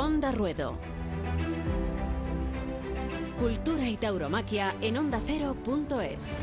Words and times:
Onda 0.00 0.30
Ruedo. 0.30 0.78
Cultura 3.36 3.88
y 3.88 3.96
tauromaquia 3.96 4.76
en 4.80 4.96
ondacero.es. 4.96 6.36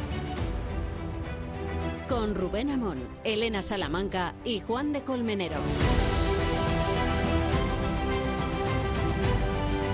Con 2.09 2.35
Rubén 2.35 2.69
Amón, 2.69 3.07
Elena 3.23 3.61
Salamanca 3.61 4.33
y 4.43 4.59
Juan 4.59 4.91
de 4.91 5.03
Colmenero. 5.03 5.55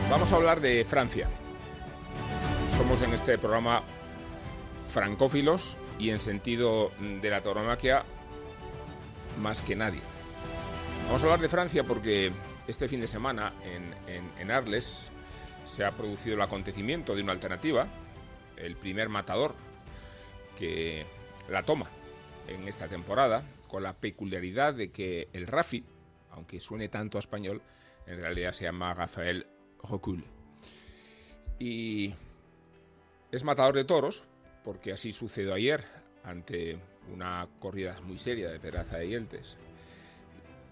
Vamos 0.09 0.33
a 0.33 0.37
hablar 0.37 0.59
de 0.59 0.83
Francia. 0.83 1.29
Somos 2.75 3.03
en 3.03 3.13
este 3.13 3.37
programa 3.37 3.83
francófilos 4.91 5.77
y 5.99 6.09
en 6.09 6.19
sentido 6.19 6.91
de 7.21 7.29
la 7.29 7.41
tauromaquia 7.41 8.05
más 9.39 9.61
que 9.61 9.75
nadie. 9.75 10.01
Vamos 11.05 11.21
a 11.21 11.25
hablar 11.25 11.41
de 11.41 11.49
Francia 11.49 11.83
porque 11.83 12.31
este 12.67 12.87
fin 12.87 13.01
de 13.01 13.07
semana 13.07 13.53
en, 13.63 14.51
Arles 14.51 15.11
se 15.65 15.83
ha 15.83 15.91
producido 15.91 16.35
el 16.35 16.41
acontecimiento 16.41 17.15
de 17.15 17.23
una 17.23 17.31
alternativa, 17.31 17.87
el 18.57 18.75
primer 18.75 19.09
matador 19.09 19.55
que 20.57 21.05
la 21.49 21.63
toma 21.63 21.89
en 22.47 22.67
esta 22.67 22.87
temporada, 22.87 23.43
con 23.67 23.83
la 23.83 23.93
peculiaridad 23.93 24.73
de 24.73 24.91
que 24.91 25.29
el 25.33 25.47
Rafi, 25.47 25.83
aunque 26.31 26.59
suene 26.59 26.89
tanto 26.89 27.17
a 27.17 27.19
español, 27.19 27.61
en 28.05 28.21
realidad 28.21 28.51
se 28.51 28.65
llama 28.65 28.93
Rafael 28.93 29.47
Rocul. 29.83 30.23
Y 31.59 32.13
es 33.31 33.43
matador 33.43 33.75
de 33.75 33.85
toros, 33.85 34.23
porque 34.63 34.91
así 34.91 35.11
sucedió 35.11 35.53
ayer 35.53 35.85
ante 36.23 36.79
una 37.11 37.47
corrida 37.59 37.99
muy 38.01 38.17
seria 38.17 38.49
de 38.49 38.59
Pedraza 38.59 38.97
de 38.97 39.05
Dientes. 39.05 39.57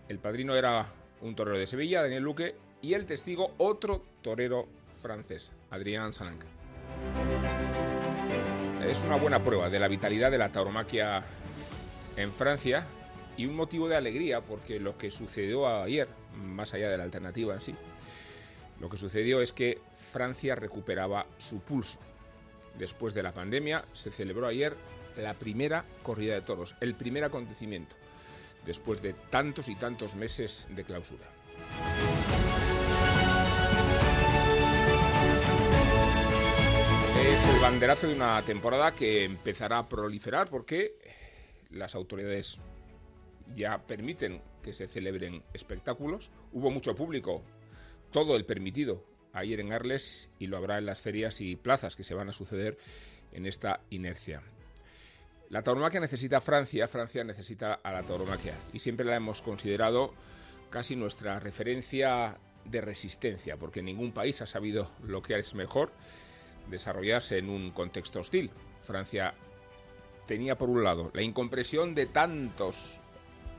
El 0.08 0.20
padrino 0.20 0.56
era 0.56 0.88
un 1.22 1.36
torero 1.36 1.58
de 1.58 1.68
Sevilla, 1.68 2.02
Daniel 2.02 2.24
Luque, 2.24 2.56
y 2.82 2.94
el 2.94 3.06
testigo 3.06 3.54
otro 3.58 4.04
torero 4.22 4.68
francés, 5.02 5.52
Adrián 5.70 6.14
Salanca. 6.14 6.48
Es 8.86 9.02
una 9.02 9.18
buena 9.18 9.44
prueba 9.44 9.70
de 9.70 9.80
la 9.80 9.88
vitalidad 9.88 10.32
de 10.32 10.38
la 10.38 10.52
tauromaquia 10.52 11.24
en 12.16 12.32
Francia 12.32 12.88
y 13.38 13.46
un 13.46 13.56
motivo 13.56 13.88
de 13.88 13.96
alegría 13.96 14.42
porque 14.42 14.80
lo 14.80 14.98
que 14.98 15.12
sucedió 15.12 15.68
ayer, 15.68 16.08
más 16.36 16.74
allá 16.74 16.90
de 16.90 16.98
la 16.98 17.04
alternativa 17.04 17.54
en 17.54 17.62
sí, 17.62 17.76
lo 18.80 18.90
que 18.90 18.98
sucedió 18.98 19.42
es 19.42 19.52
que 19.52 19.80
Francia 19.94 20.56
recuperaba 20.56 21.26
su 21.38 21.60
pulso. 21.60 22.00
Después 22.78 23.14
de 23.14 23.24
la 23.24 23.34
pandemia 23.34 23.84
se 23.92 24.12
celebró 24.12 24.48
ayer 24.48 24.76
la 25.18 25.34
primera 25.34 25.86
corrida 26.02 26.34
de 26.34 26.42
toros, 26.42 26.76
el 26.80 26.96
primer 26.96 27.26
acontecimiento, 27.26 27.96
después 28.70 29.02
de 29.02 29.14
tantos 29.32 29.68
y 29.68 29.74
tantos 29.74 30.14
meses 30.14 30.68
de 30.70 30.84
clausura. 30.84 31.26
Es 37.20 37.48
el 37.48 37.60
banderazo 37.62 38.08
de 38.08 38.14
una 38.14 38.40
temporada 38.44 38.94
que 38.94 39.24
empezará 39.24 39.80
a 39.80 39.90
proliferar 39.90 40.52
porque 40.52 40.94
las 41.72 41.96
autoridades 41.96 42.60
ya 43.56 43.82
permiten 43.88 44.40
que 44.62 44.74
se 44.74 44.88
celebren 44.88 45.42
espectáculos. 45.52 46.30
Hubo 46.54 46.70
mucho 46.70 46.94
público, 46.94 47.42
todo 48.12 48.36
el 48.36 48.46
permitido 48.46 49.04
ayer 49.34 49.62
en 49.62 49.74
Arles 49.74 50.30
y 50.38 50.46
lo 50.46 50.58
habrá 50.58 50.78
en 50.78 50.86
las 50.86 51.02
ferias 51.02 51.42
y 51.42 51.56
plazas 51.56 51.96
que 51.96 52.04
se 52.04 52.14
van 52.14 52.30
a 52.30 52.34
suceder 52.34 52.78
en 53.32 53.48
esta 53.48 53.82
inercia. 53.90 54.44
La 55.50 55.64
tauromaquia 55.64 56.00
necesita 56.00 56.42
Francia, 56.42 56.88
Francia 56.88 57.24
necesita 57.24 57.80
a 57.82 57.92
la 57.92 58.04
tauromaquia 58.04 58.54
y 58.72 58.78
siempre 58.78 59.04
la 59.04 59.16
hemos 59.16 59.42
considerado 59.42 60.14
casi 60.70 60.96
nuestra 60.96 61.40
referencia 61.40 62.38
de 62.66 62.82
resistencia, 62.82 63.58
porque 63.58 63.82
ningún 63.82 64.12
país 64.12 64.42
ha 64.44 64.46
sabido 64.46 64.92
lo 65.02 65.24
que 65.24 65.40
es 65.40 65.56
mejor 65.56 65.92
desarrollarse 66.70 67.40
en 67.40 67.50
un 67.50 67.72
contexto 67.72 68.20
hostil. 68.20 68.52
Francia 68.82 69.34
tenía 70.28 70.56
por 70.56 70.70
un 70.70 70.84
lado 70.84 71.10
la 71.16 71.24
incompresión 71.24 71.96
de 71.96 72.06
tantos 72.06 73.00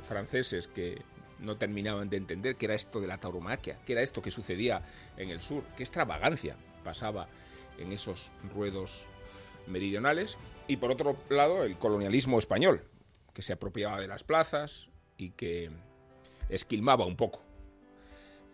franceses 0.01 0.69
que 0.69 1.03
no 1.41 1.57
terminaban 1.57 2.09
de 2.09 2.19
entender 2.19 2.55
qué 2.55 2.67
era 2.67 2.77
esto 2.77 3.01
de 3.01 3.09
la 3.09 3.19
tauromaquia, 3.19 3.81
qué 3.85 3.95
era 3.95 4.03
esto 4.03 4.23
que 4.23 4.31
sucedía 4.31 4.81
en 5.17 5.31
el 5.31 5.43
sur, 5.43 5.65
qué 5.77 5.83
extravagancia 5.83 6.55
pasaba 6.85 7.27
en 7.79 7.91
esos 7.91 8.31
ruedos 8.55 9.07
meridionales 9.67 10.39
y 10.71 10.77
por 10.77 10.93
otro 10.93 11.17
lado 11.29 11.65
el 11.65 11.77
colonialismo 11.77 12.39
español, 12.39 12.85
que 13.35 13.43
se 13.43 13.53
apropiaba 13.53 14.01
de 14.01 14.07
las 14.07 14.23
plazas 14.23 14.89
y 15.17 15.31
que 15.31 15.69
esquilmaba 16.49 17.07
un 17.07 17.17
poco 17.17 17.43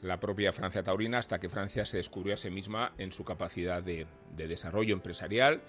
la 0.01 0.19
propia 0.19 0.51
Francia 0.53 0.83
taurina 0.83 1.19
hasta 1.19 1.39
que 1.39 1.51
Francia 1.51 1.85
se 1.85 1.99
descubrió 1.99 2.33
a 2.33 2.39
sí 2.39 2.51
misma 2.51 2.95
en 2.97 3.13
su 3.13 3.23
capacidad 3.25 3.83
de, 3.83 4.07
de 4.35 4.49
desarrollo 4.49 4.95
empresarial, 4.95 5.61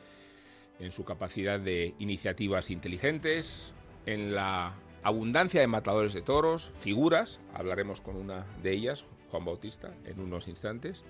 en 0.79 0.93
su 0.93 1.03
capacidad 1.03 1.59
de 1.59 1.95
iniciativas 1.99 2.71
inteligentes, 2.71 3.73
en 4.05 4.33
la 4.33 4.73
abundancia 5.03 5.59
de 5.59 5.67
matadores 5.67 6.13
de 6.13 6.21
toros, 6.21 6.71
figuras, 6.75 7.41
hablaremos 7.53 7.99
con 7.99 8.15
una 8.15 8.45
de 8.63 8.71
ellas, 8.71 9.03
Juan 9.31 9.43
Bautista, 9.43 9.93
en 10.05 10.21
unos 10.21 10.47
instantes, 10.47 11.03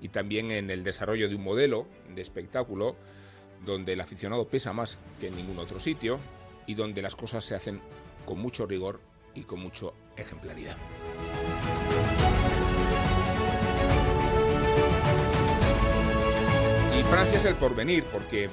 y 0.00 0.10
también 0.10 0.52
en 0.52 0.70
el 0.70 0.84
desarrollo 0.84 1.28
de 1.28 1.34
un 1.34 1.42
modelo 1.42 1.88
de 2.14 2.22
espectáculo 2.22 2.96
donde 3.64 3.92
el 3.92 4.00
aficionado 4.00 4.46
pesa 4.48 4.72
más 4.72 4.98
que 5.20 5.28
en 5.28 5.36
ningún 5.36 5.58
otro 5.58 5.80
sitio 5.80 6.18
y 6.66 6.74
donde 6.74 7.02
las 7.02 7.16
cosas 7.16 7.44
se 7.44 7.54
hacen 7.54 7.80
con 8.24 8.38
mucho 8.38 8.66
rigor 8.66 9.00
y 9.34 9.42
con 9.42 9.60
mucha 9.60 9.86
ejemplaridad. 10.16 10.76
Y 16.98 17.02
Francia 17.04 17.38
es 17.38 17.44
el 17.44 17.54
porvenir, 17.54 18.04
porque 18.04 18.50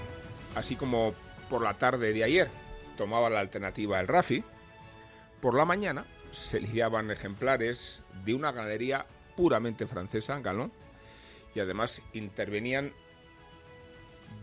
así 0.55 0.75
como 0.75 1.13
por 1.49 1.61
la 1.61 1.73
tarde 1.73 2.13
de 2.13 2.23
ayer 2.23 2.49
tomaba 2.97 3.29
la 3.29 3.39
alternativa 3.39 3.99
el 3.99 4.07
Rafi, 4.07 4.43
por 5.41 5.55
la 5.55 5.65
mañana 5.65 6.05
se 6.31 6.59
lidiaban 6.59 7.11
ejemplares 7.11 8.03
de 8.23 8.33
una 8.33 8.51
galería 8.51 9.05
puramente 9.35 9.87
francesa, 9.87 10.39
Galón, 10.39 10.71
y 11.53 11.59
además 11.59 12.01
intervenían 12.13 12.93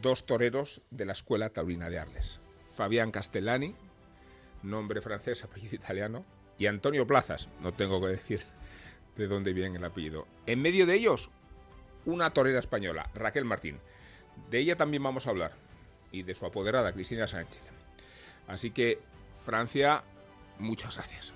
dos 0.00 0.26
toreros 0.26 0.82
de 0.90 1.04
la 1.04 1.12
Escuela 1.12 1.50
Taurina 1.50 1.90
de 1.90 1.98
Arles. 1.98 2.40
Fabián 2.70 3.10
Castellani, 3.10 3.74
nombre 4.62 5.00
francés, 5.00 5.44
apellido 5.44 5.74
italiano, 5.74 6.24
y 6.58 6.66
Antonio 6.66 7.06
Plazas, 7.06 7.48
no 7.60 7.72
tengo 7.72 8.00
que 8.00 8.08
decir 8.08 8.40
de 9.16 9.26
dónde 9.26 9.52
viene 9.52 9.78
el 9.78 9.84
apellido. 9.84 10.26
En 10.46 10.62
medio 10.62 10.86
de 10.86 10.94
ellos, 10.94 11.30
una 12.04 12.30
torera 12.30 12.58
española, 12.58 13.10
Raquel 13.14 13.44
Martín. 13.44 13.80
De 14.50 14.58
ella 14.58 14.76
también 14.76 15.02
vamos 15.02 15.26
a 15.26 15.30
hablar, 15.30 15.52
y 16.10 16.22
de 16.22 16.34
su 16.34 16.46
apoderada, 16.46 16.92
Cristina 16.92 17.26
Sánchez. 17.26 17.62
Así 18.48 18.70
que, 18.70 19.00
Francia, 19.44 20.02
muchas 20.58 20.96
gracias. 20.96 21.34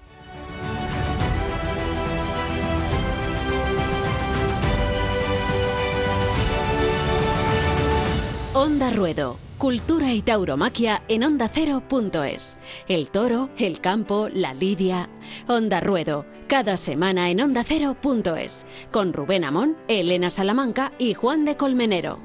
Onda 8.58 8.90
Ruedo. 8.90 9.36
Cultura 9.58 10.14
y 10.14 10.22
tauromaquia 10.22 11.02
en 11.08 11.24
ondacero.es. 11.24 12.56
El 12.88 13.10
toro, 13.10 13.50
el 13.58 13.82
campo, 13.82 14.30
la 14.32 14.54
lidia. 14.54 15.10
Onda 15.46 15.80
Ruedo. 15.80 16.24
Cada 16.46 16.78
semana 16.78 17.28
en 17.28 17.42
ondacero.es. 17.42 18.66
Con 18.90 19.12
Rubén 19.12 19.44
Amón, 19.44 19.76
Elena 19.88 20.30
Salamanca 20.30 20.92
y 20.98 21.12
Juan 21.12 21.44
de 21.44 21.58
Colmenero. 21.58 22.18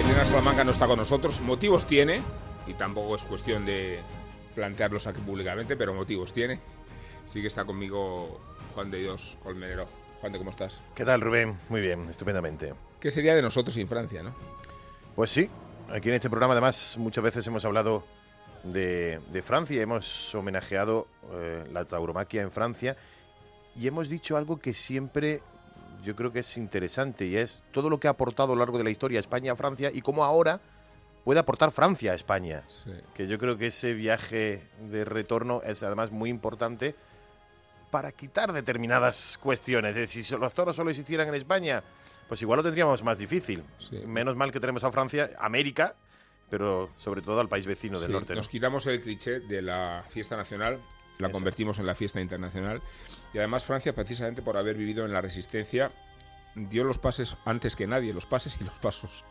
Elena 0.00 0.24
Salamanca 0.24 0.64
no 0.64 0.70
está 0.70 0.86
con 0.86 0.96
nosotros. 0.96 1.42
Motivos 1.42 1.84
tiene 1.84 2.22
y 2.68 2.74
tampoco 2.74 3.14
es 3.14 3.24
cuestión 3.24 3.64
de 3.64 4.00
plantearlos 4.54 5.06
aquí 5.06 5.20
públicamente, 5.20 5.76
pero 5.76 5.94
motivos 5.94 6.32
tiene. 6.32 6.60
Sí 7.26 7.40
que 7.40 7.46
está 7.46 7.64
conmigo 7.64 8.40
Juan 8.74 8.90
de 8.90 8.98
Dios 8.98 9.38
Colmenero. 9.42 9.86
Juan 10.20 10.32
de, 10.32 10.38
¿cómo 10.38 10.50
estás? 10.50 10.82
¿Qué 10.94 11.04
tal, 11.04 11.20
Rubén? 11.20 11.58
Muy 11.68 11.80
bien, 11.80 12.08
estupendamente. 12.08 12.74
¿Qué 13.00 13.10
sería 13.10 13.34
de 13.34 13.42
nosotros 13.42 13.74
sin 13.74 13.86
Francia, 13.86 14.22
no? 14.22 14.34
Pues 15.14 15.30
sí, 15.30 15.48
aquí 15.90 16.08
en 16.08 16.16
este 16.16 16.28
programa 16.28 16.52
además 16.52 16.96
muchas 16.98 17.24
veces 17.24 17.46
hemos 17.46 17.64
hablado 17.64 18.04
de, 18.64 19.20
Francia, 19.42 19.80
hemos 19.80 20.34
homenajeado 20.34 21.06
eh, 21.32 21.64
la 21.72 21.84
tauromaquia 21.84 22.42
en 22.42 22.50
Francia 22.50 22.96
y 23.76 23.86
hemos 23.86 24.08
dicho 24.08 24.36
algo 24.36 24.58
que 24.58 24.74
siempre 24.74 25.40
yo 26.02 26.14
creo 26.16 26.32
que 26.32 26.40
es 26.40 26.56
interesante 26.56 27.26
y 27.26 27.36
es 27.36 27.62
todo 27.72 27.90
lo 27.90 27.98
que 27.98 28.08
ha 28.08 28.12
aportado 28.12 28.52
a 28.52 28.56
lo 28.56 28.60
largo 28.60 28.78
de 28.78 28.84
la 28.84 28.90
historia 28.90 29.20
España 29.20 29.52
a 29.52 29.56
Francia 29.56 29.90
y 29.92 30.00
cómo 30.02 30.24
ahora 30.24 30.60
puede 31.28 31.40
aportar 31.40 31.70
Francia 31.72 32.12
a 32.12 32.14
España. 32.14 32.64
Que 33.12 33.26
yo 33.26 33.36
creo 33.36 33.58
que 33.58 33.66
ese 33.66 33.92
viaje 33.92 34.62
de 34.88 35.04
retorno 35.04 35.60
es 35.62 35.82
además 35.82 36.10
muy 36.10 36.30
importante 36.30 36.94
para 37.90 38.12
quitar 38.12 38.54
determinadas 38.54 39.36
cuestiones. 39.36 39.90
Es 39.90 40.08
decir, 40.08 40.24
si 40.24 40.36
los 40.38 40.54
toros 40.54 40.74
solo 40.74 40.88
existieran 40.88 41.28
en 41.28 41.34
España, 41.34 41.84
pues 42.28 42.40
igual 42.40 42.56
lo 42.56 42.62
tendríamos 42.62 43.02
más 43.02 43.18
difícil. 43.18 43.62
Menos 44.06 44.36
mal 44.36 44.50
que 44.50 44.58
tenemos 44.58 44.84
a 44.84 44.90
Francia, 44.90 45.32
América, 45.38 45.96
pero 46.48 46.92
sobre 46.96 47.20
todo 47.20 47.40
al 47.40 47.48
país 47.50 47.66
vecino 47.66 48.00
del 48.00 48.10
norte. 48.10 48.34
Nos 48.34 48.48
quitamos 48.48 48.86
el 48.86 49.02
cliché 49.02 49.40
de 49.40 49.60
la 49.60 50.06
fiesta 50.08 50.34
nacional, 50.34 50.80
la 51.18 51.30
convertimos 51.30 51.78
en 51.78 51.84
la 51.84 51.94
fiesta 51.94 52.22
internacional. 52.22 52.80
Y 53.34 53.38
además 53.38 53.64
Francia, 53.64 53.94
precisamente 53.94 54.40
por 54.40 54.56
haber 54.56 54.78
vivido 54.78 55.04
en 55.04 55.12
la 55.12 55.20
resistencia, 55.20 55.92
dio 56.54 56.84
los 56.84 56.96
pases 56.96 57.36
antes 57.44 57.76
que 57.76 57.86
nadie, 57.86 58.14
los 58.14 58.24
pases 58.24 58.56
y 58.58 58.64
los 58.64 58.78
pasos 58.78 59.24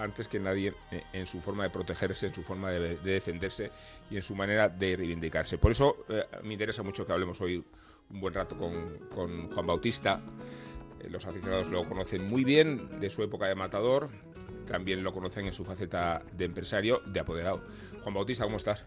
antes 0.00 0.28
que 0.28 0.40
nadie 0.40 0.74
eh, 0.90 1.04
en 1.12 1.26
su 1.26 1.40
forma 1.40 1.64
de 1.64 1.70
protegerse, 1.70 2.26
en 2.26 2.34
su 2.34 2.42
forma 2.42 2.70
de, 2.70 2.96
defenderse 2.96 3.70
y 4.10 4.16
en 4.16 4.22
su 4.22 4.34
manera 4.34 4.68
de 4.68 4.96
reivindicarse. 4.96 5.58
Por 5.58 5.70
eso 5.70 6.04
eh, 6.08 6.26
me 6.42 6.54
interesa 6.54 6.82
mucho 6.82 7.06
que 7.06 7.12
hablemos 7.12 7.40
hoy 7.40 7.64
un 8.10 8.20
buen 8.20 8.34
rato 8.34 8.56
con, 8.56 8.98
con 9.14 9.50
Juan 9.50 9.66
Bautista. 9.66 10.20
Eh, 11.00 11.08
los 11.10 11.26
aficionados 11.26 11.68
lo 11.68 11.84
conocen 11.88 12.26
muy 12.26 12.44
bien 12.44 12.98
de 12.98 13.10
su 13.10 13.22
época 13.22 13.46
de 13.46 13.54
matador, 13.54 14.08
también 14.66 15.02
lo 15.02 15.12
conocen 15.12 15.46
en 15.46 15.52
su 15.52 15.64
faceta 15.64 16.22
de 16.32 16.44
empresario, 16.46 17.02
de 17.06 17.20
apoderado. 17.20 17.62
Juan 18.02 18.14
Bautista, 18.14 18.44
¿cómo 18.44 18.56
estás? 18.56 18.84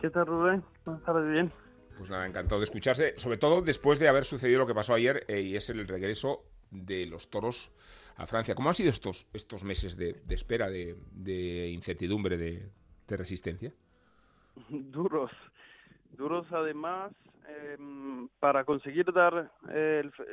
¿Qué 0.00 0.10
tal, 0.10 0.26
Rubén? 0.26 0.62
Buenas 0.84 1.02
tardes, 1.04 1.30
bien. 1.30 1.52
Pues 1.96 2.10
nada, 2.10 2.26
encantado 2.26 2.60
de 2.60 2.64
escucharse, 2.64 3.14
sobre 3.16 3.38
todo 3.38 3.60
después 3.60 3.98
de 3.98 4.06
haber 4.06 4.24
sucedido 4.24 4.60
lo 4.60 4.66
que 4.68 4.74
pasó 4.74 4.94
ayer 4.94 5.24
y 5.28 5.56
es 5.56 5.68
el 5.70 5.88
regreso 5.88 6.44
de 6.70 7.06
los 7.06 7.28
toros 7.28 7.72
a 8.18 8.26
Francia. 8.26 8.54
¿Cómo 8.54 8.68
han 8.68 8.74
sido 8.74 8.90
estos, 8.90 9.26
estos 9.32 9.64
meses 9.64 9.96
de, 9.96 10.20
espera, 10.28 10.68
de, 10.68 11.70
incertidumbre, 11.72 12.36
de, 12.36 12.70
resistencia? 13.16 13.72
Duros, 14.68 15.30
duros 16.10 16.46
además 16.52 17.12
em, 17.48 18.28
para 18.40 18.64
conseguir 18.64 19.12
dar 19.12 19.52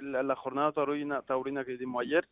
la, 0.01 0.35
jornada 0.35 0.71
taurina, 0.71 1.21
taurina 1.21 1.63
que 1.63 1.77
dimos 1.77 2.01
ayer. 2.01 2.27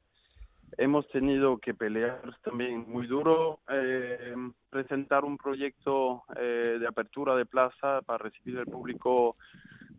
Hemos 0.75 1.07
tenido 1.09 1.59
que 1.59 1.75
pelear 1.75 2.35
también 2.44 2.85
muy 2.89 3.06
duro, 3.06 3.59
em, 3.69 4.53
presentar 4.71 5.23
un 5.23 5.38
proyecto 5.38 6.23
eh, 6.35 6.77
de 6.79 6.88
apertura 6.88 7.35
de 7.35 7.45
plaza 7.45 8.01
para 8.01 8.23
recibir 8.23 8.57
el 8.57 8.65
público 8.65 9.35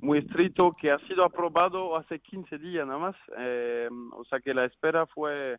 muy 0.05 0.19
estricto 0.19 0.73
que 0.79 0.91
ha 0.91 0.99
sido 1.07 1.25
aprobado 1.25 1.97
hace 1.97 2.21
15 2.21 2.59
días 2.59 2.87
nada 2.87 2.99
más. 2.99 3.17
Eh, 3.39 3.89
o 4.13 4.25
sea 4.27 4.39
que 4.41 4.53
la 4.53 4.67
espera 4.67 5.07
fue, 5.07 5.59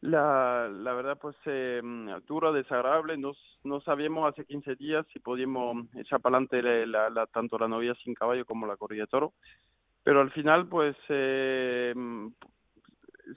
la, 0.00 0.68
la 0.68 0.92
verdad, 0.94 1.18
pues 1.20 1.36
eh, 1.46 1.82
dura, 2.26 2.52
desagradable. 2.52 3.16
No, 3.16 3.32
no 3.64 3.80
sabíamos 3.80 4.32
hace 4.32 4.44
15 4.44 4.76
días 4.76 5.04
si 5.12 5.18
podíamos 5.18 5.86
echar 5.96 6.20
para 6.20 6.36
adelante 6.36 6.86
la, 6.86 7.26
tanto 7.26 7.58
la 7.58 7.68
novia 7.68 7.94
sin 8.04 8.14
caballo 8.14 8.46
como 8.46 8.66
la 8.66 8.76
corrida 8.76 9.02
de 9.02 9.08
toro. 9.08 9.32
Pero 10.04 10.20
al 10.20 10.30
final, 10.30 10.68
pues, 10.68 10.94
eh, 11.08 11.92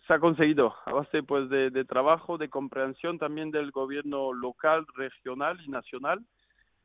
se 0.05 0.13
ha 0.13 0.19
conseguido 0.19 0.75
a 0.85 0.93
base 0.93 1.23
pues, 1.23 1.49
de 1.49 1.85
trabajo, 1.85 2.37
de 2.37 2.49
comprensión 2.49 3.17
también 3.17 3.49
del 3.49 3.71
gobierno 3.71 4.31
local, 4.31 4.85
regional 4.95 5.59
y 5.65 5.69
nacional 5.69 6.23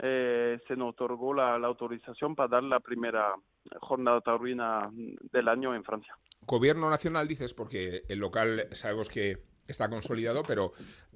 eh, 0.04 0.58
se 0.66 0.74
nos 0.74 0.90
otorgó 0.90 1.32
la, 1.32 1.54
autorización 1.54 2.34
para 2.34 2.48
dar 2.48 2.64
la 2.64 2.80
primera 2.80 3.36
jornada 3.80 4.20
taurina 4.20 4.90
del 4.92 5.46
año 5.46 5.76
en 5.76 5.84
Francia. 5.84 6.16
Gobierno 6.44 6.90
nacional, 6.90 7.28
dices, 7.28 7.54
porque 7.54 8.02
el 8.08 8.18
local 8.18 8.66
sabemos 8.72 9.08
que 9.08 9.44
está 9.68 9.88
consolidado, 9.88 10.42
pero 10.42 10.72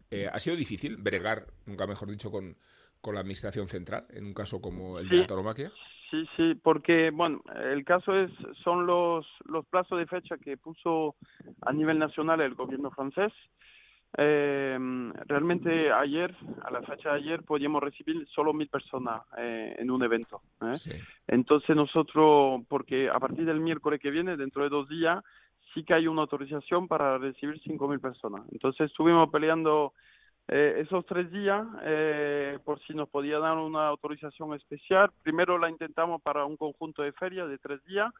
eh, 0.09 0.29
ha 0.33 0.39
sido 0.39 0.55
difícil 0.55 0.99
bregar, 0.99 1.47
nunca 1.67 1.89
mejor 1.89 2.09
dicho, 2.09 2.31
con, 2.31 2.57
con 3.01 3.15
la 3.15 3.23
administración 3.23 3.67
central, 3.67 4.07
en 4.11 4.25
un 4.25 4.35
caso 4.35 4.61
como 4.61 5.01
el 5.01 5.09
de 5.09 5.17
la 5.17 5.27
tauromaquia. 5.27 5.73
Sí, 6.09 6.25
sí, 6.37 6.55
porque 6.55 7.11
bueno, 7.11 7.43
el 7.73 7.85
caso 7.85 8.15
es 8.15 8.31
son 8.63 8.87
los 8.87 9.27
los 9.47 9.67
plazos 9.67 9.99
de 9.99 10.07
fecha 10.07 10.37
que 10.39 10.57
puso 10.57 11.17
a 11.63 11.73
nivel 11.73 11.99
nacional 11.99 12.41
el 12.41 12.55
gobierno 12.55 12.93
francés 12.93 13.33
eh, 14.19 14.79
realmente 15.27 15.93
ayer, 15.93 16.35
a 16.63 16.71
la 16.71 16.81
fecha 16.83 17.11
de 17.11 17.17
ayer, 17.17 17.43
podíamos 17.43 17.83
recibir 17.83 18.27
solo 18.29 18.55
mil 18.55 18.69
personas 18.69 19.23
eh, 19.37 19.77
en 19.79 19.91
un 19.91 20.03
evento. 20.03 20.41
¿eh? 20.63 21.03
Entonces 21.27 21.77
nosotros, 21.77 22.63
porque 22.69 23.11
a 23.11 23.19
partir 23.19 23.45
del 23.45 23.61
miércoles 23.61 24.01
que 24.01 24.11
viene, 24.11 24.37
dentro 24.37 24.63
de 24.63 24.71
dos 24.71 24.89
días, 24.89 25.23
sí 25.75 25.85
que 25.85 25.93
hay 25.93 26.07
una 26.07 26.23
autorización 26.23 26.89
para 26.89 27.19
recibir 27.19 27.61
cinco 27.61 27.89
mil 27.89 28.01
personas. 28.01 28.43
Entonces 28.53 28.91
estuvimos 28.91 29.29
peleando 29.31 29.93
eh, 30.49 30.77
esos 30.79 31.05
tres 31.05 31.31
días 31.31 31.67
eh, 31.83 32.59
por 32.65 32.81
si 32.87 32.95
nos 32.95 33.11
podía 33.11 33.39
dar 33.39 33.59
una 33.59 33.89
autorización 33.89 34.55
especial. 34.55 35.11
Primero 35.23 35.59
la 35.59 35.69
intentamos 35.69 36.23
para 36.23 36.47
un 36.47 36.57
conjunto 36.57 37.03
de 37.03 37.13
ferias 37.13 37.49
de 37.49 37.59
tres 37.59 37.85
días 37.85 38.13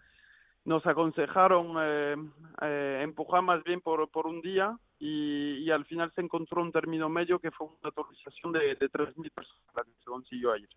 nos 0.67 0.85
aconsejaron 0.85 1.77
eh, 1.81 2.17
eh, 2.61 3.01
empujar 3.03 3.41
más 3.41 3.63
bien 3.63 3.81
por, 3.81 4.09
por 4.11 4.27
un 4.27 4.43
día 4.43 4.77
y, 4.99 5.71
al 5.71 5.85
final 5.85 6.13
se 6.15 6.21
encontró 6.21 6.61
un 6.63 6.73
término 6.73 7.09
medio 7.09 7.39
que 7.39 7.51
fue 7.51 7.69
una 7.69 7.77
autorización 7.97 8.53
de, 8.53 8.75
de 8.75 8.91
3.000 8.91 9.31
personas 9.31 9.87
que 9.87 9.99
se 9.99 10.05
consiguió 10.05 10.53
ayer. 10.53 10.69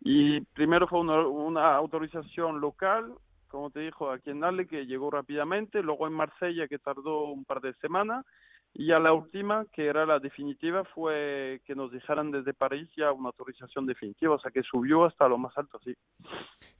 Y 0.00 0.40
primero 0.40 0.86
fue 0.86 1.00
una, 1.00 1.26
una 1.26 1.74
autorización 1.74 2.60
local, 2.60 3.14
como 3.48 3.70
te 3.70 3.80
dijo, 3.80 4.10
aquí 4.10 4.30
en 4.30 4.40
Dale, 4.40 4.66
que 4.66 4.86
llegó 4.86 5.10
rápidamente, 5.10 5.82
luego 5.82 6.06
en 6.06 6.12
Marsella, 6.12 6.68
que 6.68 6.78
tardó 6.78 7.24
un 7.24 7.44
par 7.44 7.60
de 7.60 7.72
semanas, 7.74 8.24
y 8.74 8.90
a 8.90 8.98
la 8.98 9.12
última, 9.12 9.66
que 9.70 9.86
era 9.86 10.06
la 10.06 10.18
definitiva, 10.18 10.84
fue 10.94 11.60
que 11.66 11.74
nos 11.74 11.92
dejaran 11.92 12.30
desde 12.30 12.54
París 12.54 12.88
ya 12.96 13.12
una 13.12 13.28
autorización 13.28 13.86
definitiva, 13.86 14.34
o 14.34 14.40
sea 14.40 14.50
que 14.50 14.62
subió 14.62 15.04
hasta 15.04 15.28
lo 15.28 15.36
más 15.36 15.52
alto, 15.58 15.78
sí. 15.84 15.94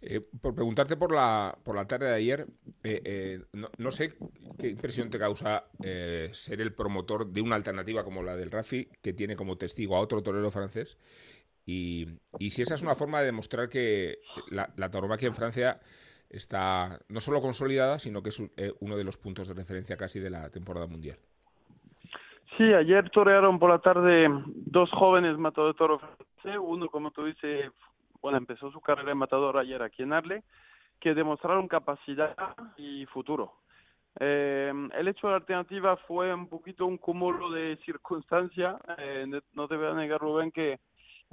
Eh, 0.01 0.21
por 0.41 0.55
preguntarte 0.55 0.97
por 0.97 1.13
la, 1.13 1.57
por 1.63 1.77
la 1.77 1.87
tarde 1.87 2.07
de 2.07 2.15
ayer, 2.15 2.47
eh, 2.83 3.03
eh, 3.05 3.41
no, 3.77 3.91
sé 3.91 4.15
qué 4.59 4.69
impresión 4.69 5.11
te 5.11 5.19
causa 5.19 5.67
ser 6.33 6.63
el 6.63 6.73
promotor 6.73 7.27
de 7.27 7.43
una 7.43 7.57
alternativa 7.57 8.05
como 8.05 8.23
la 8.23 8.37
del 8.37 8.51
Rafi, 8.51 8.89
que 9.03 9.13
tiene 9.13 9.37
como 9.37 9.59
testigo 9.59 9.95
a 9.97 10.01
otro 10.01 10.23
torero 10.23 10.51
francés, 10.51 10.99
y, 11.67 12.07
y 12.39 12.51
si 12.51 12.63
esa 12.63 12.75
es 12.75 12.83
una 12.83 12.95
forma 12.95 13.21
de 13.21 13.27
demostrar 13.27 13.69
que 13.69 14.19
la, 14.51 14.73
la 14.77 14.91
en 15.21 15.35
Francia 15.35 15.79
está 16.31 16.99
no 17.09 17.21
solo 17.21 17.43
consolidada, 17.43 17.99
sino 17.99 18.23
que 18.23 18.31
es 18.31 18.43
uno 18.81 18.97
de 18.97 19.05
los 19.05 19.19
puntos 19.19 19.47
de 19.47 19.55
referencia 19.55 19.99
casi 19.99 20.21
de 20.21 20.31
la 20.31 20.49
temporada 20.49 20.87
mundial. 20.87 21.19
Sí, 22.63 22.73
ayer 22.73 23.11
torearon 23.11 23.59
por 23.59 23.71
la 23.71 23.81
tarde 23.81 24.29
dos 24.47 24.89
jóvenes 24.93 25.37
matadores 25.37 25.75
de 25.75 25.79
toro 25.79 26.01
Uno, 26.61 26.87
como 26.87 27.11
tú 27.11 27.25
dices, 27.25 27.73
bueno, 28.21 28.39
empezó 28.39 28.71
su 28.71 28.81
carrera 28.81 29.09
de 29.09 29.17
matador 29.17 29.59
ayer 29.59 29.83
aquí 29.83 30.05
en 30.05 30.13
Arle, 30.13 30.45
que 31.01 31.13
demostraron 31.13 31.67
capacidad 31.67 32.37
y 32.77 33.05
futuro. 33.07 33.55
Eh, 34.21 34.73
el 34.97 35.09
hecho 35.09 35.27
de 35.27 35.33
la 35.33 35.39
alternativa 35.39 35.97
fue 36.07 36.33
un 36.33 36.47
poquito 36.47 36.87
un 36.87 36.99
cúmulo 36.99 37.51
de 37.51 37.79
circunstancias. 37.85 38.77
Eh, 38.97 39.27
no 39.55 39.67
te 39.67 39.77
voy 39.77 39.87
a 39.87 39.95
negar, 39.95 40.21
Rubén, 40.21 40.53
que 40.53 40.79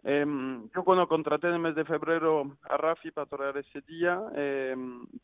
eh, 0.05 0.25
yo 0.73 0.83
cuando 0.83 1.07
contraté 1.07 1.45
en 1.45 1.53
el 1.53 1.59
mes 1.59 1.75
de 1.75 1.85
febrero 1.85 2.57
a 2.63 2.75
Rafi 2.75 3.11
para 3.11 3.27
torear 3.27 3.55
ese 3.55 3.81
día, 3.81 4.19
eh, 4.33 4.75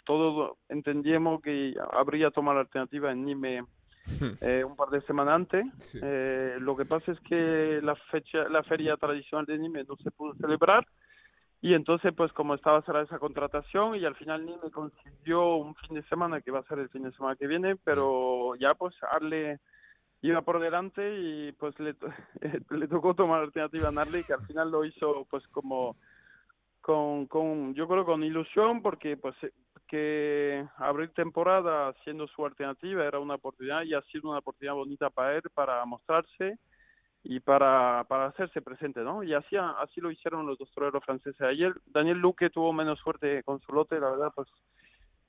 todos 0.03 0.55
entendíamos 0.69 1.41
que 1.41 1.73
habría 1.93 2.29
tomado 2.29 2.57
la 2.57 2.61
alternativa 2.61 3.11
en 3.11 3.25
Nime 3.25 3.63
eh, 4.41 4.63
un 4.63 4.75
par 4.75 4.89
de 4.89 5.01
semanas 5.01 5.35
antes. 5.35 5.97
Eh, 6.01 6.57
lo 6.59 6.75
que 6.75 6.85
pasa 6.85 7.11
es 7.11 7.19
que 7.21 7.79
la 7.81 7.95
fecha, 7.95 8.49
la 8.49 8.63
feria 8.63 8.97
tradicional 8.97 9.45
de 9.45 9.57
Nime 9.57 9.83
no 9.83 9.95
se 9.97 10.11
pudo 10.11 10.33
celebrar 10.35 10.85
y 11.61 11.73
entonces 11.73 12.13
pues 12.15 12.31
como 12.33 12.53
estaba 12.53 12.81
cerrada 12.83 13.05
esa 13.05 13.19
contratación 13.19 13.95
y 13.95 14.05
al 14.05 14.15
final 14.15 14.45
Nime 14.45 14.71
consiguió 14.71 15.55
un 15.55 15.75
fin 15.75 15.95
de 15.95 16.03
semana 16.03 16.41
que 16.41 16.51
va 16.51 16.59
a 16.59 16.67
ser 16.67 16.79
el 16.79 16.89
fin 16.89 17.03
de 17.03 17.11
semana 17.13 17.35
que 17.35 17.47
viene, 17.47 17.75
pero 17.75 18.55
ya 18.55 18.75
pues 18.75 18.93
Arle 19.11 19.59
iba 20.21 20.41
por 20.41 20.59
delante 20.59 21.19
y 21.19 21.51
pues 21.53 21.79
le, 21.79 21.95
le 22.69 22.87
tocó 22.87 23.13
tomar 23.13 23.39
la 23.39 23.45
alternativa 23.45 23.89
a 23.89 23.91
Narle 23.91 24.23
que 24.23 24.33
al 24.33 24.45
final 24.45 24.71
lo 24.71 24.85
hizo 24.85 25.25
pues 25.29 25.47
como 25.47 25.95
con, 26.81 27.25
con 27.25 27.73
yo 27.73 27.87
creo 27.87 28.05
con 28.05 28.23
ilusión 28.23 28.81
porque 28.83 29.17
pues 29.17 29.35
que 29.87 30.65
abrir 30.77 31.11
temporada 31.13 31.93
siendo 32.03 32.27
su 32.27 32.45
alternativa 32.45 33.05
era 33.05 33.19
una 33.19 33.35
oportunidad 33.35 33.83
y 33.83 33.93
ha 33.93 34.01
sido 34.03 34.29
una 34.29 34.39
oportunidad 34.39 34.75
bonita 34.75 35.09
para 35.09 35.35
él 35.35 35.43
para 35.53 35.83
mostrarse 35.85 36.57
y 37.23 37.39
para, 37.39 38.05
para 38.07 38.27
hacerse 38.27 38.61
presente, 38.61 39.01
¿no? 39.01 39.23
Y 39.23 39.33
así, 39.33 39.55
así 39.55 39.99
lo 39.99 40.11
hicieron 40.11 40.45
los 40.45 40.59
dos 40.59 40.71
toreros 40.71 41.03
franceses 41.03 41.41
ayer. 41.41 41.73
Daniel 41.87 42.19
Luque 42.19 42.51
tuvo 42.51 42.71
menos 42.71 42.99
suerte 42.99 43.41
con 43.43 43.59
su 43.61 43.73
lote, 43.73 43.99
la 43.99 44.11
verdad, 44.11 44.31
pues 44.35 44.47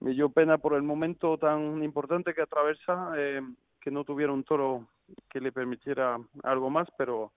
me 0.00 0.10
dio 0.12 0.28
pena 0.28 0.58
por 0.58 0.75
el 0.75 0.82
momento 0.82 1.38
tan 1.38 1.82
importante 1.82 2.34
que 2.34 2.42
atraviesa, 2.42 3.12
eh, 3.16 3.40
que 3.80 3.90
no 3.90 4.04
tuviera 4.04 4.32
un 4.32 4.44
toro 4.44 4.86
que 5.30 5.40
le 5.40 5.52
permitiera 5.52 6.18
algo 6.42 6.70
más, 6.70 6.88
pero 6.98 7.32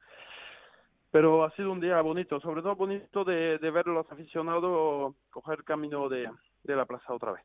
pero 1.11 1.43
ha 1.43 1.49
sido 1.55 1.71
un 1.71 1.79
día 1.79 1.99
bonito, 2.01 2.39
sobre 2.39 2.61
todo 2.61 2.75
bonito 2.75 3.23
de, 3.23 3.57
de 3.57 3.71
ver 3.71 3.87
a 3.87 3.93
los 3.93 4.11
aficionados 4.11 5.15
coger 5.31 5.63
camino 5.63 6.07
de, 6.07 6.29
de 6.73 6.77
la 6.77 6.85
plaza 6.85 7.13
otra 7.13 7.33
vez. 7.33 7.43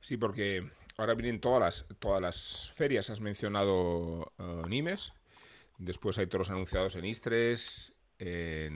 Sí, 0.00 0.16
porque 0.16 0.70
ahora 0.98 1.14
vienen 1.14 1.40
todas 1.40 1.60
las, 1.60 1.98
todas 1.98 2.20
las 2.20 2.72
ferias, 2.74 3.10
has 3.10 3.20
mencionado 3.20 4.32
uh, 4.38 4.66
Nimes, 4.68 5.12
después 5.78 6.18
hay 6.18 6.26
toros 6.26 6.50
anunciados 6.50 6.96
en 6.96 7.04
Istres, 7.04 7.92
en 8.18 8.74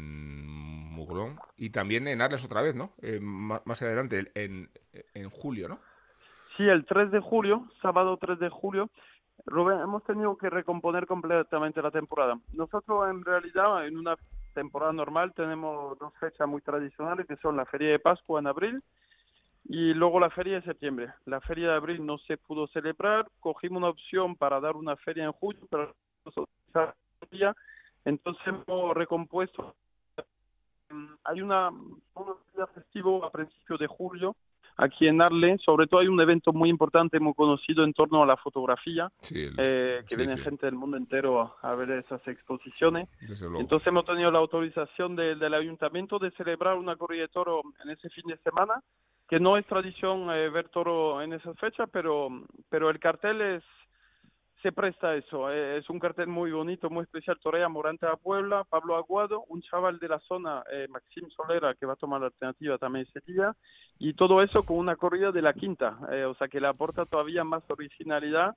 Muglón 0.91 1.39
y 1.57 1.71
también 1.71 2.09
en 2.09 2.21
Arles 2.21 2.45
otra 2.45 2.63
vez, 2.63 2.75
¿no? 2.75 2.93
Eh, 3.01 3.21
más, 3.21 3.83
adelante, 3.83 4.31
en, 4.35 4.71
en 5.15 5.31
julio, 5.31 5.69
¿no? 5.69 5.81
Sí, 6.57 6.65
el 6.65 6.85
3 6.85 7.11
de 7.11 7.21
julio, 7.21 7.69
sábado 7.81 8.19
3 8.21 8.39
de 8.39 8.51
julio, 8.51 8.91
Rubén, 9.47 9.81
hemos 9.81 10.05
tenido 10.05 10.37
que 10.37 10.51
recomponer 10.51 11.07
completamente 11.07 11.81
la 11.81 11.91
temporada. 11.91 12.39
Nosotros 12.53 13.09
en 13.09 13.25
realidad 13.25 13.87
en 13.87 13.97
una 13.97 14.17
temporada 14.55 14.93
normal 14.93 15.33
tenemos 15.35 15.99
dos 15.99 16.13
fechas 16.19 16.47
muy 16.49 16.61
tradicionales 16.61 17.27
que 17.27 17.37
son 17.37 17.57
la 17.57 17.65
Feria 17.67 17.91
de 17.91 17.99
Pascua 17.99 18.41
en 18.41 18.47
abril 18.47 18.83
y 19.73 19.95
luego 19.95 20.19
la 20.19 20.31
Feria 20.31 20.57
de 20.57 20.63
septiembre. 20.63 21.15
La 21.27 21.41
Feria 21.41 21.69
de 21.69 21.75
abril 21.77 22.05
no 22.05 22.19
se 22.19 22.37
pudo 22.37 22.67
celebrar, 22.67 23.29
cogimos 23.39 23.79
una 23.79 23.91
opción 23.91 24.35
para 24.35 24.59
dar 24.59 24.75
una 24.75 24.97
feria 24.97 25.25
en 25.25 25.31
julio, 25.31 25.61
pero 25.71 25.95
entonces 28.05 28.43
hemos 28.49 28.95
recompuesto. 28.97 29.77
Hay 31.23 31.41
una, 31.41 31.69
un 31.69 32.37
festivo 32.75 33.25
a 33.25 33.31
principios 33.31 33.79
de 33.79 33.87
julio 33.87 34.35
aquí 34.81 35.07
en 35.07 35.21
Arle. 35.21 35.59
Sobre 35.59 35.87
todo 35.87 36.01
hay 36.01 36.09
un 36.09 36.21
evento 36.21 36.53
muy 36.53 36.69
importante, 36.69 37.21
muy 37.21 37.35
conocido 37.35 37.85
en 37.85 37.93
torno 37.93 38.23
a 38.23 38.27
la 38.27 38.37
fotografía, 38.37 39.11
eh, 39.31 40.03
que 40.09 40.17
viene 40.17 40.37
gente 40.39 40.67
del 40.67 40.75
mundo 40.75 40.97
entero 40.97 41.55
a, 41.63 41.75
ver 41.75 41.91
esas 41.91 42.27
exposiciones. 42.27 43.09
Entonces 43.59 43.87
hemos 43.87 44.05
tenido 44.05 44.31
la 44.31 44.39
autorización 44.39 45.17
del 45.17 45.55
ayuntamiento 45.55 46.19
de 46.19 46.31
celebrar 46.33 46.77
una 46.77 46.97
corrida 46.97 47.23
de 47.23 47.29
toro 47.29 47.63
en 47.85 47.91
ese 47.91 48.09
fin 48.11 48.25
de 48.27 48.37
semana, 48.39 48.83
que 49.29 49.39
no 49.39 49.57
es 49.57 49.67
tradición 49.67 50.31
eh, 50.31 50.49
ver 50.49 50.69
toro 50.71 51.23
en 51.23 51.33
esas 51.33 51.57
fechas, 51.59 51.89
pero, 51.93 52.29
pero 52.69 52.91
el 52.91 52.99
cartel 52.99 53.41
es 53.41 53.63
se 54.63 54.73
presta 54.73 55.15
eso. 55.15 55.51
Eh, 55.51 55.79
es 55.79 55.89
un 55.91 55.99
cartel 55.99 56.27
muy 56.27 56.53
bonito, 56.53 56.91
muy 56.91 57.03
especial. 57.03 57.39
Torea 57.41 57.69
Morante 57.69 58.07
a 58.07 58.17
Puebla, 58.17 58.65
Pablo 58.65 58.97
Aguado, 58.97 59.45
un 59.49 59.63
chaval 59.63 59.99
de 59.99 60.09
la 60.09 60.19
zona, 60.21 60.63
eh, 60.73 60.87
Maxim 60.89 61.29
Solera, 61.31 61.75
que 61.75 61.87
va 61.87 61.95
a 61.95 61.97
tomar 61.97 62.21
la 62.21 62.27
alternativa 62.27 62.79
también 62.79 63.07
ese 63.09 63.21
día. 63.33 63.55
Y 63.99 64.15
todo 64.15 64.43
eso 64.43 64.65
con 64.65 64.79
una 64.79 64.97
corrida 64.97 65.33
de 65.33 65.43
la 65.43 65.53
quinta. 65.53 65.99
Eh, 66.13 66.25
o 66.25 66.35
sea 66.35 66.49
que 66.49 66.61
le 66.61 66.69
aporta 66.69 67.07
todavía 67.07 67.45
más 67.45 67.63
originalidad 67.69 68.57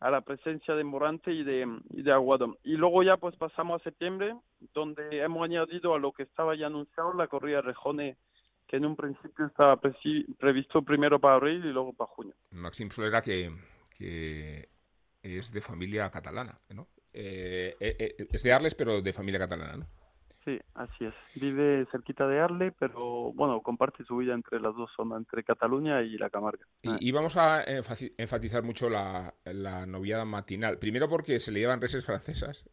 a 0.00 0.10
la 0.10 0.22
presencia 0.22 0.74
de 0.74 0.84
Morante 0.84 1.32
y 1.32 1.44
de, 1.44 1.66
y 1.90 2.02
de 2.02 2.12
Aguado. 2.12 2.56
Y 2.64 2.76
luego 2.76 3.02
ya 3.02 3.16
pues 3.16 3.36
pasamos 3.36 3.80
a 3.80 3.84
septiembre, 3.84 4.34
donde 4.72 5.20
hemos 5.20 5.44
añadido 5.44 5.94
a 5.94 5.98
lo 5.98 6.12
que 6.12 6.22
estaba 6.22 6.56
ya 6.56 6.66
anunciado 6.66 7.12
la 7.12 7.28
corrida 7.28 7.60
Rejone 7.60 8.16
que 8.66 8.76
en 8.76 8.86
un 8.86 8.94
principio 8.94 9.46
estaba 9.46 9.80
previsto 10.38 10.82
primero 10.82 11.18
para 11.18 11.34
abril 11.34 11.64
y 11.64 11.72
luego 11.72 11.92
para 11.92 12.08
junio. 12.12 12.34
Maxim 12.52 12.88
Solera 12.88 13.20
que, 13.20 13.50
que 13.98 14.68
es 15.22 15.52
de 15.52 15.60
familia 15.60 16.10
catalana, 16.10 16.60
¿no? 16.70 16.88
Eh, 17.12 17.76
eh, 17.80 17.96
eh, 17.98 18.26
es 18.30 18.42
de 18.42 18.52
Arles, 18.52 18.74
pero 18.74 19.02
de 19.02 19.12
familia 19.12 19.40
catalana, 19.40 19.76
¿no? 19.76 19.86
Sí, 20.44 20.58
así 20.72 21.04
es. 21.04 21.14
Vive 21.34 21.86
cerquita 21.92 22.26
de 22.26 22.40
Arles, 22.40 22.72
pero 22.78 23.30
bueno, 23.34 23.60
comparte 23.60 24.04
su 24.04 24.16
vida 24.16 24.32
entre 24.32 24.58
las 24.58 24.74
dos 24.74 24.90
zonas, 24.96 25.18
entre 25.18 25.44
Cataluña 25.44 26.00
y 26.00 26.16
la 26.16 26.30
Camarga. 26.30 26.64
Y, 26.82 27.12
vamos 27.12 27.36
a 27.36 27.62
enfatizar 27.62 28.62
mucho 28.62 28.88
la, 28.88 29.34
la, 29.44 29.84
noviada 29.84 30.24
matinal. 30.24 30.78
Primero 30.78 31.10
porque 31.10 31.38
se 31.40 31.52
le 31.52 31.60
llevan 31.60 31.82
reses 31.82 32.06
francesas 32.06 32.64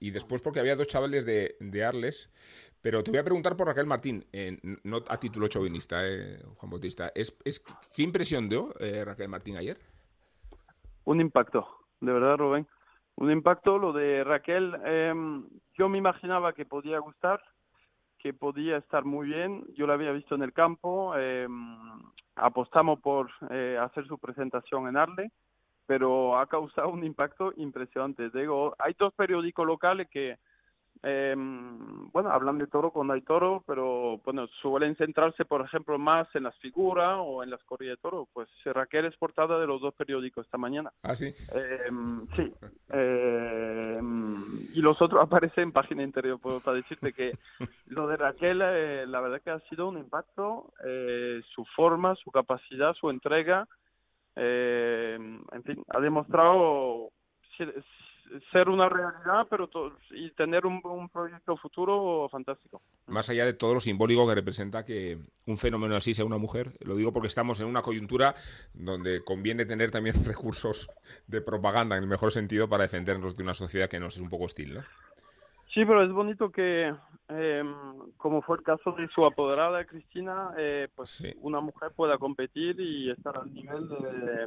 y 0.00 0.12
después 0.12 0.40
porque 0.40 0.60
había 0.60 0.76
dos 0.76 0.86
chavales 0.86 1.26
de, 1.26 1.56
de, 1.60 1.84
Arles. 1.84 2.30
Pero 2.80 3.02
te 3.02 3.10
voy 3.10 3.20
a 3.20 3.24
preguntar 3.24 3.54
por 3.54 3.66
Raquel 3.66 3.86
Martín, 3.86 4.24
no 4.82 5.04
a 5.06 5.18
título 5.18 5.48
chauvinista, 5.48 6.00
Juan 6.54 6.70
Bautista. 6.70 7.12
¿Es, 7.14 7.36
es, 7.44 7.62
¿Qué 7.94 8.02
impresión 8.02 8.48
dio 8.48 8.72
Raquel 9.04 9.28
Martín 9.28 9.58
ayer? 9.58 9.78
Un 11.04 11.20
impacto, 11.20 11.68
de 12.00 12.12
verdad, 12.12 12.36
Rubén. 12.36 12.66
Un 13.16 13.30
impacto, 13.30 13.78
lo 13.78 13.92
de 13.92 14.24
Raquel, 14.24 14.74
em, 14.84 15.46
yo 15.74 15.88
me 15.88 15.98
imaginaba 15.98 16.52
que 16.52 16.66
podía 16.66 16.98
gustar, 16.98 17.40
que 18.18 18.34
podía 18.34 18.78
estar 18.78 19.04
muy 19.04 19.28
bien. 19.28 19.64
Yo 19.74 19.86
la 19.86 19.94
había 19.94 20.10
visto 20.12 20.34
en 20.34 20.42
el 20.42 20.52
campo, 20.52 21.14
em, 21.16 21.78
apostamos 22.36 23.00
por 23.00 23.30
eh, 23.50 23.78
hacer 23.80 24.06
su 24.06 24.18
presentación 24.18 24.88
en 24.88 24.96
Arle, 24.96 25.30
pero 25.86 26.38
ha 26.38 26.46
causado 26.46 26.88
un 26.88 27.04
impacto 27.04 27.52
impresionante. 27.56 28.30
Digo, 28.30 28.74
hay 28.78 28.94
dos 28.98 29.12
periódicos 29.14 29.66
locales 29.66 30.08
que 30.10 30.38
eh, 31.06 31.34
bueno, 31.36 32.30
hablan 32.30 32.56
de 32.56 32.66
toro 32.66 32.90
cuando 32.90 33.12
hay 33.12 33.20
toro, 33.20 33.62
pero 33.66 34.18
bueno, 34.24 34.46
suelen 34.62 34.96
centrarse, 34.96 35.44
por 35.44 35.60
ejemplo, 35.60 35.98
más 35.98 36.26
en 36.34 36.44
las 36.44 36.56
figuras 36.58 37.18
o 37.20 37.42
en 37.42 37.50
las 37.50 37.62
corridas 37.64 37.98
de 37.98 38.02
toro. 38.02 38.26
Pues 38.32 38.48
Raquel 38.64 39.04
es 39.04 39.16
portada 39.16 39.58
de 39.58 39.66
los 39.66 39.82
dos 39.82 39.92
periódicos 39.94 40.46
esta 40.46 40.56
mañana. 40.56 40.90
Ah, 41.02 41.14
sí. 41.14 41.26
Em, 41.86 42.26
sí. 42.34 42.50
Em, 42.88 44.44
y 44.72 44.80
los 44.80 45.00
otros 45.02 45.20
aparecen 45.22 45.64
en 45.64 45.72
página 45.72 46.02
interior, 46.02 46.40
puedo 46.40 46.60
para 46.60 46.78
decirte 46.78 47.12
que 47.12 47.36
lo 47.86 48.06
de 48.06 48.16
Raquel, 48.16 48.62
eh, 48.64 49.04
la 49.06 49.20
verdad 49.20 49.42
que 49.42 49.50
ha 49.50 49.60
sido 49.68 49.88
un 49.88 49.98
impacto, 49.98 50.72
eh, 50.86 51.42
su 51.54 51.66
forma, 51.76 52.14
su 52.16 52.30
capacidad, 52.30 52.94
su 52.94 53.10
entrega, 53.10 53.68
eh, 54.36 55.18
en 55.18 55.62
fin, 55.64 55.84
ha 55.88 56.00
demostrado 56.00 57.10
ser 58.52 58.68
una 58.68 58.88
realidad 58.88 59.46
pero 59.48 59.68
y 60.10 60.30
tener 60.32 60.66
un, 60.66 61.08
proyecto 61.08 61.56
futuro 61.56 62.28
fantástico. 62.30 62.80
Más 63.06 63.28
allá 63.28 63.44
de 63.44 63.52
todo 63.52 63.74
lo 63.74 63.80
simbólico 63.80 64.26
que 64.26 64.34
representa 64.34 64.84
que 64.84 65.18
un 65.46 65.56
fenómeno 65.56 65.96
así 65.96 66.14
sea 66.14 66.24
una 66.24 66.38
mujer, 66.38 66.72
lo 66.80 66.96
digo 66.96 67.12
porque 67.12 67.28
estamos 67.28 67.60
en 67.60 67.66
una 67.66 67.82
coyuntura 67.82 68.34
donde 68.72 69.22
conviene 69.22 69.66
tener 69.66 69.90
también 69.90 70.16
recursos 70.24 70.90
de 71.26 71.40
propaganda, 71.40 71.96
en 71.96 72.04
el 72.04 72.08
mejor 72.08 72.32
sentido, 72.32 72.68
para 72.68 72.84
defendernos 72.84 73.36
de 73.36 73.42
una 73.42 73.54
sociedad 73.54 73.88
que 73.88 74.00
nos 74.00 74.16
es 74.16 74.20
un 74.20 74.30
poco 74.30 74.44
hostil, 74.44 74.74
¿no? 74.74 74.80
Sí, 75.72 75.84
pero 75.84 76.04
es 76.04 76.12
bonito 76.12 76.52
que, 76.52 76.94
em, 77.28 77.74
como 78.16 78.42
fue 78.42 78.58
el 78.58 78.62
caso 78.62 78.92
de 78.92 79.08
su 79.08 79.26
apoderada 79.26 79.84
Cristina, 79.84 80.52
eh, 80.56 80.86
pues 80.94 81.20
una 81.40 81.60
mujer 81.60 81.90
pueda 81.96 82.16
competir 82.16 82.80
y 82.80 83.10
estar 83.10 83.36
al 83.36 83.52
nivel 83.52 83.88
de, 83.88 83.96
de, 83.96 84.46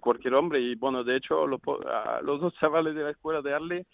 cualquier 0.00 0.34
hombre. 0.34 0.60
Y 0.60 0.74
bueno, 0.74 1.04
de 1.04 1.16
hecho, 1.16 1.46
los, 1.46 1.60
los 2.22 2.40
dos 2.40 2.54
chavales 2.60 2.94
de 2.94 3.02
la 3.02 3.10
escuela 3.10 3.42
de 3.42 3.54
Arle, 3.54 3.86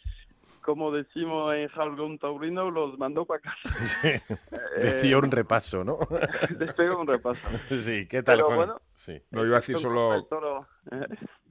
como 0.61 0.91
decimos 0.91 1.55
en 1.55 1.69
jargón 1.69 2.19
taurino, 2.19 2.71
los 2.71 2.99
mandó 2.99 3.25
para 3.25 3.41
casa. 3.41 4.25
Sí. 5.01 5.15
un 5.15 5.31
repaso, 5.31 5.85
¿no? 5.85 5.99
Decía 6.59 6.97
un 6.97 7.07
repaso. 7.07 7.47
Sí, 7.79 8.07
¿qué 8.09 8.23
tal, 8.23 8.43
Juan? 8.43 8.73
sí. 8.95 9.21
No 9.31 9.45
iba 9.45 9.57
a 9.57 9.61
decir 9.61 9.79
solo... 9.79 10.27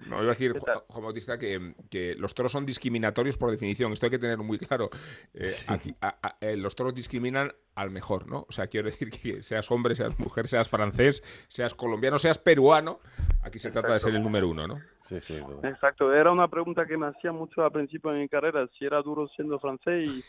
No, 0.08 0.18
iba 0.18 0.26
a 0.26 0.36
decir, 0.36 0.54
Juan 0.88 1.04
Bautista, 1.04 1.38
que, 1.38 1.74
que, 1.90 2.16
los 2.16 2.34
toros 2.34 2.52
son 2.52 2.66
discriminatorios 2.66 3.38
por 3.38 3.52
definición. 3.52 3.92
Esto 3.92 4.06
hay 4.06 4.12
que 4.12 4.20
tener 4.20 4.38
muy 4.38 4.58
claro. 4.58 4.90
Eh, 5.34 5.48
aquí, 5.68 5.96
eh, 6.42 6.58
los 6.58 6.76
toros 6.76 6.94
discriminan 6.94 7.52
al 7.76 7.90
mejor, 7.90 8.30
¿no? 8.30 8.46
O 8.48 8.52
sea, 8.52 8.68
quiero 8.68 8.90
decir 8.90 9.10
que 9.10 9.44
seas 9.44 9.70
hombre, 9.72 9.96
seas 9.96 10.18
mujer, 10.20 10.48
seas 10.48 10.70
francés, 10.70 11.24
seas 11.48 11.74
colombiano, 11.74 12.20
seas 12.20 12.38
peruano, 12.38 13.00
aquí 13.42 13.60
se 13.60 13.72
trata 13.72 13.94
de 13.94 14.00
ser 14.00 14.16
el 14.16 14.24
número 14.24 14.48
uno, 14.50 14.68
¿no? 14.68 14.80
Sí, 15.02 15.20
sí. 15.20 15.40
Exacto. 15.64 16.14
Era 16.14 16.32
una 16.32 16.48
pregunta 16.48 16.86
que 16.86 16.98
me 16.98 17.08
hacía 17.08 17.32
mucho 17.32 17.64
al 17.64 17.72
principio 17.72 18.12
de 18.12 18.20
mi 18.20 18.30
carrera, 18.30 18.68
si 18.78 18.86
era 18.86 19.02
duro 19.02 19.28
siendo 19.30 19.60
francés 19.60 20.24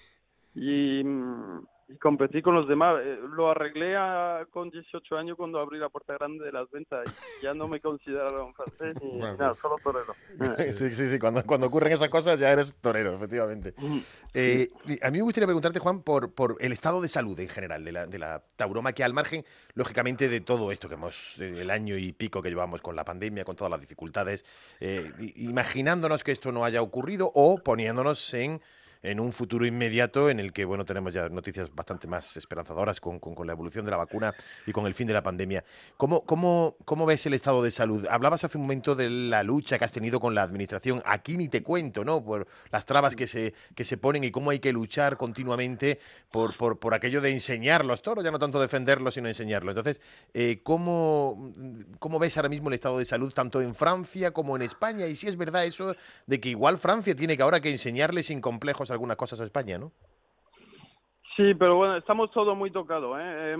y, 0.54 1.00
y 1.00 1.04
mm, 1.04 1.66
y 1.88 1.96
competí 1.96 2.42
con 2.42 2.54
los 2.54 2.68
demás. 2.68 3.00
Eh, 3.02 3.18
lo 3.34 3.50
arreglé 3.50 3.94
con 4.50 4.70
18 4.70 5.16
años 5.16 5.36
cuando 5.36 5.58
abrí 5.58 5.78
la 5.78 5.88
puerta 5.88 6.14
grande 6.14 6.44
de 6.44 6.52
las 6.52 6.70
ventas 6.70 7.06
y 7.40 7.44
ya 7.44 7.54
no 7.54 7.68
me 7.68 7.80
consideraron 7.80 8.54
francés 8.54 8.94
ni 9.02 9.18
nada, 9.18 9.48
pues. 9.48 9.58
solo 9.58 9.76
torero. 9.82 10.14
sí, 10.72 10.94
sí, 10.94 11.08
sí, 11.08 11.18
cuando, 11.18 11.44
cuando 11.44 11.66
ocurren 11.66 11.92
esas 11.92 12.08
cosas 12.08 12.38
ya 12.38 12.50
eres 12.50 12.74
torero, 12.80 13.14
efectivamente. 13.14 13.74
Eh, 14.32 14.70
a 15.02 15.10
mí 15.10 15.18
me 15.18 15.24
gustaría 15.24 15.46
preguntarte, 15.46 15.78
Juan, 15.78 16.02
por, 16.02 16.32
por 16.34 16.56
el 16.60 16.72
estado 16.72 17.00
de 17.00 17.08
salud 17.08 17.38
en 17.38 17.48
general 17.48 17.84
de 17.84 17.92
la, 17.92 18.06
de 18.06 18.18
la 18.18 18.42
tauromaquia, 18.56 19.06
al 19.06 19.14
margen, 19.14 19.44
lógicamente, 19.74 20.28
de 20.28 20.40
todo 20.40 20.72
esto 20.72 20.88
que 20.88 20.94
hemos, 20.94 21.40
eh, 21.40 21.60
el 21.60 21.70
año 21.70 21.96
y 21.96 22.12
pico 22.12 22.42
que 22.42 22.48
llevamos 22.48 22.80
con 22.80 22.96
la 22.96 23.04
pandemia, 23.04 23.44
con 23.44 23.56
todas 23.56 23.70
las 23.70 23.80
dificultades, 23.80 24.44
imaginándonos 25.36 26.22
que 26.24 26.32
esto 26.32 26.52
no 26.52 26.64
haya 26.64 26.82
ocurrido 26.82 27.30
o 27.34 27.58
poniéndonos 27.58 28.34
en 28.34 28.60
en 29.04 29.20
un 29.20 29.32
futuro 29.32 29.66
inmediato 29.66 30.30
en 30.30 30.40
el 30.40 30.52
que, 30.52 30.64
bueno, 30.64 30.84
tenemos 30.84 31.12
ya 31.12 31.28
noticias 31.28 31.72
bastante 31.74 32.06
más 32.06 32.36
esperanzadoras 32.36 33.00
con, 33.00 33.20
con, 33.20 33.46
la 33.46 33.52
evolución 33.52 33.84
de 33.84 33.90
la 33.90 33.98
vacuna 33.98 34.34
y 34.66 34.72
con 34.72 34.86
el 34.86 34.94
fin 34.94 35.06
de 35.06 35.12
la 35.12 35.22
pandemia. 35.22 35.62
¿Cómo, 35.98 36.22
cómo, 36.24 36.76
¿Cómo 36.86 37.04
ves 37.04 37.26
el 37.26 37.34
estado 37.34 37.62
de 37.62 37.70
salud? 37.70 38.06
Hablabas 38.08 38.44
hace 38.44 38.56
un 38.56 38.62
momento 38.62 38.94
de 38.94 39.10
la 39.10 39.42
lucha 39.42 39.78
que 39.78 39.84
has 39.84 39.92
tenido 39.92 40.20
con 40.20 40.34
la 40.34 40.42
administración. 40.42 41.02
Aquí 41.04 41.36
ni 41.36 41.48
te 41.48 41.62
cuento, 41.62 42.02
¿no? 42.02 42.24
Por 42.24 42.46
las 42.72 42.86
trabas 42.86 43.14
que 43.14 43.26
se, 43.26 43.52
que 43.74 43.84
se 43.84 43.98
ponen 43.98 44.24
y 44.24 44.30
cómo 44.30 44.50
hay 44.50 44.58
que 44.58 44.72
luchar 44.72 45.18
continuamente 45.18 46.00
por, 46.30 46.56
por, 46.56 46.78
por 46.78 46.94
aquello 46.94 47.20
de 47.20 47.30
enseñar 47.30 47.84
los 47.84 48.02
ya 48.22 48.30
no 48.30 48.38
tanto 48.38 48.60
defenderlos, 48.60 49.14
sino 49.14 49.28
enseñarlos. 49.28 49.76
Entonces, 49.76 50.00
eh, 50.34 50.60
¿cómo, 50.62 51.52
¿cómo 51.98 52.18
ves 52.18 52.36
ahora 52.36 52.48
mismo 52.48 52.68
el 52.68 52.74
estado 52.74 52.98
de 52.98 53.04
salud 53.04 53.32
tanto 53.32 53.60
en 53.60 53.74
Francia 53.74 54.30
como 54.32 54.56
en 54.56 54.62
España? 54.62 55.06
Y 55.06 55.16
si 55.16 55.26
es 55.26 55.36
verdad 55.36 55.64
eso 55.64 55.94
de 56.26 56.40
que 56.40 56.50
igual 56.50 56.76
Francia 56.76 57.14
tiene 57.14 57.36
que 57.36 57.42
ahora 57.42 57.60
que 57.60 57.70
enseñarles 57.70 58.26
sin 58.26 58.40
complejos 58.40 58.90
algunas 58.94 59.16
cosas 59.16 59.40
a 59.40 59.44
España, 59.44 59.78
¿no? 59.78 59.92
Sí, 61.36 61.54
pero 61.54 61.76
bueno, 61.76 61.96
estamos 61.96 62.30
todos 62.30 62.56
muy 62.56 62.70
tocados. 62.70 63.16
¿eh? 63.20 63.56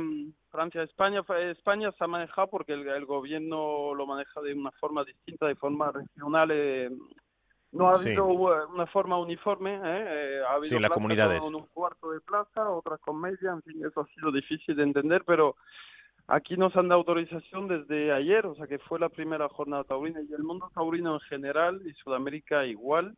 Francia, 0.50 0.82
España, 0.82 1.22
España 1.50 1.90
se 1.92 2.04
ha 2.04 2.06
manejado 2.06 2.48
porque 2.48 2.72
el, 2.72 3.04
gobierno 3.04 3.94
lo 3.94 4.06
maneja 4.06 4.40
de 4.40 4.54
una 4.54 4.70
forma 4.72 5.04
distinta, 5.04 5.46
de 5.46 5.56
forma 5.56 5.90
regional. 5.90 6.50
Eh, 6.52 6.90
no 7.72 7.88
ha 7.88 7.94
habido 7.94 8.26
una 8.26 8.86
forma 8.86 9.18
uniforme. 9.18 9.74
¿eh? 9.74 9.80
eh 9.82 10.40
ha 10.48 10.52
habido 10.52 10.76
sí, 10.76 10.78
las 10.78 10.90
comunidades. 10.90 11.42
Con 11.42 11.56
un 11.56 11.66
cuarto 11.66 12.12
de 12.12 12.20
plaza, 12.20 12.70
otras 12.70 13.00
con 13.00 13.20
media, 13.20 13.50
en 13.50 13.62
fin, 13.62 13.84
eso 13.84 14.02
ha 14.02 14.06
sido 14.14 14.30
difícil 14.30 14.76
de 14.76 14.84
entender, 14.84 15.24
pero 15.26 15.56
Aquí 16.26 16.56
nos 16.56 16.74
han 16.76 16.88
dado 16.88 17.00
autorización 17.00 17.68
desde 17.68 18.12
ayer, 18.12 18.46
o 18.46 18.54
sea 18.54 18.66
que 18.66 18.78
fue 18.78 18.98
la 18.98 19.10
primera 19.10 19.48
jornada 19.48 19.84
taurina 19.84 20.20
y 20.22 20.32
el 20.32 20.42
mundo 20.42 20.70
taurino 20.74 21.14
en 21.14 21.20
general 21.20 21.82
y 21.84 21.92
Sudamérica 21.94 22.64
igual 22.64 23.14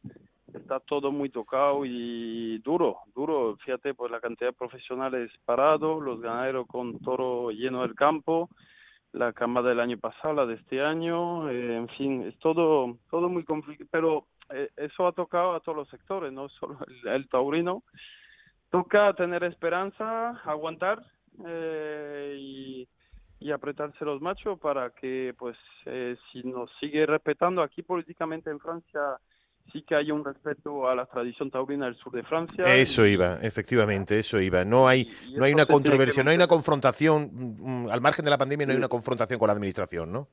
está 0.52 0.80
todo 0.80 1.12
muy 1.12 1.28
tocado 1.28 1.84
y 1.84 2.58
duro, 2.58 2.98
duro. 3.14 3.56
Fíjate, 3.64 3.94
pues 3.94 4.10
la 4.10 4.20
cantidad 4.20 4.50
de 4.50 4.56
profesionales 4.56 5.30
parados, 5.44 6.02
los 6.02 6.20
ganaderos 6.20 6.66
con 6.66 6.98
toro 7.00 7.50
lleno 7.50 7.82
del 7.82 7.94
campo, 7.94 8.48
la 9.12 9.32
camada 9.32 9.68
del 9.68 9.80
año 9.80 9.98
pasado, 9.98 10.34
la 10.34 10.46
de 10.46 10.54
este 10.54 10.82
año, 10.82 11.48
eh, 11.50 11.76
en 11.76 11.88
fin, 11.90 12.22
es 12.22 12.38
todo, 12.38 12.98
todo 13.10 13.28
muy 13.28 13.44
complicado, 13.44 13.88
pero 13.90 14.26
eh, 14.50 14.70
eso 14.76 15.06
ha 15.06 15.12
tocado 15.12 15.54
a 15.54 15.60
todos 15.60 15.76
los 15.78 15.88
sectores, 15.88 16.32
no 16.32 16.48
solo 16.48 16.78
el, 17.04 17.28
taurino. 17.28 17.82
Toca 18.70 19.12
tener 19.14 19.44
esperanza, 19.44 20.30
aguantar 20.44 21.02
eh, 21.46 22.36
y, 22.38 22.88
y, 23.40 23.50
apretarse 23.50 24.04
los 24.04 24.20
machos 24.20 24.58
para 24.58 24.90
que, 24.90 25.34
pues, 25.38 25.56
si 26.32 26.42
nos 26.42 26.70
sigue 26.80 27.06
respetando 27.06 27.62
aquí 27.62 27.82
políticamente 27.82 28.50
en 28.50 28.60
Francia, 28.60 29.18
sí 29.72 29.82
que 29.82 29.94
hay 29.94 30.10
un 30.10 30.24
respeto 30.24 30.88
a 30.88 30.94
la 30.94 31.06
tradición 31.06 31.50
taurina 31.50 31.86
del 31.86 31.96
sur 31.96 32.12
de 32.12 32.22
Francia. 32.22 32.74
Eso 32.74 33.06
iba, 33.06 33.38
efectivamente, 33.42 34.18
eso 34.18 34.40
iba. 34.40 34.64
No 34.64 34.88
hay, 34.88 35.08
no 35.36 35.44
hay 35.44 35.52
una 35.52 35.66
controversia, 35.66 36.22
no 36.22 36.30
hay 36.30 36.36
una 36.36 36.46
confrontación, 36.46 37.30
mm, 37.32 37.84
mm, 37.84 37.90
al 37.90 38.00
margen 38.00 38.24
de 38.24 38.30
la 38.30 38.38
pandemia 38.38 38.66
no 38.66 38.72
hay 38.72 38.78
una 38.78 38.88
confrontación 38.88 39.38
con 39.38 39.48
la 39.48 39.54
administración, 39.54 40.12
¿no? 40.12 40.28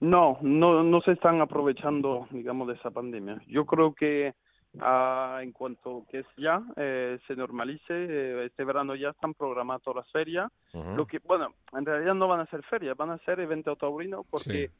No, 0.00 0.38
no, 0.42 0.82
no 0.82 1.00
se 1.02 1.12
están 1.12 1.40
aprovechando, 1.40 2.26
digamos, 2.30 2.66
de 2.66 2.74
esa 2.74 2.90
pandemia. 2.90 3.40
Yo 3.46 3.66
creo 3.66 3.94
que 3.94 4.34
ah, 4.80 5.40
en 5.42 5.52
cuanto 5.52 6.04
que 6.10 6.20
es 6.20 6.26
ya 6.36 6.62
eh, 6.76 7.18
se 7.26 7.36
normalice, 7.36 7.82
eh, 7.90 8.46
este 8.46 8.64
verano 8.64 8.94
ya 8.94 9.10
están 9.10 9.34
programadas 9.34 9.82
todas 9.82 10.04
las 10.04 10.12
ferias. 10.12 10.50
Lo 10.72 11.06
que, 11.06 11.18
bueno, 11.20 11.54
en 11.72 11.84
realidad 11.84 12.14
no 12.14 12.28
van 12.28 12.40
a 12.40 12.46
ser 12.46 12.62
ferias, 12.64 12.96
van 12.96 13.10
a 13.10 13.18
ser 13.18 13.40
eventos 13.40 13.78
taurinos 13.78 14.24
porque 14.30 14.70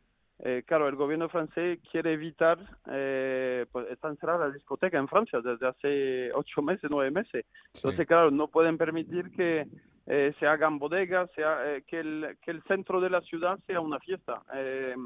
eh, 0.45 0.65
claro, 0.67 0.89
el 0.89 0.97
gobierno 0.97 1.29
francés 1.29 1.79
quiere 1.89 2.15
evitar, 2.15 2.59
eh, 2.91 3.65
pues 3.71 3.89
está 3.91 4.09
encerrada 4.09 4.49
la 4.49 4.53
discoteca 4.53 4.99
en 4.99 5.07
Francia 5.07 5.41
desde 5.41 5.69
hace 5.69 6.33
ocho 6.33 6.63
meses, 6.63 6.91
nueve 6.91 7.13
meses. 7.13 7.47
Entonces, 7.73 8.07
claro, 8.09 8.33
no 8.33 8.49
pueden 8.49 8.77
permitir 8.77 9.31
que 9.31 9.69
eh, 10.07 10.35
se 10.41 10.47
hagan 10.49 10.81
bodegas, 10.81 11.31
sea, 11.37 11.81
que, 11.87 12.01
el, 12.01 12.37
que 12.45 12.51
el 12.51 12.63
centro 12.65 13.01
de 13.01 13.11
la 13.11 13.21
ciudad 13.21 13.57
sea 13.69 13.81
una 13.81 14.01
fiesta. 14.01 14.43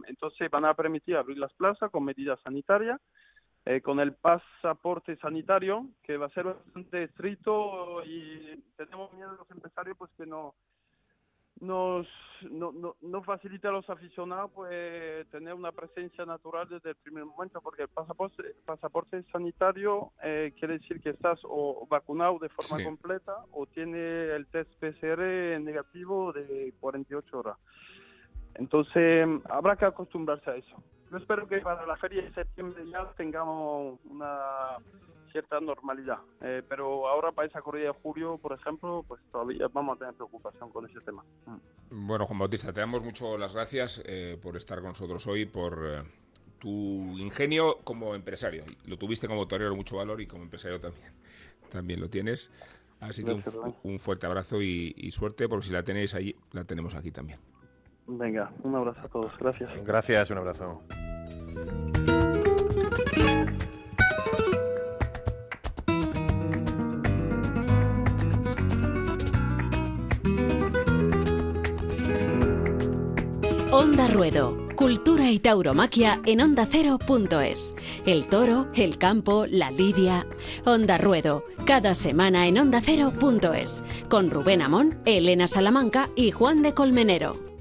entonces, 0.08 0.50
van 0.50 0.64
a 0.64 0.72
permitir 0.72 1.16
abrir 1.16 1.36
las 1.36 1.52
plazas 1.52 1.90
con 1.90 2.04
medidas 2.04 2.40
sanitarias, 2.42 2.98
con 3.82 3.98
el 3.98 4.14
pasaporte 4.14 5.16
sanitario, 5.16 5.86
que 6.04 6.16
va 6.16 6.26
a 6.26 6.30
ser 6.30 6.44
bastante 6.44 7.02
estricto 7.02 8.04
y 8.04 8.62
tenemos 8.76 9.12
miedo 9.12 9.32
de 9.32 9.38
los 9.38 9.50
empresarios 9.50 9.96
pues 9.98 10.10
que 10.16 10.24
no 10.24 10.54
nos 11.60 12.06
no, 12.50 12.70
no, 12.70 12.96
no, 13.00 13.22
facilita 13.22 13.70
a 13.70 13.72
los 13.72 13.88
aficionados 13.88 14.50
pues 14.54 15.26
tener 15.30 15.54
una 15.54 15.72
presencia 15.72 16.26
natural 16.26 16.68
desde 16.68 16.90
el 16.90 16.96
primer 16.96 17.24
momento 17.24 17.62
porque 17.62 17.82
el 17.82 17.88
pasaporte 17.88 18.42
pasaporte 18.66 19.22
sanitario 19.32 20.12
eh, 20.22 20.52
quiere 20.58 20.78
decir 20.78 21.00
que 21.00 21.10
estás 21.10 21.40
o 21.44 21.86
vacunado 21.88 22.38
de 22.38 22.50
forma 22.50 22.84
completa 22.84 23.34
o 23.52 23.66
tiene 23.66 24.34
el 24.34 24.46
test 24.48 24.70
PCR 24.78 25.58
negativo 25.60 26.32
de 26.32 26.74
48 26.78 27.38
horas. 27.38 27.56
Entonces 28.54 29.26
habrá 29.48 29.76
que 29.76 29.86
acostumbrarse 29.86 30.50
a 30.50 30.56
eso 30.56 30.82
yo 31.10 31.16
espero 31.18 31.46
que 31.46 31.58
para 31.58 31.86
la 31.86 31.96
feria 31.96 32.22
de 32.22 32.32
septiembre 32.32 32.84
ya 32.90 33.10
tengamos 33.16 33.98
una 34.04 34.78
cierta 35.36 35.60
normalidad. 35.60 36.18
Eh, 36.40 36.62
pero 36.66 37.08
ahora 37.08 37.32
para 37.32 37.46
esa 37.46 37.60
corrida 37.60 37.88
de 37.88 37.92
julio, 38.02 38.38
por 38.38 38.52
ejemplo, 38.52 39.04
pues 39.06 39.20
todavía 39.30 39.68
vamos 39.68 39.96
a 39.96 39.98
tener 39.98 40.14
preocupación 40.14 40.70
con 40.70 40.88
ese 40.88 41.00
tema. 41.02 41.24
Mm. 41.46 42.06
Bueno, 42.06 42.26
Juan 42.26 42.38
Bautista, 42.38 42.72
te 42.72 42.80
damos 42.80 43.04
mucho 43.04 43.36
las 43.36 43.54
gracias 43.54 44.02
eh, 44.06 44.38
por 44.40 44.56
estar 44.56 44.78
con 44.78 44.88
nosotros 44.88 45.26
hoy, 45.26 45.44
por 45.44 45.78
eh, 45.84 46.02
tu 46.58 46.68
ingenio 47.18 47.78
como 47.84 48.14
empresario. 48.14 48.64
Lo 48.86 48.96
tuviste 48.96 49.28
como 49.28 49.46
torero 49.46 49.76
mucho 49.76 49.96
valor 49.96 50.20
y 50.20 50.26
como 50.26 50.42
empresario 50.42 50.80
también, 50.80 51.12
también 51.70 52.00
lo 52.00 52.08
tienes. 52.08 52.50
Así 52.98 53.22
que 53.22 53.36
un, 53.82 53.98
fuerte 53.98 54.24
abrazo 54.24 54.62
y, 54.62 54.94
y 54.96 55.10
suerte, 55.12 55.50
porque 55.50 55.66
si 55.66 55.72
la 55.72 55.82
tenéis 55.82 56.14
ahí, 56.14 56.34
la 56.52 56.64
tenemos 56.64 56.94
aquí 56.94 57.12
también. 57.12 57.38
Venga, 58.08 58.52
un 58.62 58.74
abrazo 58.74 59.00
a 59.02 59.08
todos. 59.08 59.32
Gracias. 59.38 59.70
Gracias, 59.84 60.30
un 60.30 60.38
abrazo. 60.38 60.82
Onda 73.72 74.08
Ruedo. 74.08 74.66
Cultura 74.76 75.30
y 75.30 75.38
tauromaquia 75.38 76.20
en 76.26 76.42
ondacero.es. 76.42 77.74
El 78.04 78.26
toro, 78.26 78.68
el 78.74 78.98
campo, 78.98 79.46
la 79.48 79.70
lidia. 79.70 80.26
Onda 80.64 80.98
Ruedo. 80.98 81.44
Cada 81.64 81.94
semana 81.94 82.46
en 82.46 82.58
ondacero.es. 82.58 83.84
Con 84.08 84.30
Rubén 84.30 84.62
Amón, 84.62 85.00
Elena 85.06 85.48
Salamanca 85.48 86.10
y 86.14 86.30
Juan 86.30 86.62
de 86.62 86.74
Colmenero. 86.74 87.55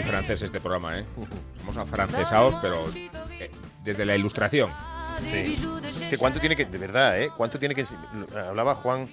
Muy 0.00 0.10
francés 0.10 0.40
este 0.40 0.60
programa, 0.60 0.98
¿eh? 0.98 1.04
Somos 1.58 1.76
afrancesados, 1.76 2.54
pero 2.62 2.88
eh, 2.94 3.50
desde 3.84 4.06
la 4.06 4.16
ilustración. 4.16 4.70
Sí. 5.22 5.58
Que 6.08 6.16
cuánto 6.16 6.40
tiene 6.40 6.56
que, 6.56 6.64
de 6.64 6.78
verdad, 6.78 7.20
¿eh? 7.20 7.28
¿Cuánto 7.36 7.58
tiene 7.58 7.74
que... 7.74 7.84
Hablaba 8.34 8.76
Juan 8.76 9.10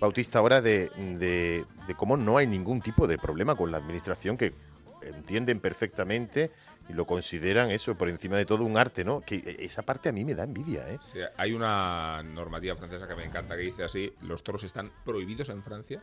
Bautista 0.00 0.38
ahora 0.38 0.62
de, 0.62 0.88
de, 0.96 1.94
cómo 1.94 2.16
no 2.16 2.38
hay 2.38 2.46
ningún 2.46 2.80
tipo 2.80 3.06
de 3.06 3.18
problema 3.18 3.54
con 3.54 3.70
la 3.70 3.76
administración 3.76 4.38
que 4.38 4.54
entienden 5.02 5.60
perfectamente 5.60 6.52
y 6.88 6.94
lo 6.94 7.06
consideran 7.06 7.70
eso 7.70 7.94
por 7.94 8.08
encima 8.08 8.36
de 8.36 8.46
todo 8.46 8.64
un 8.64 8.78
arte, 8.78 9.04
¿no? 9.04 9.20
Que 9.20 9.56
esa 9.58 9.82
parte 9.82 10.08
a 10.08 10.12
mí 10.12 10.24
me 10.24 10.34
da 10.34 10.44
envidia, 10.44 10.88
¿eh? 10.88 10.98
hay 11.36 11.52
una 11.52 12.22
normativa 12.22 12.76
francesa 12.76 13.06
que 13.06 13.14
me 13.14 13.24
encanta 13.24 13.56
que 13.56 13.62
dice 13.62 13.84
así, 13.84 14.12
los 14.22 14.42
toros 14.42 14.64
están 14.64 14.90
prohibidos 15.04 15.50
en 15.50 15.62
Francia 15.62 16.00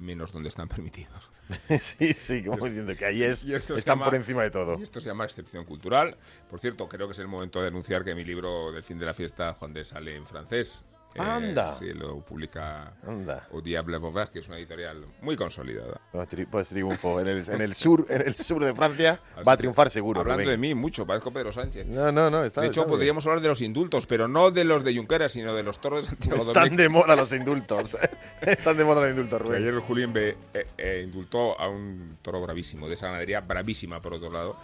menos 0.00 0.32
donde 0.32 0.48
están 0.48 0.68
permitidos. 0.68 1.30
sí, 1.78 2.12
sí, 2.14 2.42
como 2.42 2.66
diciendo 2.66 2.94
que 2.96 3.04
ahí 3.04 3.22
es, 3.22 3.44
están 3.44 3.98
por 3.98 4.14
encima 4.14 4.42
de 4.42 4.50
todo. 4.50 4.78
Y 4.78 4.82
esto 4.82 5.00
se 5.00 5.08
llama 5.08 5.24
excepción 5.24 5.64
cultural. 5.64 6.16
Por 6.48 6.60
cierto, 6.60 6.88
creo 6.88 7.06
que 7.06 7.12
es 7.12 7.18
el 7.18 7.28
momento 7.28 7.60
de 7.60 7.68
anunciar 7.68 8.04
que 8.04 8.14
mi 8.14 8.24
libro 8.24 8.72
del 8.72 8.82
fin 8.82 8.98
de 8.98 9.06
la 9.06 9.14
fiesta, 9.14 9.52
Juan 9.52 9.72
de 9.72 9.84
sale 9.84 10.16
en 10.16 10.26
francés. 10.26 10.84
¡Anda! 11.18 11.68
Sí, 11.72 11.92
lo 11.92 12.20
publica 12.20 12.94
Anda. 13.06 13.48
Au 13.52 13.60
Diable 13.60 13.98
Vauvert, 13.98 14.32
que 14.32 14.38
es 14.38 14.48
una 14.48 14.58
editorial 14.58 15.04
muy 15.22 15.36
consolidada. 15.36 16.00
Pues, 16.12 16.28
pues 16.50 16.68
triunfo. 16.68 17.20
En 17.20 17.28
el, 17.28 17.48
en 17.48 17.60
el, 17.60 17.74
sur 17.74 18.06
en 18.08 18.22
el 18.22 18.36
sur 18.36 18.64
de 18.64 18.72
Francia 18.72 19.20
va 19.46 19.52
a 19.52 19.56
triunfar 19.56 19.90
seguro. 19.90 20.20
Hablando 20.20 20.50
de 20.50 20.56
mí 20.56 20.74
mucho, 20.74 21.06
parezco 21.06 21.32
Pedro 21.32 21.52
Sánchez. 21.52 21.86
No, 21.86 22.12
no, 22.12 22.30
no. 22.30 22.44
Está, 22.44 22.60
de 22.60 22.68
hecho, 22.68 22.86
podríamos 22.86 23.26
hablar 23.26 23.40
de 23.40 23.48
los 23.48 23.60
indultos, 23.60 24.06
pero 24.06 24.28
no 24.28 24.50
de 24.50 24.64
los 24.64 24.84
de 24.84 24.96
Junqueras, 24.96 25.32
sino 25.32 25.54
de 25.54 25.62
los 25.62 25.80
toros 25.80 26.04
de 26.04 26.10
Santiago 26.10 26.42
Están 26.42 26.76
de 26.76 26.88
moda 26.88 27.16
los 27.16 27.32
indultos. 27.32 27.96
Están 28.40 28.76
de 28.76 28.84
moda 28.84 29.00
los 29.00 29.10
indultos, 29.10 29.40
Rubén. 29.40 29.62
Ayer 29.62 29.74
el 29.74 29.80
Julien 29.80 30.12
B, 30.12 30.36
eh, 30.54 30.66
eh, 30.78 31.02
indultó 31.04 31.58
a 31.58 31.68
un 31.68 32.18
toro 32.22 32.40
bravísimo, 32.40 32.86
de 32.86 32.94
esa 32.94 33.06
ganadería 33.06 33.40
bravísima, 33.40 34.00
por 34.00 34.14
otro 34.14 34.30
lado 34.30 34.56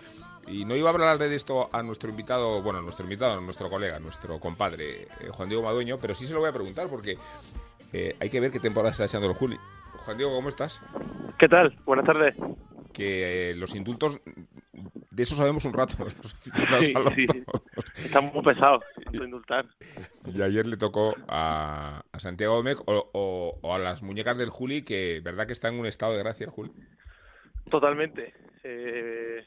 y 0.47 0.65
no 0.65 0.77
iba 0.77 0.91
a 0.91 0.93
hablar 0.93 1.19
de 1.19 1.35
esto 1.35 1.69
a 1.73 1.83
nuestro 1.83 2.11
invitado, 2.11 2.63
bueno, 2.63 2.81
nuestro 2.83 3.05
invitado, 3.05 3.41
nuestro 3.41 3.69
colega, 3.69 3.99
nuestro 3.99 4.39
compadre, 4.39 5.03
eh, 5.03 5.29
Juan 5.31 5.49
Diego 5.49 5.65
Madueño, 5.65 5.99
pero 6.01 6.15
sí 6.15 6.27
se 6.27 6.35
lo 6.35 6.41
voy 6.41 6.49
a 6.49 6.53
preguntar 6.53 6.89
porque 6.89 7.17
eh, 7.93 8.15
hay 8.21 8.31
que 8.31 8.41
ver 8.41 8.51
qué 8.51 8.61
temporada 8.61 8.93
está 8.93 9.05
echando 9.05 9.29
el 9.29 9.35
Juli. 9.35 9.57
Juan 10.05 10.17
Diego, 10.17 10.35
¿cómo 10.35 10.49
estás? 10.49 10.81
¿Qué 11.39 11.49
tal? 11.49 11.77
Buenas 11.85 12.07
tardes. 12.07 12.37
Que 12.93 13.51
eh, 13.51 13.55
los 13.55 13.75
indultos, 13.75 14.21
de 15.11 15.23
eso 15.23 15.35
sabemos 15.35 15.65
un 15.65 15.73
rato. 15.73 15.97
sí, 16.41 16.51
sí, 17.17 17.27
Están 17.97 18.31
muy 18.33 18.43
pesados, 18.43 18.85
indultar. 19.13 19.67
Y 20.33 20.43
ayer 20.43 20.67
le 20.67 20.77
tocó 20.77 21.15
a, 21.29 22.03
Santiago 22.19 22.57
Domecq 22.57 22.83
o, 22.87 23.59
o, 23.63 23.75
a 23.75 23.79
las 23.79 24.03
muñecas 24.03 24.39
del 24.39 24.51
Juli, 24.51 24.83
que 24.83 25.21
verdad 25.25 25.47
que 25.47 25.53
está 25.53 25.69
en 25.69 25.81
un 25.81 25.87
estado 25.87 26.13
de 26.13 26.19
gracia 26.19 26.45
el 26.45 26.51
Juli. 26.51 26.71
Totalmente. 27.71 28.33
Eh, 28.63 29.45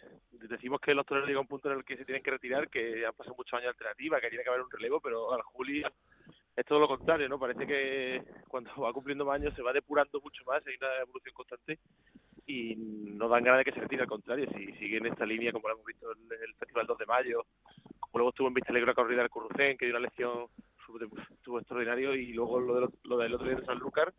decimos 0.47 0.79
que 0.79 0.93
los 0.93 1.05
toreros 1.05 1.27
llegan 1.27 1.39
a 1.39 1.41
un 1.41 1.47
punto 1.47 1.71
en 1.71 1.77
el 1.77 1.83
que 1.83 1.97
se 1.97 2.05
tienen 2.05 2.23
que 2.23 2.31
retirar, 2.31 2.69
que 2.69 3.05
han 3.05 3.13
pasado 3.13 3.35
muchos 3.37 3.57
años 3.57 3.69
alternativa, 3.69 4.21
que 4.21 4.29
tiene 4.29 4.43
que 4.43 4.49
haber 4.49 4.61
un 4.61 4.71
relevo, 4.71 4.99
pero 4.99 5.33
al 5.33 5.41
Juli 5.41 5.83
es 6.55 6.65
todo 6.65 6.79
lo 6.79 6.87
contrario, 6.87 7.29
¿no? 7.29 7.39
Parece 7.39 7.65
que 7.65 8.23
cuando 8.47 8.69
va 8.81 8.93
cumpliendo 8.93 9.25
más 9.25 9.35
años 9.35 9.53
se 9.55 9.61
va 9.61 9.73
depurando 9.73 10.19
mucho 10.21 10.43
más, 10.45 10.65
hay 10.67 10.75
una 10.79 11.01
evolución 11.01 11.33
constante 11.33 11.79
y 12.45 12.75
no 12.75 13.29
dan 13.29 13.43
ganas 13.43 13.59
de 13.59 13.65
que 13.65 13.71
se 13.71 13.81
retire, 13.81 14.01
al 14.01 14.07
contrario, 14.07 14.47
si 14.55 14.71
sigue 14.73 14.97
en 14.97 15.05
esta 15.05 15.25
línea, 15.25 15.51
como 15.51 15.67
lo 15.67 15.75
hemos 15.75 15.85
visto 15.85 16.11
en 16.11 16.41
el 16.41 16.53
Festival 16.55 16.87
2 16.87 16.97
de 16.97 17.05
Mayo, 17.05 17.45
como 17.99 18.19
luego 18.19 18.29
estuvo 18.29 18.47
en 18.47 18.53
Vista 18.55 18.71
Alegre 18.71 18.87
la 18.87 18.95
corrida 18.95 19.21
del 19.21 19.29
Currucén, 19.29 19.77
que 19.77 19.85
dio 19.85 19.95
una 19.95 20.05
lección 20.05 20.47
estuvo 21.31 21.59
extraordinario, 21.59 22.15
y 22.15 22.33
luego 22.33 22.59
lo, 22.59 22.81
de 22.81 22.87
lo, 23.03 23.17
del 23.17 23.33
otro 23.33 23.47
día 23.47 23.57
de 23.57 23.65
Sanlúcar, 23.65 24.13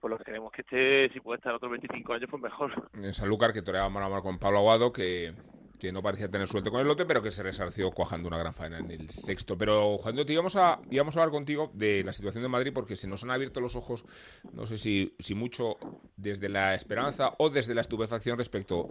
pues 0.00 0.10
lo 0.10 0.18
que 0.18 0.24
queremos 0.24 0.52
que 0.52 0.62
esté, 0.62 1.12
si 1.12 1.20
puede 1.20 1.38
estar 1.38 1.54
otros 1.54 1.70
25 1.70 2.12
años, 2.12 2.28
pues 2.30 2.42
mejor. 2.42 2.90
En 2.94 3.14
Sanlúcar, 3.14 3.52
que 3.52 3.62
toreaba 3.62 3.88
mano 3.88 4.06
a 4.06 4.08
mano 4.08 4.22
con 4.22 4.38
Pablo 4.38 4.58
Aguado, 4.58 4.92
que 4.92 5.34
que 5.80 5.90
no 5.90 6.02
parecía 6.02 6.28
tener 6.28 6.46
suerte 6.46 6.70
con 6.70 6.80
el 6.80 6.86
lote, 6.86 7.06
pero 7.06 7.22
que 7.22 7.32
se 7.32 7.42
resarció 7.42 7.90
cuajando 7.90 8.28
una 8.28 8.38
gran 8.38 8.52
faena 8.52 8.78
en 8.78 8.90
el 8.90 9.10
sexto. 9.10 9.56
Pero, 9.56 9.98
Juan 9.98 10.14
te 10.14 10.32
íbamos 10.32 10.54
a, 10.54 10.80
íbamos 10.90 11.16
a 11.16 11.20
hablar 11.20 11.32
contigo 11.32 11.72
de 11.74 12.04
la 12.04 12.12
situación 12.12 12.42
de 12.42 12.48
Madrid 12.48 12.72
porque 12.72 12.94
se 12.94 13.08
nos 13.08 13.24
han 13.24 13.30
abierto 13.30 13.60
los 13.60 13.74
ojos, 13.74 14.04
no 14.52 14.66
sé 14.66 14.76
si, 14.76 15.14
si 15.18 15.34
mucho 15.34 15.78
desde 16.16 16.48
la 16.48 16.74
esperanza 16.74 17.32
o 17.38 17.48
desde 17.48 17.74
la 17.74 17.80
estupefacción 17.80 18.36
respecto 18.36 18.88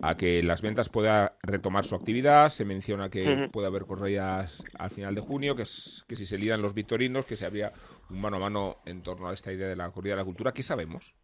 a 0.00 0.16
que 0.16 0.42
las 0.42 0.62
ventas 0.62 0.88
puedan 0.88 1.32
retomar 1.42 1.84
su 1.84 1.96
actividad. 1.96 2.48
Se 2.48 2.64
menciona 2.64 3.10
que 3.10 3.48
puede 3.52 3.66
haber 3.66 3.84
corridas 3.84 4.64
al 4.78 4.90
final 4.90 5.14
de 5.16 5.20
junio, 5.20 5.56
que, 5.56 5.62
es, 5.62 6.04
que 6.06 6.16
si 6.16 6.24
se 6.24 6.38
lidan 6.38 6.62
los 6.62 6.72
victorinos, 6.72 7.26
que 7.26 7.36
se 7.36 7.44
habría 7.44 7.72
un 8.10 8.20
mano 8.20 8.36
a 8.36 8.40
mano 8.40 8.76
en 8.86 9.02
torno 9.02 9.28
a 9.28 9.32
esta 9.32 9.52
idea 9.52 9.68
de 9.68 9.76
la 9.76 9.90
corrida 9.90 10.14
de 10.14 10.20
la 10.20 10.24
cultura. 10.24 10.52
¿Qué 10.52 10.62
sabemos? 10.62 11.14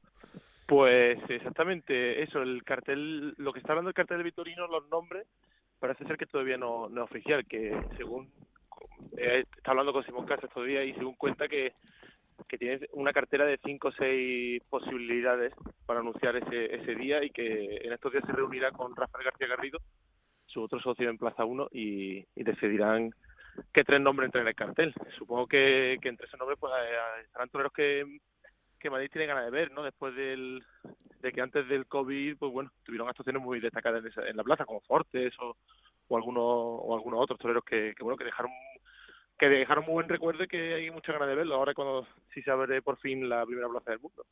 Pues 0.67 1.19
exactamente 1.29 2.23
eso, 2.23 2.41
el 2.41 2.65
cartel, 2.65 3.35
lo 3.37 3.53
que 3.53 3.59
está 3.59 3.73
hablando 3.73 3.91
el 3.91 3.95
cartel 3.95 4.19
de 4.19 4.25
Vitorino, 4.25 4.67
los 4.67 4.89
nombres, 4.89 5.27
parece 5.79 6.05
ser 6.05 6.17
que 6.17 6.27
todavía 6.27 6.57
no, 6.57 6.89
no 6.89 7.05
es 7.05 7.11
oficial, 7.11 7.45
que 7.47 7.79
según 7.99 8.31
eh, 9.19 9.45
está 9.57 9.73
hablando 9.73 9.93
con 9.93 10.05
Simón 10.05 10.25
Casas 10.25 10.51
todavía 10.53 10.83
y 10.83 10.95
según 10.95 11.15
cuenta 11.17 11.49
que, 11.49 11.75
que 12.49 12.57
tiene 12.57 12.87
una 12.93 13.13
cartera 13.13 13.45
de 13.45 13.59
cinco 13.63 13.89
o 13.89 13.93
seis 13.93 14.63
posibilidades 14.71 15.53
para 15.85 16.01
anunciar 16.01 16.37
ese, 16.37 16.75
ese 16.75 16.95
día 16.95 17.23
y 17.23 17.31
que 17.31 17.81
en 17.83 17.93
estos 17.93 18.13
días 18.13 18.25
se 18.27 18.33
reunirá 18.33 18.73
con 18.73 18.97
Rafael 18.97 19.25
García 19.25 19.49
Garrido, 19.49 19.79
su 20.47 20.63
otro 20.63 20.81
socio 20.81 21.11
en 21.11 21.19
Plaza 21.19 21.45
1, 21.45 21.69
y, 21.73 22.25
y 22.35 22.43
decidirán 22.43 23.11
qué 23.73 23.85
tres 23.85 24.01
nombres 24.01 24.29
entran 24.29 24.43
en 24.43 24.49
el 24.49 24.55
cartel. 24.55 24.95
Supongo 25.19 25.47
que, 25.47 25.99
que 26.01 26.09
entre 26.09 26.27
esos 26.27 26.39
nombres 26.39 26.59
pues 26.59 26.73
eh, 26.77 27.23
estarán 27.25 27.49
toreros 27.49 27.73
que 27.73 28.05
que 28.85 28.91
Madrid 28.91 29.09
tiene 29.11 29.27
ganas 29.27 29.47
de 29.47 29.51
ver, 29.51 29.73
¿no? 29.73 29.83
Después 29.83 30.15
del, 30.15 30.63
de 31.23 31.33
que 31.33 31.41
antes 31.41 31.67
del 31.69 31.87
COVID, 31.87 32.37
pues 32.37 32.53
bueno, 32.53 32.71
tuvieron 32.83 33.09
actuaciones 33.09 33.43
muy 33.43 33.59
destacadas 33.59 34.05
en, 34.05 34.37
la 34.37 34.45
plaza, 34.45 34.67
como 34.67 34.83
Fortes 34.83 35.33
o, 35.41 35.57
algunos 36.15 36.45
o 36.45 36.95
algunos 36.95 37.23
otros 37.23 37.39
toreros 37.39 37.65
que, 37.65 37.95
bueno 38.01 38.19
que 38.19 38.25
dejaron 38.25 38.53
que 39.39 39.49
dejaron 39.49 39.87
muy 39.87 39.95
buen 39.95 40.09
recuerdo 40.09 40.45
y 40.45 40.49
que 40.49 40.75
hay 40.75 40.91
mucha 40.91 41.13
ganas 41.13 41.29
de 41.29 41.35
verlo. 41.35 41.55
Ahora 41.55 41.73
cuando 41.73 42.07
sí 42.35 42.43
se 42.43 42.51
abre 42.51 42.83
por 42.83 42.99
fin 42.99 43.27
la 43.27 43.47
primera 43.47 43.71
plaza 43.71 43.93
del 43.93 44.01
mundo. 44.01 44.27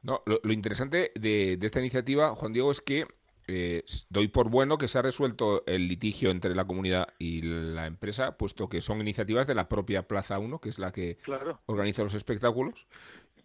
No, 0.00 0.22
lo, 0.24 0.52
interesante 0.52 1.10
de, 1.16 1.58
esta 1.60 1.80
iniciativa, 1.80 2.36
Juan 2.36 2.52
Diego, 2.52 2.70
es 2.70 2.80
que 2.80 3.04
eh, 3.48 3.82
doy 4.10 4.28
por 4.28 4.50
bueno 4.50 4.76
que 4.76 4.88
se 4.88 4.98
ha 4.98 5.02
resuelto 5.02 5.64
el 5.66 5.88
litigio 5.88 6.30
entre 6.30 6.54
la 6.54 6.66
comunidad 6.66 7.08
y 7.18 7.40
la 7.40 7.86
empresa, 7.86 8.36
puesto 8.36 8.68
que 8.68 8.82
son 8.82 9.00
iniciativas 9.00 9.46
de 9.46 9.54
la 9.54 9.68
propia 9.70 10.06
Plaza 10.06 10.38
1, 10.38 10.60
que 10.60 10.68
es 10.68 10.78
la 10.78 10.92
que 10.92 11.16
organiza 11.64 12.02
los 12.02 12.12
espectáculos, 12.12 12.86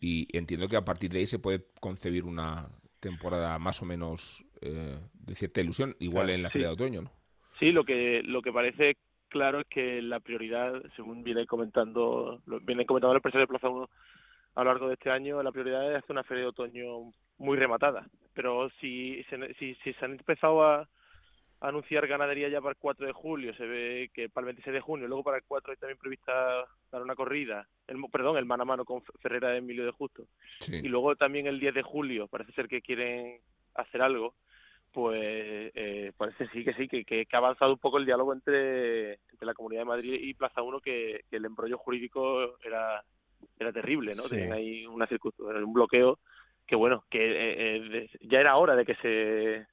y 0.01 0.27
entiendo 0.37 0.67
que 0.67 0.75
a 0.75 0.83
partir 0.83 1.09
de 1.11 1.19
ahí 1.19 1.27
se 1.27 1.39
puede 1.39 1.65
concebir 1.79 2.25
una 2.25 2.67
temporada 2.99 3.57
más 3.59 3.81
o 3.81 3.85
menos 3.85 4.45
eh, 4.61 4.99
de 5.13 5.35
cierta 5.35 5.61
ilusión, 5.61 5.95
igual 5.99 6.29
en 6.29 6.43
la 6.43 6.49
feria 6.49 6.67
de 6.67 6.73
otoño, 6.73 7.01
¿no? 7.03 7.11
Sí, 7.59 7.71
lo 7.71 7.85
que 7.85 8.21
lo 8.23 8.41
que 8.41 8.51
parece 8.51 8.97
claro 9.29 9.61
es 9.61 9.67
que 9.67 10.01
la 10.01 10.19
prioridad, 10.19 10.81
según 10.97 11.23
viene 11.23 11.47
comentando, 11.47 12.41
viene 12.63 12.85
comentando 12.85 13.13
el 13.13 13.17
empresario 13.17 13.47
de 13.47 13.51
Plaza 13.51 13.69
1 13.69 13.89
a 14.55 14.63
lo 14.63 14.69
largo 14.69 14.87
de 14.89 14.95
este 14.95 15.09
año, 15.09 15.41
la 15.41 15.51
prioridad 15.51 15.89
es 15.89 15.97
hacer 15.97 16.11
una 16.11 16.23
feria 16.23 16.43
de 16.43 16.49
otoño 16.49 17.13
muy 17.37 17.57
rematada. 17.57 18.07
Pero 18.33 18.69
si, 18.81 19.23
si, 19.59 19.75
si 19.75 19.93
se 19.93 20.05
han 20.05 20.13
empezado 20.13 20.63
a, 20.63 20.87
anunciar 21.63 22.07
ganadería 22.07 22.49
ya 22.49 22.59
para 22.59 22.71
el 22.71 22.77
4 22.77 23.07
de 23.07 23.13
julio, 23.13 23.53
se 23.55 23.65
ve 23.65 24.11
que 24.13 24.27
para 24.27 24.43
el 24.43 24.55
26 24.55 24.73
de 24.73 24.81
junio, 24.81 25.07
luego 25.07 25.23
para 25.23 25.37
el 25.37 25.43
4 25.47 25.71
hay 25.71 25.77
también 25.77 25.97
prevista 25.97 26.33
dar 26.91 27.01
una 27.01 27.15
corrida, 27.15 27.65
el, 27.87 27.97
perdón, 28.11 28.37
el 28.37 28.45
mano 28.45 28.63
a 28.63 28.65
mano 28.65 28.83
con 28.83 29.01
Ferrera 29.21 29.49
de 29.49 29.59
Emilio 29.59 29.85
de 29.85 29.91
Justo. 29.91 30.25
Y 30.67 30.89
luego 30.89 31.15
también 31.15 31.47
el 31.47 31.61
10 31.61 31.73
de 31.73 31.81
julio, 31.81 32.27
parece 32.27 32.51
ser 32.51 32.67
que 32.67 32.81
quieren 32.81 33.39
hacer 33.75 34.01
algo, 34.01 34.35
pues 34.91 35.71
eh, 35.73 36.11
parece 36.17 36.49
sí 36.49 36.65
que 36.65 36.73
sí, 36.73 36.89
que, 36.89 37.05
que, 37.05 37.25
ha 37.31 37.37
avanzado 37.37 37.71
un 37.71 37.79
poco 37.79 37.97
el 37.97 38.05
diálogo 38.05 38.33
entre, 38.33 39.13
entre 39.13 39.45
la 39.45 39.53
Comunidad 39.53 39.81
de 39.81 39.85
Madrid 39.85 40.19
y 40.21 40.33
Plaza 40.33 40.61
1, 40.61 40.81
que, 40.81 41.21
el 41.31 41.45
embrollo 41.45 41.77
jurídico 41.77 42.59
era, 42.61 43.01
era 43.57 43.71
terrible, 43.71 44.13
¿no? 44.15 44.23
Tenían 44.23 44.51
ahí 44.51 44.85
una 44.85 45.07
un 45.63 45.73
bloqueo 45.73 46.19
que 46.73 46.77
bueno, 46.77 47.03
que 47.07 47.19
eh, 47.19 47.75
eh, 47.85 48.09
ya 48.21 48.39
era 48.39 48.57
hora 48.57 48.75
de 48.75 48.83
que 48.83 48.95
se 48.95 49.67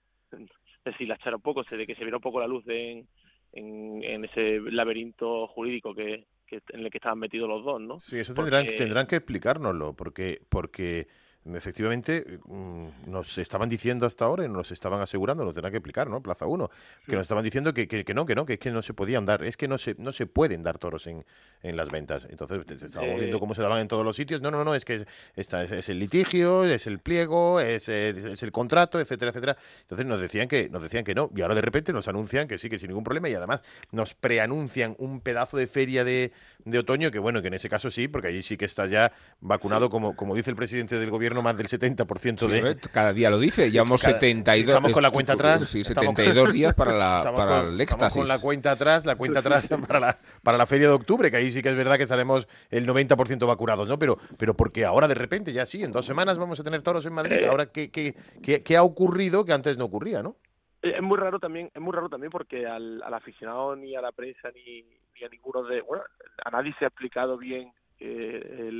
deshilachara 0.85 1.37
un 1.37 1.41
poco, 1.41 1.63
de 1.63 1.87
que 1.87 1.95
se 1.95 2.03
viera 2.03 2.19
un 2.19 2.23
poco 2.23 2.41
la 2.41 2.47
luz 2.47 2.63
en, 2.69 3.09
en, 3.55 4.25
ese 4.27 4.61
laberinto 4.71 5.47
jurídico 5.47 5.95
que, 5.95 6.27
en 6.51 6.81
el 6.81 6.91
que 6.91 6.99
estaban 6.99 7.19
metidos 7.19 7.49
los 7.49 7.65
dos, 7.65 7.81
¿no? 7.81 7.99
Sí, 7.99 8.19
eso 8.19 8.35
tendrán, 8.35 8.67
tendrán 8.67 9.07
que 9.07 9.17
explicárnoslo, 9.17 9.95
porque, 9.95 10.43
porque 10.51 11.09
efectivamente 11.57 12.41
mm, 12.47 12.87
nos 13.07 13.39
estaban 13.39 13.69
diciendo 13.69 14.07
hasta 14.07 14.25
ahora 14.25 14.45
y 14.45 14.49
nos 14.49 14.73
estaban 14.73 15.01
asegurando, 15.01 15.45
nos 15.45 15.55
tendrán 15.55 15.73
que 15.73 15.79
explicar, 15.79 16.09
¿no? 16.09 16.23
Plaza 16.23 16.47
1, 16.47 16.71
que 17.07 17.13
nos 17.13 17.23
estaban 17.23 17.45
diciendo 17.45 17.75
que, 17.75 17.89
que, 17.89 18.15
no, 18.15 18.27
que 18.27 18.35
no, 18.35 18.47
que 18.47 18.55
es 18.55 18.59
que 18.59 18.71
no 18.71 18.83
se 18.83 18.95
podían 18.95 19.25
dar, 19.25 19.43
es 19.43 19.57
que 19.57 19.69
no 19.69 19.79
se, 19.79 19.95
no 19.99 20.13
se 20.13 20.27
pueden 20.27 20.63
dar 20.63 20.79
toros 20.79 21.07
en, 21.07 21.25
en 21.63 21.77
las 21.77 21.91
ventas. 21.91 22.27
Entonces 22.31 22.83
estábamos 22.83 23.21
viendo 23.21 23.41
cómo 23.41 23.55
se 23.55 23.63
daban 23.63 23.81
en 23.81 23.89
todos 23.89 24.05
los 24.05 24.17
sitios. 24.17 24.43
No, 24.43 24.51
no, 24.51 24.65
no, 24.65 24.75
es 24.75 24.85
que 24.85 24.97
es, 24.97 25.07
esta, 25.37 25.63
es, 25.63 25.89
el 25.89 25.99
litigio, 25.99 26.65
es 26.65 26.87
el 26.87 26.99
pliego, 26.99 27.61
es, 27.61 27.89
es, 27.89 28.43
el 28.43 28.53
contrato, 28.53 29.01
etcétera, 29.01 29.31
etcétera. 29.31 29.57
Entonces 29.83 30.07
nos 30.07 30.21
decían 30.21 30.49
que 30.49 30.69
nos 30.69 30.83
decían 30.83 31.05
que 31.05 31.15
no 31.15 31.31
y 31.35 31.43
ahora 31.43 31.55
de 31.55 31.63
repente 31.63 31.93
nos 31.93 32.09
anuncian 32.09 32.49
que 32.49 32.59
sí, 32.59 32.69
que 32.69 32.79
sin 32.79 32.89
ningún 32.89 33.05
problema 33.05 33.29
y 33.29 33.35
además 33.35 33.63
nos 33.93 34.15
preanuncian 34.15 34.97
un 34.99 35.21
pedazo 35.21 35.57
de 35.57 35.67
feria 35.67 36.05
de, 36.05 36.33
de 36.65 36.79
otoño 36.79 37.11
que 37.11 37.19
bueno, 37.19 37.43
que 37.43 37.49
en 37.49 37.55
ese 37.55 37.69
caso 37.69 37.91
sí, 37.91 38.09
porque 38.09 38.29
allí 38.29 38.43
sí 38.43 38.57
que 38.57 38.65
está 38.65 38.87
ya 38.87 39.13
vacunado 39.41 39.91
como, 39.91 40.17
como 40.17 40.35
dice 40.35 40.51
el 40.51 40.57
presidente 40.57 40.99
del 40.99 41.11
gobierno 41.11 41.39
más 41.42 41.57
del 41.57 41.66
70% 41.66 42.46
de... 42.46 42.76
cada 42.92 43.12
día 43.12 43.31
lo 43.31 43.38
dice, 43.38 43.70
llevamos 43.70 44.00
72... 44.00 44.68
estamos 44.68 44.92
con 44.92 45.03
la 45.03 45.11
cuenta 45.11 45.33
atrás. 45.35 45.66
Sí, 45.66 45.85
72 45.85 46.53
días 46.53 46.74
para, 46.74 46.92
la, 46.92 47.22
para 47.37 47.61
el 47.62 47.81
éxtasis. 47.81 48.18
con 48.18 48.29
la 48.29 48.38
cuenta 48.40 48.72
atrás, 48.72 49.07
la 49.07 49.16
cuenta 49.16 49.40
atrás 49.40 49.68
para 49.88 50.00
la, 50.00 50.16
para 50.42 50.59
la 50.59 50.66
feria 50.66 50.88
de 50.88 50.94
octubre, 50.94 51.31
que 51.31 51.37
ahí 51.37 51.50
sí 51.50 51.62
que 51.62 51.70
es 51.70 51.76
verdad 51.76 51.96
que 51.96 52.05
estaremos 52.05 52.48
el 52.70 52.87
90% 52.87 53.46
vacunados, 53.46 53.88
¿no? 53.88 53.98
Pero, 53.98 54.18
pero 54.38 54.55
porque 54.55 54.85
ahora 54.85 55.09
de 55.09 55.14
repente 55.14 55.53
ya 55.53 55.66
sí, 55.66 55.83
en 55.83 55.92
dos 55.92 56.07
semanas 56.07 56.38
vamos 56.38 56.61
a 56.61 56.64
tener 56.64 56.83
toros 56.83 57.07
en 57.07 57.14
Madrid. 57.14 57.38
Eh. 57.38 57.48
Ahora, 57.48 57.66
¿qué, 57.66 57.90
qué, 57.90 58.14
qué, 58.42 58.76
ha 58.76 58.83
ocurrido 58.83 59.44
que 59.44 59.53
antes 59.53 59.79
no 59.79 59.85
ocurría, 59.87 60.22
no? 60.22 60.37
Eh, 60.83 60.94
es 60.96 61.03
muy 61.03 61.18
raro 61.18 61.38
también, 61.38 61.70
es 61.74 61.81
muy 61.81 61.92
raro 61.92 62.09
también 62.09 62.31
porque 62.31 62.66
al, 62.66 63.03
al 63.03 63.14
aficionado 63.14 63.76
ni 63.76 63.94
a 63.94 64.00
la 64.00 64.12
prensa 64.12 64.50
ni, 64.55 64.83
ni, 65.14 65.24
a 65.24 65.29
ninguno 65.29 65.62
de, 65.62 65.81
bueno, 65.83 66.05
a 66.44 66.50
nadie 66.50 66.74
se 66.79 66.85
ha 66.85 66.88
explicado 66.88 67.37
bien 67.37 67.72
eh, 67.98 68.70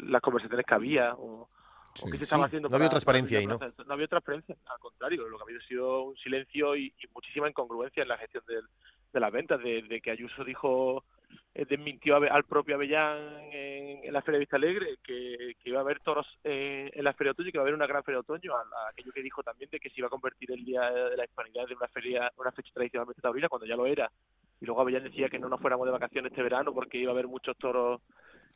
las 0.00 0.22
conversaciones 0.22 0.64
que 0.66 0.74
había 0.74 1.14
o, 1.14 1.48
se 1.98 2.22
estaba 2.22 2.46
haciendo. 2.46 2.68
No 2.68 2.76
había 2.76 2.88
transparencia 2.88 3.38
ahí, 3.38 3.46
¿no? 3.46 3.58
No 3.58 3.94
había 3.94 4.06
transparencia, 4.06 4.56
al 4.66 4.78
contrario, 4.78 5.28
lo 5.28 5.36
que 5.36 5.42
ha 5.42 5.44
habido 5.44 5.60
ha 5.60 5.66
sido 5.66 6.02
un 6.02 6.16
silencio 6.16 6.76
y, 6.76 6.92
muchísima 7.14 7.48
incongruencia 7.48 8.02
en 8.02 8.08
la 8.08 8.18
gestión 8.18 8.44
de 8.46 9.20
las 9.20 9.32
ventas, 9.32 9.60
de, 9.62 10.00
que 10.02 10.10
Ayuso 10.10 10.44
dijo, 10.44 11.04
eh, 11.54 11.66
desmintió 11.68 12.16
al 12.16 12.44
propio 12.44 12.76
Avellán 12.76 13.18
en, 13.52 14.12
la 14.12 14.22
Feria 14.22 14.38
de 14.38 14.44
Vista 14.44 14.56
Alegre 14.56 14.96
que, 15.02 15.56
iba 15.64 15.78
a 15.78 15.82
haber 15.82 16.00
toros 16.00 16.26
en 16.44 17.04
la 17.04 17.12
Feria 17.12 17.30
de 17.30 17.32
Otoño 17.32 17.50
que 17.50 17.56
iba 17.56 17.62
a 17.62 17.64
haber 17.64 17.74
una 17.74 17.86
gran 17.86 18.04
Feria 18.04 18.16
de 18.16 18.20
Otoño, 18.20 18.54
a, 18.54 18.62
aquello 18.90 19.12
que 19.12 19.22
dijo 19.22 19.42
también 19.42 19.70
de 19.70 19.80
que 19.80 19.90
se 19.90 19.96
iba 19.98 20.06
a 20.06 20.10
convertir 20.10 20.52
el 20.52 20.64
Día 20.64 20.90
de 20.90 21.16
la 21.16 21.24
Hispanidad 21.24 21.66
de 21.66 21.74
una 21.74 21.88
feria, 21.88 22.30
una 22.36 22.52
fecha 22.52 22.70
tradicionalmente 22.72 23.20
taurina, 23.20 23.48
cuando 23.48 23.66
ya 23.66 23.76
lo 23.76 23.86
era. 23.86 24.10
Y 24.60 24.66
luego 24.66 24.80
Avellán 24.80 25.04
decía 25.04 25.28
que 25.28 25.38
no 25.38 25.48
nos 25.48 25.60
fuéramos 25.60 25.86
de 25.86 25.92
vacaciones 25.92 26.32
este 26.32 26.42
verano 26.42 26.72
porque 26.72 26.98
iba 26.98 27.10
a 27.10 27.14
haber 27.14 27.28
muchos 27.28 27.56
toros 27.56 28.00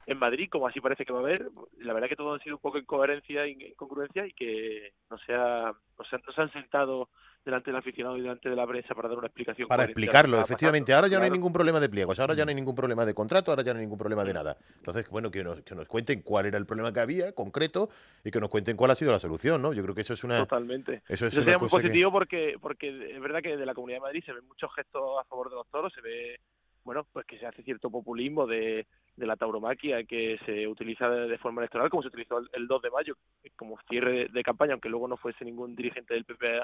en 0.07 0.19
Madrid, 0.19 0.49
como 0.51 0.67
así 0.67 0.81
parece 0.81 1.05
que 1.05 1.12
va 1.12 1.21
a 1.21 1.23
haber. 1.23 1.51
La 1.79 1.93
verdad 1.93 2.09
que 2.09 2.17
todo 2.17 2.35
ha 2.35 2.38
sido 2.41 2.57
un 2.57 2.62
poco 2.62 2.79
incoherencia 2.79 3.47
y 3.47 3.53
incongruencia 3.53 4.27
y 4.27 4.33
que 4.33 4.93
no 5.11 5.19
se, 5.19 5.33
ha, 5.33 5.73
no 5.99 6.05
se, 6.05 6.17
no 6.19 6.33
se 6.33 6.41
han 6.41 6.53
sentado 6.53 7.09
delante 7.45 7.71
del 7.71 7.79
aficionado 7.79 8.17
y 8.17 8.21
delante 8.21 8.49
de 8.49 8.57
la 8.57 8.67
prensa 8.67 8.95
para 8.95 9.09
dar 9.09 9.19
una 9.19 9.27
explicación. 9.27 9.69
Para 9.69 9.85
explicarlo, 9.85 10.41
efectivamente. 10.41 10.93
Ahora 10.93 11.09
ya 11.09 11.19
no 11.19 11.25
hay 11.25 11.31
ningún 11.31 11.53
problema 11.53 11.81
de 11.81 11.88
pliegos, 11.88 12.19
ahora 12.21 12.35
ya 12.35 12.45
no 12.45 12.51
hay 12.51 12.55
ningún 12.55 12.75
problema 12.75 13.05
de 13.05 13.15
contrato, 13.15 13.51
ahora 13.51 13.62
ya 13.62 13.73
no 13.73 13.81
hay 13.81 13.87
ningún 13.87 13.99
problema 13.99 14.25
de 14.25 14.33
nada. 14.33 14.57
Entonces, 14.77 15.09
bueno, 15.09 15.31
que 15.31 15.43
nos, 15.43 15.61
que 15.62 15.75
nos 15.75 15.88
cuenten 15.88 16.23
cuál 16.23 16.47
era 16.47 16.59
el 16.59 16.67
problema 16.67 16.93
que 16.93 17.01
había, 17.01 17.33
concreto, 17.33 17.88
y 18.25 18.31
que 18.31 18.41
nos 18.41 18.49
cuenten 18.49 18.77
cuál 18.77 18.93
ha 18.93 18.95
sido 18.95 19.11
la 19.12 19.19
solución, 19.19 19.61
¿no? 19.61 19.73
Yo 19.73 19.83
creo 19.83 19.95
que 19.95 20.03
eso 20.03 20.12
es 20.12 20.23
una... 20.23 20.38
Totalmente. 20.38 21.03
Eso, 21.09 21.27
es 21.27 21.35
sería 21.35 21.59
muy 21.59 21.69
positivo 21.69 22.12
porque, 22.12 22.57
porque 22.61 23.15
es 23.15 23.21
verdad 23.21 23.43
que 23.43 23.57
de 23.57 23.67
la 23.67 23.75
Comunidad 23.75 23.99
de 23.99 24.03
Madrid 24.03 24.23
se 24.25 24.33
ven 24.33 24.47
muchos 24.47 24.73
gestos 24.75 25.21
a 25.21 25.25
favor 25.25 25.51
de 25.51 25.57
los 25.57 25.69
toros, 25.69 25.93
se 25.93 26.01
ve, 26.01 26.38
bueno, 26.85 27.07
pues 27.12 27.27
que 27.27 27.38
se 27.38 27.47
hace 27.47 27.62
cierto 27.62 27.91
populismo 27.91 28.47
de 28.47 28.87
de 29.16 29.27
la 29.27 29.37
tauromaquia 29.37 30.05
que 30.05 30.38
se 30.46 30.66
utiliza 30.66 31.09
de, 31.09 31.38
forma 31.38 31.61
electoral, 31.61 31.90
como 31.90 32.03
se 32.03 32.09
utilizó 32.09 32.38
el, 32.53 32.66
2 32.66 32.83
de 32.83 32.90
mayo, 32.90 33.16
como 33.57 33.79
cierre 33.88 34.29
de, 34.29 34.42
campaña, 34.42 34.72
aunque 34.72 34.88
luego 34.88 35.09
no 35.09 35.16
fuese 35.16 35.44
ningún 35.44 35.77
dirigente 35.77 36.14
del 36.14 36.25
PP 36.25 36.61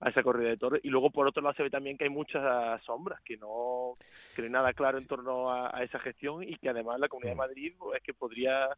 a, 0.00 0.08
esa 0.10 0.22
corrida 0.22 0.50
de 0.50 0.58
toros. 0.58 0.80
Y 0.82 0.90
luego, 0.90 1.10
por 1.10 1.26
otro 1.26 1.42
lado, 1.42 1.54
se 1.54 1.62
ve 1.62 1.70
también 1.70 1.96
que 1.96 2.04
hay 2.04 2.10
muchas 2.10 2.82
sombras, 2.84 3.20
que 3.22 3.36
no, 3.38 3.94
hay 4.36 4.50
nada 4.50 4.72
claro 4.74 4.98
en 4.98 5.06
torno 5.06 5.50
a, 5.50 5.82
esa 5.82 5.98
gestión 5.98 6.42
y 6.42 6.56
que 6.56 6.68
además 6.68 7.00
la 7.00 7.08
Comunidad 7.08 7.32
de 7.32 7.36
Madrid 7.36 7.74
pues, 7.78 7.96
es 7.96 8.02
que 8.02 8.12
podría 8.12 8.68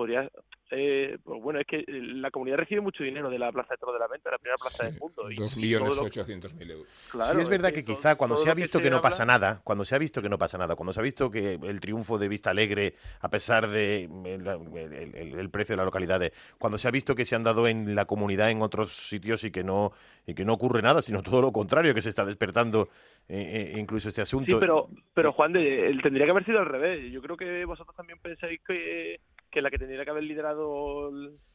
podría 0.00 0.30
eh, 0.72 1.18
pues 1.24 1.42
bueno, 1.42 1.58
es 1.60 1.66
que 1.66 1.84
la 1.88 2.30
comunidad 2.30 2.58
recibe 2.58 2.80
mucho 2.80 3.02
dinero 3.02 3.28
de 3.28 3.40
la 3.40 3.50
Plaza 3.50 3.74
de 3.74 3.78
Toros 3.78 3.96
de 3.96 3.98
la 3.98 4.06
Venta, 4.06 4.30
la 4.30 4.38
primera 4.38 4.56
plaza 4.56 4.86
del 4.86 4.98
mundo. 5.00 5.24
Dos 5.36 5.56
millones 5.56 5.98
ochocientos 5.98 6.54
mil 6.54 6.70
euros. 6.70 7.08
Claro, 7.10 7.34
sí, 7.34 7.40
es 7.40 7.48
verdad 7.48 7.72
que, 7.72 7.84
quizá 7.84 8.14
cuando 8.14 8.36
se 8.36 8.48
ha 8.50 8.54
visto 8.54 8.80
que, 8.80 8.88
no 8.88 9.02
pasa 9.02 9.24
nada, 9.24 9.60
cuando 9.64 9.84
se 9.84 9.96
ha 9.96 9.98
visto 9.98 10.22
que 10.22 10.28
no 10.28 10.38
pasa 10.38 10.58
nada, 10.58 10.76
cuando 10.76 10.92
se 10.92 11.00
ha 11.00 11.02
visto 11.02 11.28
que 11.28 11.54
el 11.54 11.80
triunfo 11.80 12.18
de 12.18 12.28
Vista 12.28 12.50
Alegre, 12.50 12.94
a 13.20 13.28
pesar 13.28 13.68
de 13.68 14.04
el, 14.04 15.50
precio 15.50 15.72
de 15.72 15.78
la 15.78 15.84
localidad, 15.84 16.20
cuando 16.58 16.78
se 16.78 16.86
ha 16.86 16.92
visto 16.92 17.16
que 17.16 17.24
se 17.24 17.34
han 17.34 17.42
dado 17.42 17.66
en 17.66 17.96
la 17.96 18.04
comunidad 18.04 18.50
en 18.50 18.62
otros 18.62 18.92
sitios 18.92 19.42
y 19.42 19.50
que 19.50 19.64
no 19.64 19.92
y 20.24 20.34
que 20.34 20.44
no 20.44 20.52
ocurre 20.52 20.82
nada, 20.82 21.02
sino 21.02 21.22
todo 21.22 21.42
lo 21.42 21.50
contrario, 21.50 21.94
que 21.94 22.02
se 22.02 22.10
está 22.10 22.24
despertando 22.24 22.88
eh, 23.28 23.72
eh, 23.74 23.78
incluso 23.80 24.08
este 24.08 24.22
asunto. 24.22 24.52
Sí, 24.52 24.56
pero, 24.60 24.88
pero 25.12 25.32
Juan, 25.32 25.52
de, 25.52 25.98
tendría 26.00 26.26
que 26.26 26.30
haber 26.30 26.44
sido 26.44 26.60
al 26.60 26.66
revés. 26.66 27.10
Yo 27.10 27.20
creo 27.20 27.36
que 27.36 27.64
vosotros 27.64 27.96
también 27.96 28.20
pensáis 28.20 28.60
que 28.64 29.18
que 29.50 29.60
la 29.60 29.70
que 29.70 29.78
tendría 29.78 30.04
que 30.04 30.10
haber 30.10 30.22
liderado 30.22 31.10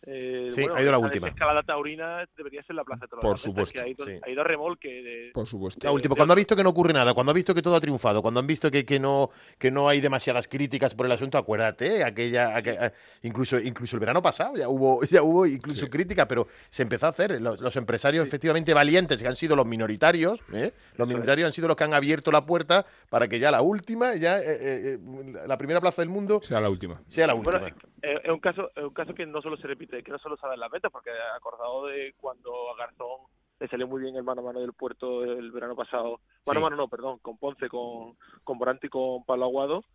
eh, 0.08 0.50
sí, 0.52 0.66
ha 0.74 0.82
ido 0.82 0.92
la 0.92 1.00
última. 1.00 1.28
escalada 1.28 1.64
taurina 1.64 2.26
debería 2.38 2.62
ser 2.64 2.76
la 2.76 2.84
Plaza 2.84 3.06
de. 3.08 3.18
Por 3.20 3.38
supuesto. 3.40 3.74
Que 3.74 3.82
ha, 3.82 3.88
ido, 3.88 4.06
ha 4.06 4.30
ido 4.30 4.42
a 4.42 4.44
remolque. 4.44 5.32
Por 5.34 5.48
supuesto. 5.48 5.88
La 5.88 5.92
última. 5.92 6.16
Cuando 6.16 6.34
ha 6.34 6.36
visto 6.36 6.56
que 6.56 6.64
no 6.64 6.70
ocurre 6.70 6.94
nada, 6.94 7.14
cuando 7.14 7.32
ha 7.32 7.34
visto 7.34 7.56
que 7.56 7.62
todo 7.62 7.76
ha 7.76 7.82
triunfado, 7.82 8.22
cuando 8.22 8.40
han 8.40 8.48
visto 8.48 8.70
que, 8.70 8.86
que, 8.86 9.00
no, 9.00 9.30
que 9.58 9.72
no 9.72 9.90
hay 9.90 10.02
demasiadas 10.02 10.48
críticas 10.48 10.94
por 10.94 11.06
el 11.06 11.12
asunto, 11.14 11.38
acuérdate, 11.38 12.04
aquella, 12.04 12.60
eh, 12.60 12.92
incluso, 13.24 13.60
incluso 13.60 13.96
el 13.96 14.02
verano 14.02 14.22
pasado 14.22 14.58
ya 14.58 14.70
hubo, 14.70 15.02
ya 15.10 15.24
hubo 15.24 15.46
incluso 15.46 15.90
crítica, 15.90 16.28
pero 16.28 16.48
se 16.70 16.84
empezó 16.84 17.08
a 17.08 17.10
hacer. 17.10 17.42
Los, 17.42 17.76
empresarios 17.76 18.26
efectivamente 18.26 18.74
valientes, 18.74 19.22
que 19.22 19.28
han 19.28 19.36
sido 19.36 19.56
los 19.56 19.66
minoritarios, 19.66 20.42
¿eh? 20.54 20.72
los 20.96 21.08
minoritarios 21.08 21.48
han 21.48 21.52
sido 21.52 21.68
los 21.68 21.76
que 21.76 21.84
han 21.84 21.94
abierto 21.94 22.32
la 22.32 22.46
puerta 22.46 22.86
para 23.10 23.28
que 23.28 23.40
ya 23.40 23.52
la 23.52 23.62
última, 23.62 24.16
ya 24.16 24.40
la 25.46 25.58
primera 25.58 25.82
plaza 25.82 26.02
del 26.02 26.10
mundo 26.10 26.40
sea 26.42 26.62
la 26.62 26.70
última. 26.70 27.02
Sea 27.08 27.28
la 27.28 27.36
última. 27.36 27.62
Es 28.02 28.30
un 28.30 28.40
caso, 28.40 28.72
es 28.76 28.84
un 28.84 28.94
caso 28.94 29.14
que 29.14 29.26
no 29.26 29.42
solo 29.42 29.58
se 29.58 29.68
repite, 29.68 30.04
que 30.04 30.12
no 30.12 30.20
solo 30.20 30.38
saben 30.38 30.60
las 30.60 30.72
ventas, 30.72 30.92
porque 30.92 31.12
acordado 31.36 31.88
de 31.88 32.14
cuando 32.20 32.72
a 32.72 32.78
Garzón 32.78 33.22
le 33.60 33.68
salió 33.68 33.88
muy 33.88 34.02
bien 34.02 34.16
el 34.16 34.24
mano 34.24 34.42
a 34.42 34.46
mano 34.46 34.60
del 34.60 34.74
puerto 34.74 35.24
el 35.24 35.52
verano 35.52 35.76
pasado. 35.76 36.20
Mano 36.46 36.60
a 36.60 36.64
mano 36.64 36.76
no, 36.76 36.88
perdón, 36.90 37.20
con 37.20 37.38
Ponce, 37.38 37.70
con, 37.70 38.16
con 38.44 38.58
Boranti 38.58 38.88
y 38.88 38.90
con 38.90 39.24
Pablo 39.24 39.46
Aguado, 39.46 39.86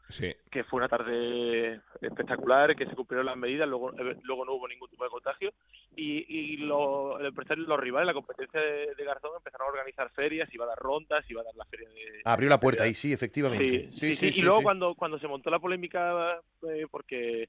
que 0.51 0.65
fue 0.65 0.79
una 0.79 0.89
tarde 0.89 1.81
espectacular, 2.01 2.75
que 2.75 2.87
se 2.87 2.97
cumplieron 2.97 3.27
las 3.27 3.37
medidas, 3.37 3.69
luego, 3.69 3.93
eh, 3.93 4.17
luego 4.23 4.45
no 4.45 4.55
hubo 4.55 4.67
ningún 4.67 4.89
tipo 4.89 5.05
de 5.05 5.11
contagio. 5.11 5.53
Y, 5.95 6.25
y 6.29 6.57
lo, 6.59 7.19
el 7.19 7.27
empresario, 7.27 7.65
los 7.65 7.79
rivales, 7.79 8.07
la 8.07 8.15
competencia 8.15 8.61
de, 8.61 9.05
Garzón 9.05 9.33
empezaron 9.37 9.67
a 9.67 9.71
organizar 9.71 10.11
ferias, 10.11 10.53
iba 10.55 10.65
a 10.65 10.69
dar 10.69 10.79
rondas, 10.79 11.29
iba 11.29 11.43
a 11.43 11.45
dar 11.45 11.55
la 11.55 11.65
feria 11.67 11.89
de... 11.89 12.23
Abrió 12.25 12.49
la 12.49 12.61
puerta 12.61 12.85
ahí, 12.85 12.95
sí, 12.95 13.13
efectivamente. 13.13 13.91
Sí, 13.91 14.13
sí, 14.15 14.31
y 14.35 14.43
luego 14.43 14.63
cuando, 14.63 14.95
cuando 14.95 15.19
se 15.19 15.29
montó 15.29 15.51
la 15.51 15.59
polémica, 15.59 16.41
eh, 16.63 16.87
porque 16.91 17.47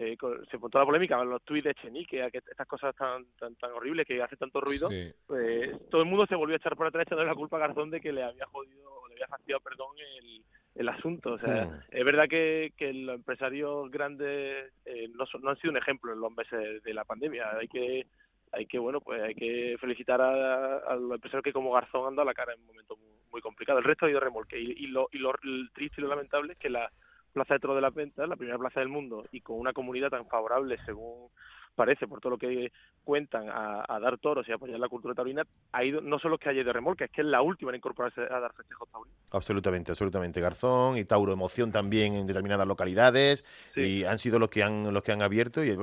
eh, 0.00 0.16
se 0.50 0.58
montó 0.58 0.78
la 0.78 0.86
polémica 0.86 1.22
los 1.24 1.42
tuits 1.42 1.64
de 1.64 1.74
Chenique, 1.74 2.30
que 2.32 2.38
estas 2.38 2.66
cosas 2.66 2.96
tan, 2.96 3.26
tan, 3.38 3.54
tan 3.56 3.72
horribles 3.72 4.06
que 4.06 4.22
hace 4.22 4.36
tanto 4.36 4.60
ruido, 4.60 4.88
pues 5.26 5.88
todo 5.90 6.00
el 6.00 6.08
mundo 6.08 6.26
se 6.26 6.36
volvió 6.36 6.54
a 6.54 6.56
echar 6.56 6.74
por 6.74 6.86
atrás 6.86 7.06
echándole 7.06 7.28
la 7.28 7.34
culpa 7.34 7.58
a 7.58 7.60
Garzón 7.60 7.90
de 7.90 8.00
que 8.00 8.10
le 8.10 8.22
había 8.22 8.46
jodido, 8.46 8.90
le 9.08 9.14
había 9.14 9.28
fastidiado, 9.28 9.60
perdón, 9.60 9.88
el, 10.18 10.42
el 10.74 10.88
asunto. 10.88 11.34
O 11.34 11.38
sea, 11.38 11.66
hmm. 11.66 11.80
es 11.90 12.04
verdad 12.04 12.28
que, 12.28 12.72
que 12.78 12.94
los 12.94 13.16
empresarios 13.16 13.90
grandes 13.90 14.72
eh, 14.86 15.08
no, 15.14 15.24
no 15.40 15.50
han 15.50 15.58
sido 15.58 15.72
un 15.72 15.76
ejemplo 15.76 16.14
en 16.14 16.20
los 16.20 16.32
meses 16.32 16.82
de 16.82 16.94
la 16.94 17.04
pandemia. 17.04 17.58
Hay 17.58 17.68
que 17.68 18.06
hay 18.52 18.66
que 18.66 18.80
bueno 18.80 19.00
pues 19.00 19.22
hay 19.22 19.34
que 19.36 19.76
felicitar 19.78 20.20
a, 20.20 20.96
los 20.96 21.12
empresarios 21.12 21.44
que 21.44 21.52
como 21.52 21.72
Garzón 21.72 22.08
han 22.08 22.16
dado 22.16 22.26
la 22.26 22.34
cara 22.34 22.52
en 22.54 22.60
un 22.60 22.66
momento 22.66 22.96
muy, 23.30 23.40
complicado. 23.42 23.78
El 23.78 23.84
resto 23.84 24.06
ha 24.06 24.10
ido 24.10 24.18
remolque 24.18 24.58
y, 24.58 24.72
y, 24.72 24.86
lo, 24.88 25.08
y 25.12 25.18
lo 25.18 25.32
triste 25.72 25.96
y 25.98 26.02
lo 26.02 26.08
lamentable 26.08 26.54
es 26.54 26.58
que 26.58 26.68
la 26.70 26.90
Plaza 27.32 27.54
de 27.54 27.60
Toro 27.60 27.74
de 27.74 27.80
la 27.80 27.90
Venta, 27.90 28.26
la 28.26 28.36
primera 28.36 28.58
plaza 28.58 28.80
del 28.80 28.88
mundo, 28.88 29.24
y 29.30 29.40
con 29.40 29.58
una 29.58 29.72
comunidad 29.72 30.10
tan 30.10 30.26
favorable 30.26 30.78
según 30.84 31.30
parece, 31.74 32.06
por 32.06 32.20
todo 32.20 32.30
lo 32.30 32.38
que 32.38 32.72
cuentan, 33.04 33.48
a, 33.48 33.98
dar 34.00 34.18
toros 34.18 34.48
y 34.48 34.52
apoyar 34.52 34.78
la 34.78 34.88
cultura 34.88 35.14
taurina, 35.14 35.44
ha 35.72 35.84
ido, 35.84 36.00
no 36.00 36.18
solo 36.18 36.38
que 36.38 36.48
haya 36.48 36.64
de 36.64 36.72
remolque, 36.72 37.04
es 37.04 37.10
que 37.10 37.22
es 37.22 37.26
la 37.26 37.42
última 37.42 37.70
en 37.70 37.76
incorporarse 37.76 38.20
a 38.22 38.40
dar 38.40 38.52
festejos 38.52 38.88
taurinos. 38.90 39.18
Absolutamente, 39.30 39.92
absolutamente. 39.92 40.40
Garzón 40.40 40.98
y 40.98 41.04
Tauro 41.04 41.32
Emoción 41.32 41.70
también 41.72 42.14
en 42.14 42.26
determinadas 42.26 42.66
localidades, 42.66 43.44
y 43.76 44.04
han 44.04 44.18
sido 44.18 44.38
los 44.38 44.50
que 44.50 44.62
han, 44.62 44.92
los 44.92 45.02
que 45.02 45.12
han 45.12 45.22
abierto, 45.22 45.64
y, 45.64 45.76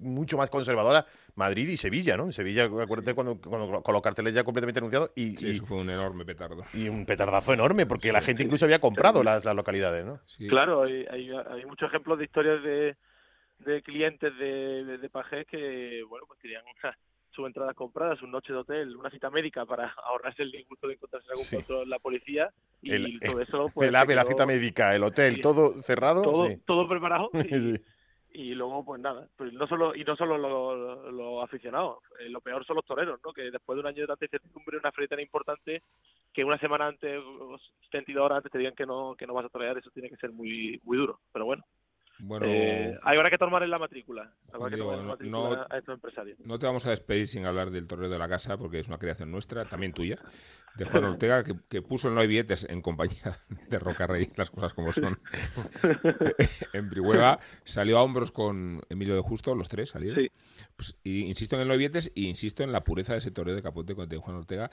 mucho 0.00 0.36
más 0.36 0.50
conservadora 0.50 1.06
Madrid 1.34 1.68
y 1.68 1.76
Sevilla, 1.76 2.16
¿no? 2.16 2.24
En 2.24 2.32
Sevilla, 2.32 2.64
acuérdate 2.64 3.14
cuando, 3.14 3.40
cuando 3.40 3.82
con 3.82 3.92
los 3.92 4.02
carteles 4.02 4.34
ya 4.34 4.44
completamente 4.44 4.80
anunciados. 4.80 5.10
Y, 5.14 5.36
sí, 5.36 5.50
eso 5.50 5.64
fue 5.64 5.78
un 5.78 5.90
enorme 5.90 6.24
petardo. 6.24 6.64
Y 6.74 6.88
un 6.88 7.06
petardazo 7.06 7.52
enorme, 7.52 7.86
porque 7.86 8.12
la 8.12 8.20
gente 8.20 8.42
incluso 8.42 8.64
había 8.64 8.80
comprado 8.80 9.22
las, 9.22 9.44
las 9.44 9.54
localidades, 9.54 10.04
¿no? 10.04 10.20
Claro, 10.48 10.82
hay, 10.82 11.06
hay, 11.10 11.30
hay 11.30 11.64
muchos 11.64 11.88
ejemplos 11.88 12.18
de 12.18 12.24
historias 12.24 12.62
de 12.62 12.96
de 13.64 13.82
clientes 13.82 14.36
de, 14.38 14.98
de, 14.98 15.10
Pajés 15.10 15.46
que, 15.46 16.02
bueno, 16.08 16.26
pues 16.26 16.38
querían 16.40 16.62
sus 17.30 17.46
entradas 17.46 17.74
compradas, 17.74 18.18
su 18.18 18.26
noche 18.26 18.52
de 18.52 18.58
hotel, 18.58 18.96
una 18.96 19.10
cita 19.10 19.30
médica 19.30 19.64
para 19.64 19.88
ahorrarse 20.04 20.42
el 20.42 20.52
disgusto 20.52 20.86
de 20.86 20.94
encontrarse 20.94 21.28
algún 21.30 21.44
sí. 21.44 21.56
en 21.68 21.90
la 21.90 21.98
policía 21.98 22.50
y 22.80 23.18
todo 23.20 23.40
eso... 23.40 23.66
Pues, 23.74 23.88
el 23.88 23.96
AVE, 23.96 24.14
la 24.14 24.24
cita 24.24 24.46
médica, 24.46 24.94
el 24.94 25.02
hotel, 25.02 25.40
todo 25.40 25.80
cerrado. 25.80 26.22
Todo, 26.22 26.48
todo 26.66 26.88
preparado. 26.88 27.30
Y, 28.34 28.54
luego, 28.54 28.82
pues 28.82 28.98
nada, 28.98 29.28
pues 29.36 29.52
no 29.52 29.66
solo, 29.66 29.94
y 29.94 30.04
no 30.04 30.16
solo 30.16 30.38
los 30.38 31.44
aficionados, 31.44 31.98
eh, 32.18 32.30
lo 32.30 32.40
peor 32.40 32.64
son 32.64 32.76
los 32.76 32.84
toreros, 32.86 33.20
¿no? 33.22 33.30
Que 33.30 33.50
después 33.50 33.76
de 33.76 33.80
un 33.80 33.86
año 33.86 34.00
de 34.00 34.06
tanta 34.06 34.24
incertidumbre, 34.24 34.78
una 34.78 34.90
feria 34.90 35.08
tan 35.08 35.20
importante, 35.20 35.82
que 36.32 36.42
una 36.42 36.58
semana 36.58 36.86
antes, 36.86 37.20
72 37.90 38.24
horas 38.24 38.38
antes 38.38 38.50
te 38.50 38.56
digan 38.56 38.74
que 38.74 38.86
no, 38.86 39.14
que 39.18 39.26
no 39.26 39.34
vas 39.34 39.44
a 39.44 39.50
torear, 39.50 39.76
eso 39.76 39.90
tiene 39.90 40.08
que 40.08 40.16
ser 40.16 40.32
muy, 40.32 40.80
muy 40.82 40.96
duro. 40.96 41.20
Pero 41.30 41.44
bueno, 41.44 41.62
bueno, 42.24 42.46
eh, 42.46 42.96
habrá 43.02 43.30
que 43.30 43.36
tomar 43.36 43.64
en 43.64 43.70
la 43.70 43.80
matrícula. 43.80 44.30
no, 45.22 45.52
a 45.68 45.76
estos 45.76 45.94
empresarios. 45.94 46.38
No 46.38 46.56
te 46.56 46.66
vamos 46.66 46.86
a 46.86 46.90
despedir 46.90 47.26
sin 47.26 47.46
hablar 47.46 47.72
del 47.72 47.88
torneo 47.88 48.08
de 48.08 48.16
la 48.16 48.28
casa, 48.28 48.56
porque 48.56 48.78
es 48.78 48.86
una 48.86 48.98
creación 48.98 49.32
nuestra, 49.32 49.64
también 49.64 49.92
tuya, 49.92 50.20
de 50.76 50.84
Juan 50.84 51.02
Ortega, 51.16 51.42
que, 51.42 51.82
puso 51.82 52.06
el 52.06 52.14
no 52.14 52.20
hay 52.20 52.28
billetes 52.28 52.64
en 52.70 52.80
compañía 52.80 53.38
de 53.68 53.78
Roca 53.80 54.06
Rey, 54.06 54.28
las 54.36 54.50
cosas 54.50 54.72
como 54.72 54.92
son. 54.92 55.18
en 56.72 56.88
Brihuega 56.88 57.40
salió 57.64 57.98
a 57.98 58.04
hombros 58.04 58.30
con 58.30 58.82
Emilio 58.88 59.16
de 59.16 59.20
Justo, 59.20 59.56
los 59.56 59.68
tres 59.68 59.90
salieron. 59.90 60.28
Pues, 60.76 60.96
insisto 61.02 61.56
en 61.56 61.62
el 61.62 61.66
no 61.66 61.72
hay 61.72 61.78
billetes 61.78 62.12
y 62.14 62.28
insisto 62.28 62.62
en 62.62 62.70
la 62.70 62.84
pureza 62.84 63.14
de 63.14 63.18
ese 63.18 63.32
torneo 63.32 63.56
de 63.56 63.62
capote 63.62 63.96
con 63.96 64.08
Juan 64.08 64.36
Ortega. 64.36 64.70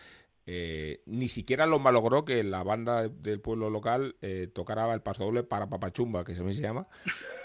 Eh, 0.51 1.03
ni 1.05 1.27
siquiera 1.27 1.67
lo 1.67 1.77
malogró 1.77 2.25
que 2.25 2.43
la 2.43 2.63
banda 2.63 3.07
del 3.07 3.39
pueblo 3.39 3.69
local 3.69 4.15
eh, 4.23 4.49
tocara 4.51 4.91
el 4.95 5.01
paso 5.03 5.25
doble 5.25 5.43
para 5.43 5.69
Papachumba, 5.69 6.23
que 6.23 6.33
se 6.33 6.43
llama 6.53 6.87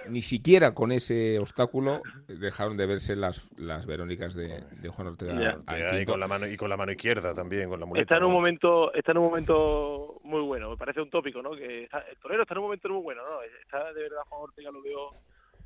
ni 0.09 0.23
siquiera 0.23 0.73
con 0.73 0.91
ese 0.91 1.39
obstáculo 1.39 2.01
dejaron 2.29 2.79
de 2.79 2.87
verse 2.87 3.15
las, 3.15 3.47
las 3.59 3.85
Verónicas 3.85 4.35
de, 4.35 4.63
Juan 4.89 5.09
Ortega. 5.09 5.59
y, 6.01 6.05
con 6.07 6.19
la 6.19 6.27
mano, 6.27 6.47
y 6.47 6.57
con 6.57 6.71
la 6.71 6.79
mano 6.79 6.93
izquierda 6.93 7.35
también, 7.35 7.69
con 7.69 7.79
la 7.79 7.85
muleta. 7.85 8.03
Está 8.03 8.17
en 8.17 8.25
un 8.25 8.33
momento 8.33 8.93
está 8.95 9.13
en 9.13 9.19
un 9.19 9.25
momento 9.25 10.21
muy 10.25 10.41
bueno, 10.41 10.71
me 10.71 10.77
parece 10.79 11.03
un 11.03 11.11
tópico, 11.11 11.43
¿no? 11.43 11.53
Que 11.53 11.85
el 11.85 12.19
torero 12.23 12.43
está 12.43 12.55
en 12.55 12.59
un 12.59 12.65
momento 12.65 12.89
muy 12.89 13.03
bueno, 13.03 13.23
¿no? 13.23 13.43
Está 13.43 13.93
de 13.93 14.03
verdad 14.03 14.23
Juan 14.31 14.43
Ortega, 14.45 14.71
lo 14.71 14.83
veo 14.83 15.11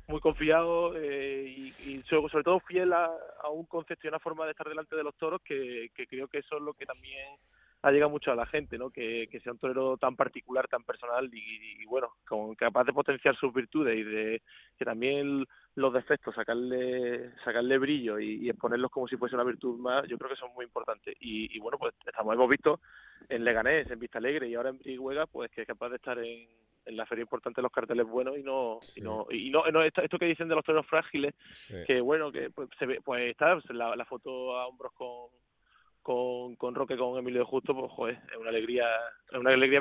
muy 0.09 0.19
confiado 0.19 0.97
eh, 0.97 1.71
y, 1.85 2.01
sobre, 2.09 2.43
todo 2.43 2.59
fiel 2.59 2.91
a, 2.93 3.09
un 3.51 3.65
concepto 3.65 4.07
y 4.07 4.09
una 4.09 4.19
forma 4.19 4.45
de 4.45 4.51
estar 4.51 4.67
delante 4.67 4.95
de 4.95 5.03
los 5.03 5.15
toros 5.15 5.39
que, 5.43 5.91
que 5.95 6.07
creo 6.07 6.27
que 6.27 6.39
eso 6.39 6.57
es 6.57 6.61
lo 6.63 6.73
que 6.73 6.85
también 6.85 7.37
ha 7.81 7.91
llegado 7.91 8.09
mucho 8.09 8.31
a 8.31 8.35
la 8.35 8.45
gente, 8.45 8.77
¿no? 8.77 8.89
Que, 8.89 9.27
que 9.31 9.39
sea 9.39 9.53
un 9.53 9.57
torero 9.57 9.97
tan 9.97 10.15
particular, 10.15 10.67
tan 10.67 10.83
personal 10.83 11.29
y, 11.31 11.85
bueno, 11.85 12.09
con, 12.27 12.55
capaz 12.55 12.83
de 12.83 12.93
potenciar 12.93 13.35
sus 13.37 13.53
virtudes 13.53 13.97
y 13.97 14.03
de 14.03 14.41
que 14.77 14.85
también 14.85 15.45
los 15.75 15.93
defectos, 15.93 16.35
sacarle 16.35 17.31
sacarle 17.43 17.77
brillo 17.77 18.19
y, 18.19 18.49
exponerlos 18.49 18.91
como 18.91 19.07
si 19.07 19.15
fuese 19.15 19.35
una 19.35 19.45
virtud 19.45 19.79
más, 19.79 20.07
yo 20.07 20.17
creo 20.17 20.29
que 20.29 20.35
son 20.35 20.53
muy 20.53 20.65
importantes. 20.65 21.15
Y, 21.19 21.57
bueno, 21.59 21.77
pues 21.77 21.93
estamos 22.05 22.33
hemos 22.33 22.49
visto 22.49 22.81
en 23.29 23.43
Leganés, 23.43 23.89
en 23.89 23.99
Vista 23.99 24.17
Alegre 24.17 24.49
y 24.49 24.55
ahora 24.55 24.69
en 24.69 24.79
Brihuega, 24.79 25.25
pues 25.27 25.49
que 25.51 25.61
es 25.61 25.67
capaz 25.67 25.89
de 25.89 25.95
estar 25.95 26.19
en, 26.19 26.47
en 26.85 26.97
la 26.97 27.05
feria 27.05 27.21
importante 27.21 27.61
los 27.61 27.71
carteles 27.71 28.05
buenos 28.05 28.37
y 28.37 28.43
no 28.43 28.79
y 28.95 29.01
no 29.01 29.27
y 29.29 29.49
no, 29.49 29.83
esto, 29.83 30.17
que 30.17 30.25
dicen 30.25 30.47
de 30.47 30.55
los 30.55 30.63
toreros 30.63 30.87
frágiles 30.87 31.35
que 31.85 32.01
bueno 32.01 32.31
que 32.31 32.49
pues, 32.49 32.69
se 32.79 32.85
ve, 32.85 32.99
pues 33.03 33.29
está 33.29 33.57
la, 33.69 33.95
la 33.95 34.05
foto 34.05 34.57
a 34.57 34.67
hombros 34.67 34.93
con 34.93 35.27
con, 36.09 36.55
con 36.55 36.73
Roque, 36.73 36.97
con 36.97 37.19
Emilio 37.19 37.45
Justo, 37.45 37.75
pues 37.75 37.91
joder, 37.91 38.19
es 38.31 38.37
una 38.39 38.49
alegría, 38.49 38.87
es 39.31 39.37
una 39.37 39.51
alegría 39.51 39.79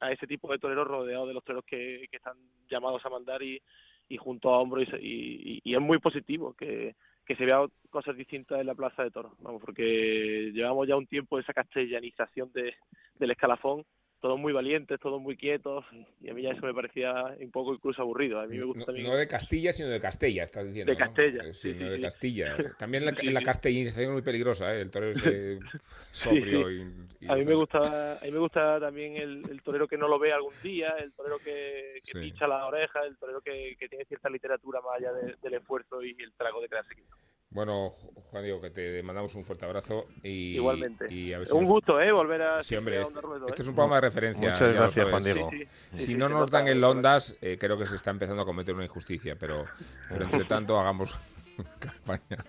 a 0.00 0.12
ese, 0.12 0.26
tipo 0.28 0.52
de 0.52 0.60
toreros 0.60 0.86
rodeados 0.86 1.26
de 1.26 1.34
los 1.34 1.42
toreros 1.42 1.64
que, 1.64 2.06
que 2.08 2.16
están 2.16 2.36
llamados 2.70 3.04
a 3.04 3.08
mandar 3.10 3.42
y, 3.42 3.60
y 4.08 4.16
junto 4.18 4.50
a 4.50 4.60
hombros 4.60 4.86
y, 5.00 5.60
y, 5.64 5.74
es 5.74 5.80
muy 5.80 5.98
positivo 5.98 6.54
que, 6.54 6.94
que 7.26 7.34
se 7.34 7.44
vean 7.44 7.66
cosas 7.90 8.16
distintas 8.16 8.60
en 8.60 8.68
la 8.68 8.76
plaza 8.76 9.02
de 9.02 9.10
toros, 9.10 9.32
vamos, 9.40 9.60
porque 9.60 10.52
llevamos 10.54 10.86
ya 10.86 10.94
un 10.94 11.08
tiempo 11.08 11.34
de 11.34 11.42
esa 11.42 11.52
castellanización 11.52 12.52
de, 12.52 12.76
del 13.16 13.32
escalafón, 13.32 13.84
todos 14.20 14.38
muy 14.38 14.52
valientes, 14.52 14.98
todos 15.00 15.20
muy 15.20 15.36
quietos, 15.36 15.84
y 16.20 16.28
a 16.30 16.34
mí 16.34 16.42
ya 16.42 16.50
eso 16.50 16.66
me 16.66 16.74
parecía 16.74 17.12
un 17.40 17.50
poco 17.50 17.74
incluso 17.74 18.02
aburrido. 18.02 18.40
A 18.40 18.46
mí 18.46 18.58
me 18.58 18.64
gusta 18.64 18.80
no, 18.80 18.86
también... 18.86 19.06
no 19.06 19.14
de 19.16 19.28
Castilla, 19.28 19.72
sino 19.72 19.88
de 19.88 20.00
Castella, 20.00 20.44
estás 20.44 20.66
diciendo. 20.66 20.90
De 20.92 20.98
Castella, 20.98 21.42
¿no? 21.42 21.48
Eh, 21.48 21.54
sí, 21.54 21.72
Sí, 21.72 21.78
sí, 21.78 21.84
de 21.84 21.96
sí. 21.96 22.02
Castilla. 22.02 22.56
También 22.78 23.04
la, 23.04 23.14
la 23.22 23.42
castellanización 23.42 24.04
es 24.06 24.10
muy 24.12 24.22
peligrosa, 24.22 24.74
¿eh? 24.74 24.80
el 24.80 24.90
torero 24.90 25.12
ese 25.12 25.58
sobrio 26.10 26.70
y, 26.70 26.82
y- 27.20 27.28
A 27.28 27.34
mí 27.36 27.44
me 27.44 27.54
gusta, 27.54 28.14
a 28.14 28.24
mí 28.24 28.30
me 28.32 28.38
gusta 28.38 28.80
también 28.80 29.16
el, 29.16 29.48
el 29.50 29.62
torero 29.62 29.86
que 29.86 29.96
no 29.98 30.08
lo 30.08 30.18
ve 30.18 30.32
algún 30.32 30.54
día, 30.62 30.90
el 30.98 31.12
torero 31.12 31.38
que, 31.38 32.00
que 32.04 32.18
pincha 32.18 32.46
la 32.48 32.66
oreja, 32.66 33.04
el 33.04 33.16
torero 33.18 33.40
que, 33.40 33.76
que 33.78 33.88
tiene 33.88 34.04
cierta 34.06 34.28
literatura 34.30 34.80
más 34.80 34.96
allá 34.98 35.12
de- 35.12 35.36
del 35.42 35.54
esfuerzo 35.54 36.02
y 36.02 36.16
el 36.20 36.32
trago 36.34 36.60
de 36.60 36.68
quieto. 36.68 37.16
Bueno, 37.50 37.90
Ju- 37.90 38.12
Juan 38.30 38.42
Diego, 38.44 38.60
que 38.60 38.68
te 38.70 39.02
mandamos 39.02 39.34
un 39.34 39.42
fuerte 39.42 39.64
abrazo 39.64 40.04
y 40.22 40.56
Igualmente. 40.56 41.10
y 41.12 41.32
a 41.32 41.38
ver 41.38 41.48
si 41.48 41.54
un 41.54 41.62
nos- 41.62 41.70
gusto, 41.70 41.98
¿eh? 42.00 42.12
Volver 42.12 42.42
a 42.42 42.62
Sí, 42.62 42.76
hombre, 42.76 42.98
a 42.98 43.02
este, 43.02 43.20
Ruedo, 43.22 43.46
este 43.48 43.62
¿eh? 43.62 43.64
es 43.64 43.68
un 43.68 43.74
programa 43.74 43.94
de 43.96 44.00
referencia. 44.02 44.48
Muchas 44.50 44.72
gracias. 44.74 45.08
Juan 45.08 45.22
Diego. 45.24 45.48
Sí, 45.50 45.58
sí, 45.58 45.64
sí, 45.92 45.98
Si 45.98 46.04
sí, 46.06 46.14
no 46.14 46.28
nos 46.28 46.50
dan 46.50 46.66
nota. 46.66 46.88
Ondas, 46.90 47.36
eh, 47.40 47.56
creo 47.58 47.78
que 47.78 47.86
se 47.86 47.96
está 47.96 48.10
empezando 48.10 48.42
a 48.42 48.44
cometer 48.44 48.74
una 48.74 48.84
injusticia, 48.84 49.34
pero, 49.40 49.64
pero 50.10 50.24
entre 50.24 50.44
tanto 50.44 50.78
hagamos 50.78 51.16
campaña. 51.78 52.44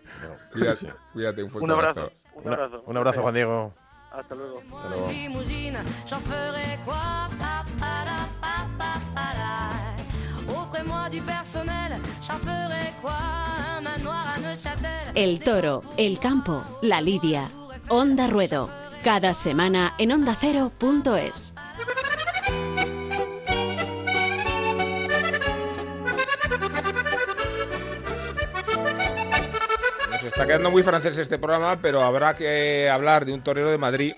Cuídate, 0.52 0.94
cuídate, 1.14 1.44
un 1.44 1.50
fuerte 1.50 1.64
Un 1.66 1.72
abrazo, 1.72 2.00
abrazo. 2.02 2.16
un 2.36 2.54
abrazo. 2.54 2.84
un 2.86 2.98
abrazo, 2.98 3.22
Juan 3.22 3.34
Diego. 3.34 3.74
Hasta 4.12 4.36
luego. 4.36 4.60
Hasta 4.60 4.90
luego. 4.90 5.08
El 15.15 15.39
toro, 15.39 15.84
el 15.98 16.20
campo, 16.20 16.63
la 16.82 17.02
lidia. 17.02 17.50
Onda 17.88 18.28
Ruedo. 18.28 18.70
Cada 19.04 19.34
semana 19.34 19.96
en 19.98 20.12
ondacero.es. 20.12 21.54
Nos 30.12 30.24
está 30.24 30.46
quedando 30.46 30.72
muy 30.72 30.84
francés 30.84 31.18
este 31.18 31.38
programa, 31.38 31.78
pero 31.82 32.04
habrá 32.04 32.36
que 32.36 32.89
hablar 32.89 33.26
de 33.26 33.34
un 33.34 33.44
torero 33.44 33.70
de 33.70 33.78
Madrid. 33.78 34.13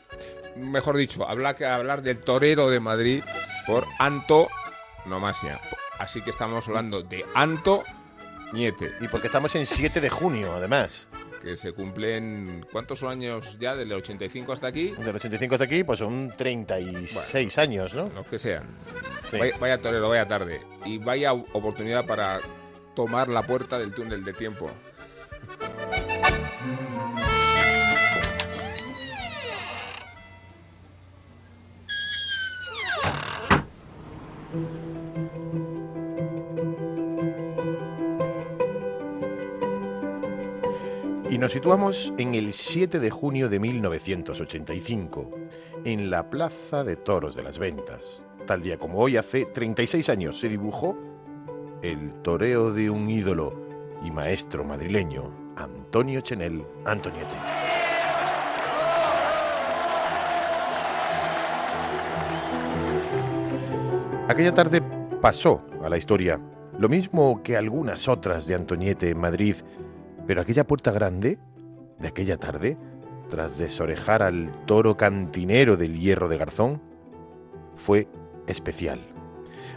Mejor 0.55 0.97
dicho, 0.97 1.27
habrá 1.27 1.55
que 1.55 1.65
hablar 1.65 2.01
del 2.01 2.17
torero 2.17 2.69
de 2.69 2.79
Madrid 2.79 3.23
por 3.67 3.85
antonomasia. 3.99 5.59
Así 5.99 6.21
que 6.21 6.31
estamos 6.31 6.67
hablando 6.67 7.03
de 7.03 7.23
Anto 7.35 7.83
Niete, 8.53 8.91
Y 8.99 9.07
porque 9.07 9.27
estamos 9.27 9.55
en 9.55 9.65
7 9.65 10.01
de 10.01 10.09
junio, 10.09 10.53
además. 10.53 11.07
que 11.41 11.55
se 11.57 11.71
cumplen. 11.73 12.65
¿Cuántos 12.71 13.01
años 13.03 13.57
ya? 13.59 13.75
Del 13.75 13.91
85 13.93 14.51
hasta 14.53 14.67
aquí. 14.67 14.91
Del 14.91 15.15
85 15.15 15.55
hasta 15.55 15.65
aquí, 15.65 15.83
pues 15.83 15.99
son 15.99 16.31
36 16.37 17.57
años, 17.57 17.95
¿no? 17.95 18.09
Los 18.09 18.27
que 18.27 18.37
sean. 18.37 18.63
Sí. 19.29 19.37
Vaya, 19.37 19.57
vaya 19.59 19.77
torero, 19.79 20.09
vaya 20.09 20.27
tarde. 20.27 20.61
Y 20.85 20.97
vaya 20.97 21.33
oportunidad 21.33 22.05
para 22.05 22.39
tomar 22.95 23.29
la 23.29 23.41
puerta 23.41 23.79
del 23.79 23.91
túnel 23.93 24.23
de 24.23 24.33
tiempo. 24.33 24.69
Nos 41.41 41.53
situamos 41.53 42.13
en 42.19 42.35
el 42.35 42.53
7 42.53 42.99
de 42.99 43.09
junio 43.09 43.49
de 43.49 43.59
1985, 43.59 45.31
en 45.85 46.11
la 46.11 46.29
Plaza 46.29 46.83
de 46.83 46.95
Toros 46.97 47.35
de 47.35 47.41
las 47.41 47.57
Ventas. 47.57 48.27
Tal 48.45 48.61
día 48.61 48.77
como 48.77 48.99
hoy, 48.99 49.17
hace 49.17 49.45
36 49.45 50.07
años, 50.09 50.39
se 50.39 50.49
dibujó 50.49 50.95
el 51.81 52.13
toreo 52.21 52.71
de 52.71 52.91
un 52.91 53.09
ídolo 53.09 53.59
y 54.05 54.11
maestro 54.11 54.63
madrileño, 54.63 55.53
Antonio 55.55 56.21
Chenel 56.21 56.63
Antoniete. 56.85 57.33
Aquella 64.27 64.53
tarde 64.53 64.83
pasó 65.19 65.65
a 65.83 65.89
la 65.89 65.97
historia, 65.97 66.39
lo 66.77 66.87
mismo 66.87 67.41
que 67.41 67.57
algunas 67.57 68.07
otras 68.07 68.45
de 68.45 68.53
Antoniete 68.53 69.09
en 69.09 69.17
Madrid, 69.17 69.55
pero 70.27 70.41
aquella 70.41 70.65
puerta 70.65 70.91
grande 70.91 71.39
de 71.99 72.07
aquella 72.07 72.37
tarde, 72.37 72.77
tras 73.29 73.57
desorejar 73.57 74.23
al 74.23 74.51
toro 74.65 74.97
cantinero 74.97 75.77
del 75.77 75.99
hierro 75.99 76.27
de 76.29 76.37
Garzón, 76.37 76.81
fue 77.75 78.07
especial. 78.47 78.99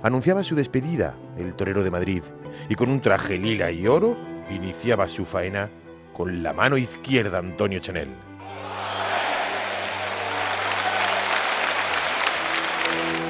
Anunciaba 0.02 0.42
su 0.42 0.54
despedida 0.54 1.16
el 1.38 1.54
torero 1.54 1.82
de 1.82 1.90
Madrid 1.90 2.22
y 2.68 2.74
con 2.74 2.90
un 2.90 3.00
traje 3.00 3.38
lila 3.38 3.70
y 3.70 3.86
oro 3.86 4.16
iniciaba 4.50 5.08
su 5.08 5.24
faena 5.24 5.70
con 6.12 6.42
la 6.42 6.52
mano 6.52 6.76
izquierda 6.76 7.38
Antonio 7.38 7.78
Chanel. 7.78 8.08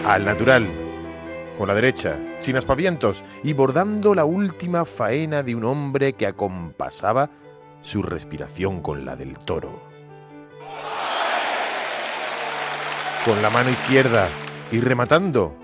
Al 0.05 0.25
natural, 0.25 0.84
con 1.59 1.69
la 1.69 1.75
derecha, 1.75 2.19
sin 2.39 2.57
aspavientos 2.57 3.23
y 3.43 3.53
bordando 3.53 4.15
la 4.15 4.25
última 4.25 4.85
faena 4.85 5.43
de 5.43 5.55
un 5.55 5.65
hombre 5.65 6.15
que 6.15 6.27
acompasaba 6.27 7.31
su 7.83 8.03
respiración 8.03 8.81
con 8.81 9.05
la 9.05 9.17
del 9.17 9.39
toro. 9.39 9.83
Con 13.25 13.41
la 13.41 13.51
mano 13.51 13.71
izquierda 13.71 14.29
y 14.71 14.81
rematando 14.81 15.55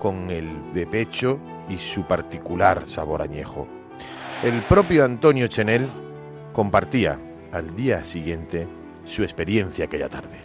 con 0.00 0.30
el 0.30 0.72
de 0.74 0.86
pecho 0.86 1.38
y 1.68 1.78
su 1.78 2.06
particular 2.06 2.86
sabor 2.86 3.22
añejo. 3.22 3.66
El 4.42 4.64
propio 4.64 5.04
Antonio 5.04 5.46
Chenel 5.48 5.88
compartía 6.52 7.18
al 7.52 7.74
día 7.74 8.04
siguiente 8.04 8.66
su 9.04 9.22
experiencia 9.22 9.86
aquella 9.86 10.08
tarde. 10.08 10.38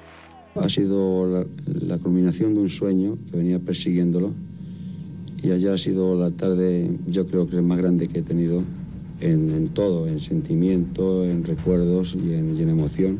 Ha 0.55 0.69
sido 0.69 1.27
la, 1.27 1.45
la 1.65 1.97
culminación 1.97 2.53
de 2.53 2.61
un 2.61 2.69
sueño 2.69 3.17
que 3.29 3.37
venía 3.37 3.59
persiguiéndolo 3.59 4.33
y 5.43 5.51
ayer 5.51 5.73
ha 5.73 5.77
sido 5.77 6.15
la 6.15 6.31
tarde, 6.31 6.89
yo 7.07 7.25
creo 7.25 7.47
que 7.47 7.57
es 7.57 7.63
más 7.63 7.77
grande 7.77 8.07
que 8.07 8.19
he 8.19 8.21
tenido 8.21 8.63
en, 9.19 9.51
en 9.51 9.69
todo, 9.69 10.07
en 10.07 10.19
sentimiento, 10.19 11.25
en 11.25 11.43
recuerdos 11.43 12.15
y 12.15 12.33
en, 12.33 12.57
y 12.57 12.61
en 12.61 12.69
emoción. 12.69 13.19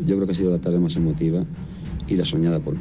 Yo 0.00 0.16
creo 0.16 0.26
que 0.26 0.32
ha 0.32 0.34
sido 0.34 0.50
la 0.50 0.58
tarde 0.58 0.78
más 0.78 0.96
emotiva 0.96 1.42
y 2.06 2.16
la 2.16 2.24
soñada 2.24 2.60
por 2.60 2.74
mí. 2.74 2.80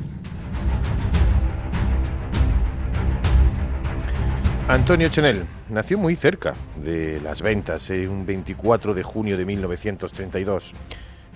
Antonio 4.67 5.07
Chenel 5.07 5.45
nació 5.69 5.97
muy 5.97 6.17
cerca 6.17 6.53
de 6.83 7.21
las 7.21 7.41
ventas, 7.41 7.89
en 7.89 8.09
un 8.09 8.25
24 8.25 8.93
de 8.93 9.01
junio 9.01 9.37
de 9.37 9.45
1932. 9.45 10.73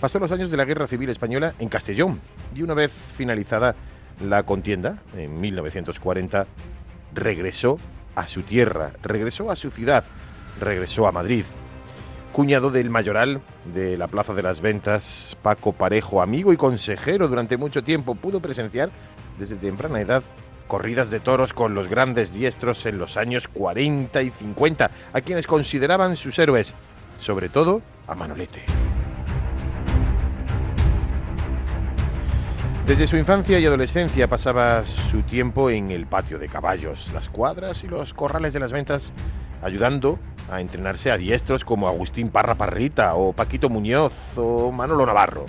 Pasó 0.01 0.19
los 0.19 0.33
años 0.33 0.51
de 0.51 0.57
la 0.57 0.65
Guerra 0.65 0.85
Civil 0.85 1.09
Española 1.09 1.53
en 1.59 1.69
Castellón 1.69 2.19
y 2.53 2.61
una 2.61 2.73
vez 2.73 2.91
finalizada 2.91 3.75
la 4.21 4.43
contienda, 4.43 4.97
en 5.15 5.39
1940, 5.39 6.45
regresó 7.13 7.79
a 8.15 8.27
su 8.27 8.43
tierra, 8.43 8.91
regresó 9.01 9.51
a 9.51 9.55
su 9.55 9.71
ciudad, 9.71 10.03
regresó 10.59 11.07
a 11.07 11.11
Madrid. 11.11 11.45
Cuñado 12.33 12.71
del 12.71 12.89
mayoral 12.89 13.41
de 13.73 13.97
la 13.97 14.07
Plaza 14.07 14.33
de 14.33 14.43
las 14.43 14.61
Ventas, 14.61 15.37
Paco 15.41 15.73
Parejo, 15.73 16.21
amigo 16.21 16.53
y 16.53 16.57
consejero 16.57 17.27
durante 17.27 17.57
mucho 17.57 17.83
tiempo, 17.83 18.15
pudo 18.15 18.41
presenciar 18.41 18.89
desde 19.37 19.57
temprana 19.57 19.99
edad 19.99 20.23
corridas 20.67 21.11
de 21.11 21.19
toros 21.19 21.51
con 21.51 21.75
los 21.75 21.89
grandes 21.89 22.33
diestros 22.33 22.85
en 22.85 22.97
los 22.97 23.17
años 23.17 23.49
40 23.49 24.21
y 24.21 24.29
50, 24.29 24.89
a 25.11 25.21
quienes 25.21 25.45
consideraban 25.45 26.15
sus 26.15 26.39
héroes, 26.39 26.73
sobre 27.17 27.49
todo 27.49 27.81
a 28.07 28.15
Manolete. 28.15 28.61
Desde 32.91 33.07
su 33.07 33.15
infancia 33.15 33.57
y 33.57 33.65
adolescencia 33.65 34.27
pasaba 34.27 34.85
su 34.85 35.21
tiempo 35.21 35.69
en 35.69 35.91
el 35.91 36.07
patio 36.07 36.37
de 36.37 36.49
caballos, 36.49 37.09
las 37.13 37.29
cuadras 37.29 37.85
y 37.85 37.87
los 37.87 38.13
corrales 38.13 38.51
de 38.51 38.59
las 38.59 38.73
ventas, 38.73 39.13
ayudando 39.61 40.19
a 40.51 40.59
entrenarse 40.59 41.09
a 41.09 41.17
diestros 41.17 41.63
como 41.63 41.87
Agustín 41.87 42.31
Parra 42.31 42.55
Parrita 42.55 43.15
o 43.15 43.31
Paquito 43.31 43.69
Muñoz 43.69 44.11
o 44.35 44.73
Manolo 44.73 45.05
Navarro. 45.05 45.45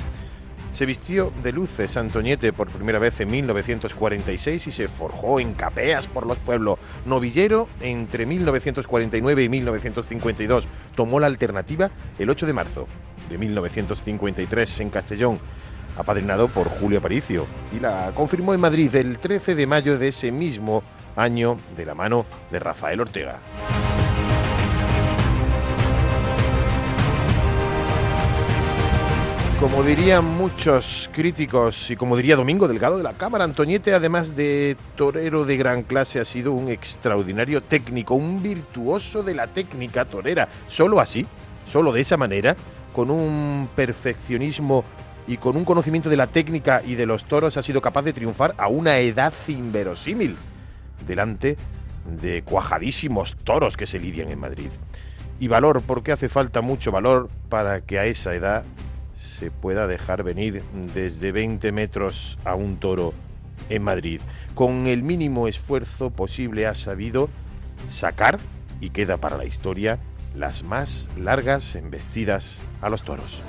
Se 0.70 0.87
vistió 0.87 1.33
de 1.42 1.50
luces 1.50 1.96
Antoñete 1.96 2.52
por 2.52 2.68
primera 2.68 3.00
vez 3.00 3.18
en 3.18 3.33
1946 3.33 4.68
y 4.68 4.70
se 4.70 4.87
forjó 4.87 5.40
en 5.40 5.55
capeas 5.55 6.07
por 6.07 6.26
los 6.26 6.38
pueblos. 6.38 6.78
Novillero 7.07 7.68
entre 7.81 8.24
1949 8.24 9.42
y 9.42 9.48
1952. 9.48 10.68
Tomó 10.94 11.18
la 11.18 11.26
alternativa 11.26 11.90
el 12.20 12.31
8 12.31 12.46
de 12.46 12.52
marzo 12.52 12.87
de 13.28 13.38
1953 13.38 14.81
en 14.81 14.90
Castellón, 14.90 15.40
apadrinado 15.96 16.48
por 16.48 16.68
Julio 16.68 16.98
Aparicio, 16.98 17.46
y 17.74 17.81
la 17.81 18.12
confirmó 18.14 18.55
en 18.55 18.61
Madrid 18.61 18.94
el 18.94 19.18
13 19.18 19.55
de 19.55 19.66
mayo 19.66 19.98
de 19.98 20.09
ese 20.09 20.33
mismo 20.33 20.83
año 21.16 21.57
de 21.76 21.87
la 21.87 21.94
mano 21.94 22.26
de 22.50 22.59
Rafael 22.59 23.00
Ortega. 23.00 23.38
Como 29.62 29.84
dirían 29.84 30.24
muchos 30.24 31.09
críticos 31.12 31.88
y 31.88 31.95
como 31.95 32.16
diría 32.16 32.34
Domingo 32.34 32.66
Delgado 32.66 32.97
de 32.97 33.05
la 33.05 33.12
Cámara, 33.12 33.45
Antoñete, 33.45 33.95
además 33.95 34.34
de 34.34 34.76
torero 34.97 35.45
de 35.45 35.57
gran 35.57 35.84
clase, 35.84 36.18
ha 36.18 36.24
sido 36.24 36.51
un 36.51 36.68
extraordinario 36.68 37.62
técnico, 37.62 38.16
un 38.16 38.43
virtuoso 38.43 39.22
de 39.22 39.36
la 39.36 39.47
técnica 39.47 40.05
torera. 40.05 40.49
Solo 40.66 40.99
así, 40.99 41.28
solo 41.64 41.93
de 41.93 42.01
esa 42.01 42.16
manera, 42.16 42.57
con 42.93 43.09
un 43.09 43.68
perfeccionismo 43.76 44.82
y 45.27 45.37
con 45.37 45.57
un 45.57 45.64
conocimiento 45.64 46.09
de 46.09 46.16
la 46.16 46.27
técnica 46.27 46.83
y 46.85 46.95
de 46.95 47.07
los 47.07 47.25
toros, 47.27 47.57
ha 47.57 47.62
sido 47.62 47.81
capaz 47.81 48.03
de 48.03 48.12
triunfar 48.12 48.55
a 48.59 48.68
una 48.68 48.99
edad 48.99 49.33
inverosímil 49.49 50.37
delante 51.07 51.57
de 52.20 52.43
cuajadísimos 52.43 53.37
toros 53.45 53.77
que 53.77 53.87
se 53.87 54.01
lidian 54.01 54.29
en 54.31 54.41
Madrid. 54.41 54.70
Y 55.39 55.49
valor, 55.49 55.83
porque 55.87 56.12
hace 56.12 56.29
falta 56.29 56.61
mucho 56.61 56.93
valor 56.93 57.29
para 57.49 57.81
que 57.81 57.99
a 57.99 58.07
esa 58.07 58.35
edad 58.35 58.64
se 59.14 59.51
pueda 59.51 59.87
dejar 59.87 60.23
venir 60.23 60.62
desde 60.95 61.33
20 61.33 61.70
metros 61.73 62.39
a 62.45 62.55
un 62.55 62.77
toro 62.77 63.14
en 63.68 63.83
Madrid. 63.83 64.20
Con 64.55 64.87
el 64.87 65.03
mínimo 65.03 65.49
esfuerzo 65.49 66.11
posible 66.11 66.66
ha 66.66 66.75
sabido 66.75 67.29
sacar, 67.89 68.39
y 68.81 68.91
queda 68.91 69.16
para 69.18 69.37
la 69.37 69.45
historia, 69.45 69.99
las 70.35 70.64
más 70.64 71.11
largas 71.16 71.77
embestidas 71.77 72.61
a 72.81 72.89
los 72.89 73.03
toros. 73.05 73.43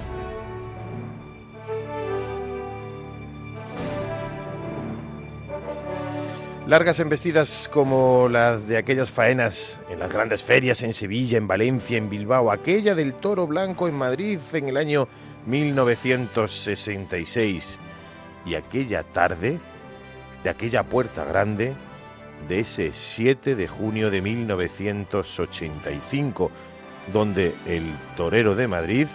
Largas 6.65 6.99
embestidas 6.99 7.69
como 7.71 8.27
las 8.29 8.69
de 8.69 8.77
aquellas 8.77 9.11
faenas 9.11 9.81
en 9.89 9.99
las 9.99 10.13
grandes 10.13 10.43
ferias 10.43 10.81
en 10.81 10.93
Sevilla, 10.93 11.37
en 11.37 11.45
Valencia, 11.45 11.97
en 11.97 12.09
Bilbao, 12.09 12.53
aquella 12.53 12.95
del 12.95 13.15
toro 13.15 13.47
blanco 13.47 13.89
en 13.89 13.95
Madrid 13.95 14.39
en 14.53 14.69
el 14.69 14.77
año 14.77 15.09
1966 15.45 17.79
y 18.45 18.55
aquella 18.55 19.03
tarde 19.03 19.59
de 20.45 20.49
aquella 20.49 20.83
puerta 20.83 21.25
grande 21.25 21.73
de 22.47 22.61
ese 22.61 22.93
7 22.93 23.55
de 23.55 23.67
junio 23.67 24.09
de 24.09 24.21
1985, 24.21 26.49
donde 27.11 27.53
el 27.67 27.91
torero 28.15 28.55
de 28.55 28.69
Madrid, 28.69 29.07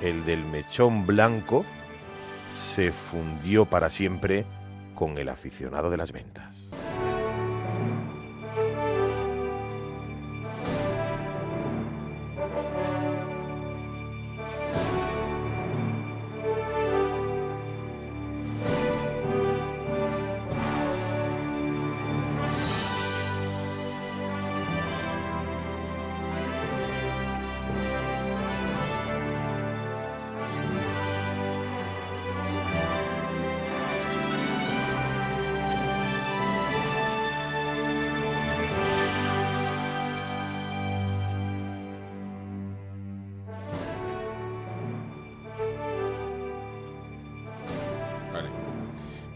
el 0.00 0.24
del 0.24 0.44
mechón 0.46 1.06
blanco, 1.06 1.64
se 2.52 2.90
fundió 2.90 3.66
para 3.66 3.88
siempre 3.88 4.46
con 5.02 5.18
el 5.18 5.30
aficionado 5.30 5.90
de 5.90 5.96
las 5.96 6.12
ventas. 6.12 6.70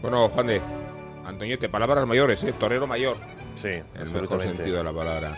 Bueno, 0.09 0.29
Juan 0.29 0.47
de 0.47 0.61
Antoñete, 1.25 1.67
palabras 1.67 2.07
mayores, 2.07 2.41
¿eh? 2.45 2.53
Torero 2.53 2.87
mayor. 2.87 3.17
Sí, 3.55 3.67
En 3.67 3.83
el 3.95 4.09
mejor 4.13 4.41
sentido 4.41 4.77
de 4.77 4.83
la 4.85 4.93
palabra. 4.93 5.37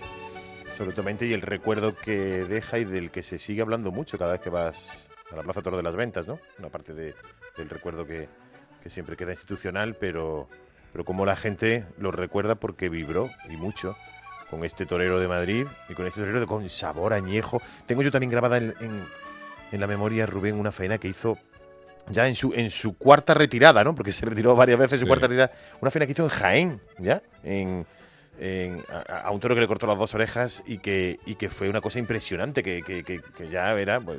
Absolutamente, 0.67 1.26
y 1.26 1.34
el 1.34 1.41
recuerdo 1.41 1.95
que 1.95 2.15
deja 2.45 2.78
y 2.78 2.86
del 2.86 3.09
que 3.09 3.24
se 3.24 3.39
sigue 3.39 3.63
hablando 3.63 3.89
mucho 3.89 4.20
cada 4.20 4.34
vez 4.34 4.41
que 4.41 4.51
vas 4.51 5.09
a 5.32 5.36
la 5.38 5.41
Plaza 5.41 5.63
Toro 5.63 5.76
de 5.76 5.82
las 5.82 5.95
Ventas, 5.95 6.28
¿no? 6.28 6.38
Una 6.59 6.70
parte 6.70 6.93
de- 6.93 7.15
del 7.57 7.67
recuerdo 7.67 8.05
que, 8.05 8.30
que 8.84 8.89
siempre 8.91 9.17
queda 9.17 9.32
institucional, 9.32 9.95
pero, 9.95 10.47
pero 10.91 11.03
como 11.03 11.26
la 11.26 11.36
gente 11.36 11.88
lo 11.97 12.11
recuerda 12.11 12.53
porque 12.53 12.89
vibró 12.89 13.28
y 13.49 13.57
mucho 13.57 13.95
con 14.51 14.63
este 14.63 14.86
torero 14.86 15.20
de 15.20 15.28
Madrid 15.28 15.65
y 15.89 15.95
con 15.95 16.05
este 16.05 16.20
torero 16.20 16.39
de, 16.41 16.45
con 16.45 16.70
sabor 16.70 17.13
añejo. 17.13 17.59
Tengo 17.88 18.03
yo 18.03 18.11
también 18.11 18.30
grabada 18.30 18.57
en, 18.57 18.76
en- 18.82 19.03
en 19.72 19.80
la 19.80 19.88
memoria, 19.88 20.28
Rubén, 20.28 20.59
una 20.59 20.72
faena 20.72 20.99
que 20.99 21.07
hizo 21.07 21.39
ya 22.10 22.28
en 22.28 22.36
su, 22.36 22.53
en 22.53 22.72
su 22.72 22.97
cuarta 22.97 23.34
retirada, 23.34 23.84
¿no? 23.84 23.95
Porque 23.95 24.12
se 24.12 24.26
retiró 24.26 24.55
varias 24.55 24.80
veces 24.80 24.99
su 24.99 25.05
Sí. 25.05 25.07
cuarta 25.07 25.28
retirada. 25.28 25.51
Una 25.82 25.91
faena 25.91 26.05
que 26.05 26.12
hizo 26.14 26.24
en 26.24 26.30
Jaén, 26.30 26.82
¿ya? 26.97 27.22
En, 27.43 27.86
en- 28.39 28.84
a, 29.10 29.22
a 29.28 29.32
un 29.32 29.39
toro 29.39 29.53
que 29.55 29.62
le 29.62 29.68
cortó 29.68 29.86
las 29.88 29.97
dos 29.97 30.14
orejas 30.16 30.64
y 30.66 30.78
que, 30.80 31.20
y 31.26 31.36
que 31.36 31.49
fue 31.49 31.70
una 31.70 31.82
cosa 31.82 31.99
impresionante, 31.99 32.64
que, 32.64 32.82
que- 32.82 33.03
que- 33.03 33.22
que 33.22 33.49
ya 33.49 33.72
era 33.80 33.99
pues, 33.99 34.18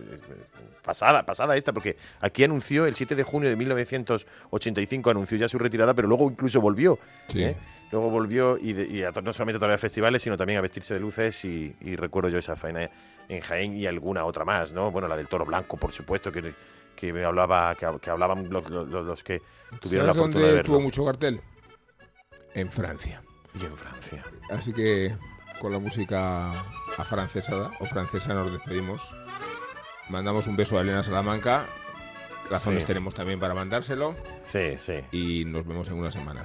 pasada, 0.84 1.24
pasada 1.24 1.56
esta, 1.56 1.72
porque 1.72 1.96
aquí 2.20 2.44
anunció 2.44 2.86
el 2.86 2.94
7 2.94 3.14
de 3.14 3.22
junio 3.22 3.48
de 3.48 3.56
1985, 3.56 5.10
anunció 5.10 5.36
ya 5.38 5.48
su 5.48 5.58
retirada, 5.58 5.94
pero 5.94 6.08
luego 6.08 6.30
incluso 6.30 6.60
volvió. 6.60 6.98
Sí. 7.28 7.42
¿eh? 7.44 7.56
Luego 7.92 8.08
volvió 8.10 8.56
y, 8.56 8.72
de- 8.72 8.86
y 8.86 9.02
a 9.02 9.10
no 9.22 9.32
solamente 9.32 9.56
a 9.56 9.60
torear 9.60 9.78
festivales, 9.78 10.22
sino 10.22 10.36
también 10.36 10.58
a 10.58 10.62
vestirse 10.62 10.94
de 10.94 11.00
luces 11.00 11.44
y, 11.44 11.74
y 11.80 11.96
recuerdo 11.96 12.28
yo 12.28 12.38
esa 12.38 12.54
faena 12.56 12.88
en 13.28 13.40
Jaén 13.40 13.74
y 13.76 13.86
alguna 13.86 14.24
otra 14.24 14.44
más, 14.44 14.72
¿no? 14.72 14.90
Bueno, 14.90 15.08
la 15.08 15.16
del 15.16 15.28
toro 15.28 15.44
blanco, 15.44 15.76
por 15.76 15.92
supuesto, 15.92 16.30
que, 16.30 16.52
que 17.00 17.12
me 17.12 17.24
hablaba, 17.24 17.74
que, 17.74 17.86
que 18.00 18.10
hablaban 18.10 18.50
los, 18.50 18.68
los- 18.68 18.88
los 18.88 19.22
que 19.24 19.40
tuvieron 19.80 20.06
la 20.06 20.12
¿Sabes 20.14 20.26
fortuna 20.28 20.46
de 20.46 20.52
verlo. 20.52 20.66
tuvo 20.72 20.80
mucho 20.80 21.04
cartel? 21.04 21.40
En 22.54 22.70
Francia. 22.70 23.22
Y 23.54 23.64
en 23.64 23.76
Francia. 23.76 24.22
Así 24.50 24.72
que 24.72 25.14
con 25.60 25.72
la 25.72 25.78
música 25.78 26.50
afrancesada 26.98 27.70
o 27.80 27.86
francesa 27.86 28.34
nos 28.34 28.52
despedimos. 28.52 29.00
Mandamos 30.08 30.46
un 30.46 30.56
beso 30.56 30.76
a 30.78 30.82
Elena 30.82 31.02
Salamanca. 31.02 31.64
Razones 32.50 32.82
Sí. 32.82 32.88
tenemos 32.88 33.14
también 33.14 33.38
para 33.38 33.54
mandárselo. 33.54 34.14
Sí, 34.44 34.74
sí. 34.78 35.00
Y 35.12 35.44
nos 35.44 35.64
vemos 35.66 35.86
en 35.88 35.94
una 35.94 36.10
semana. 36.10 36.44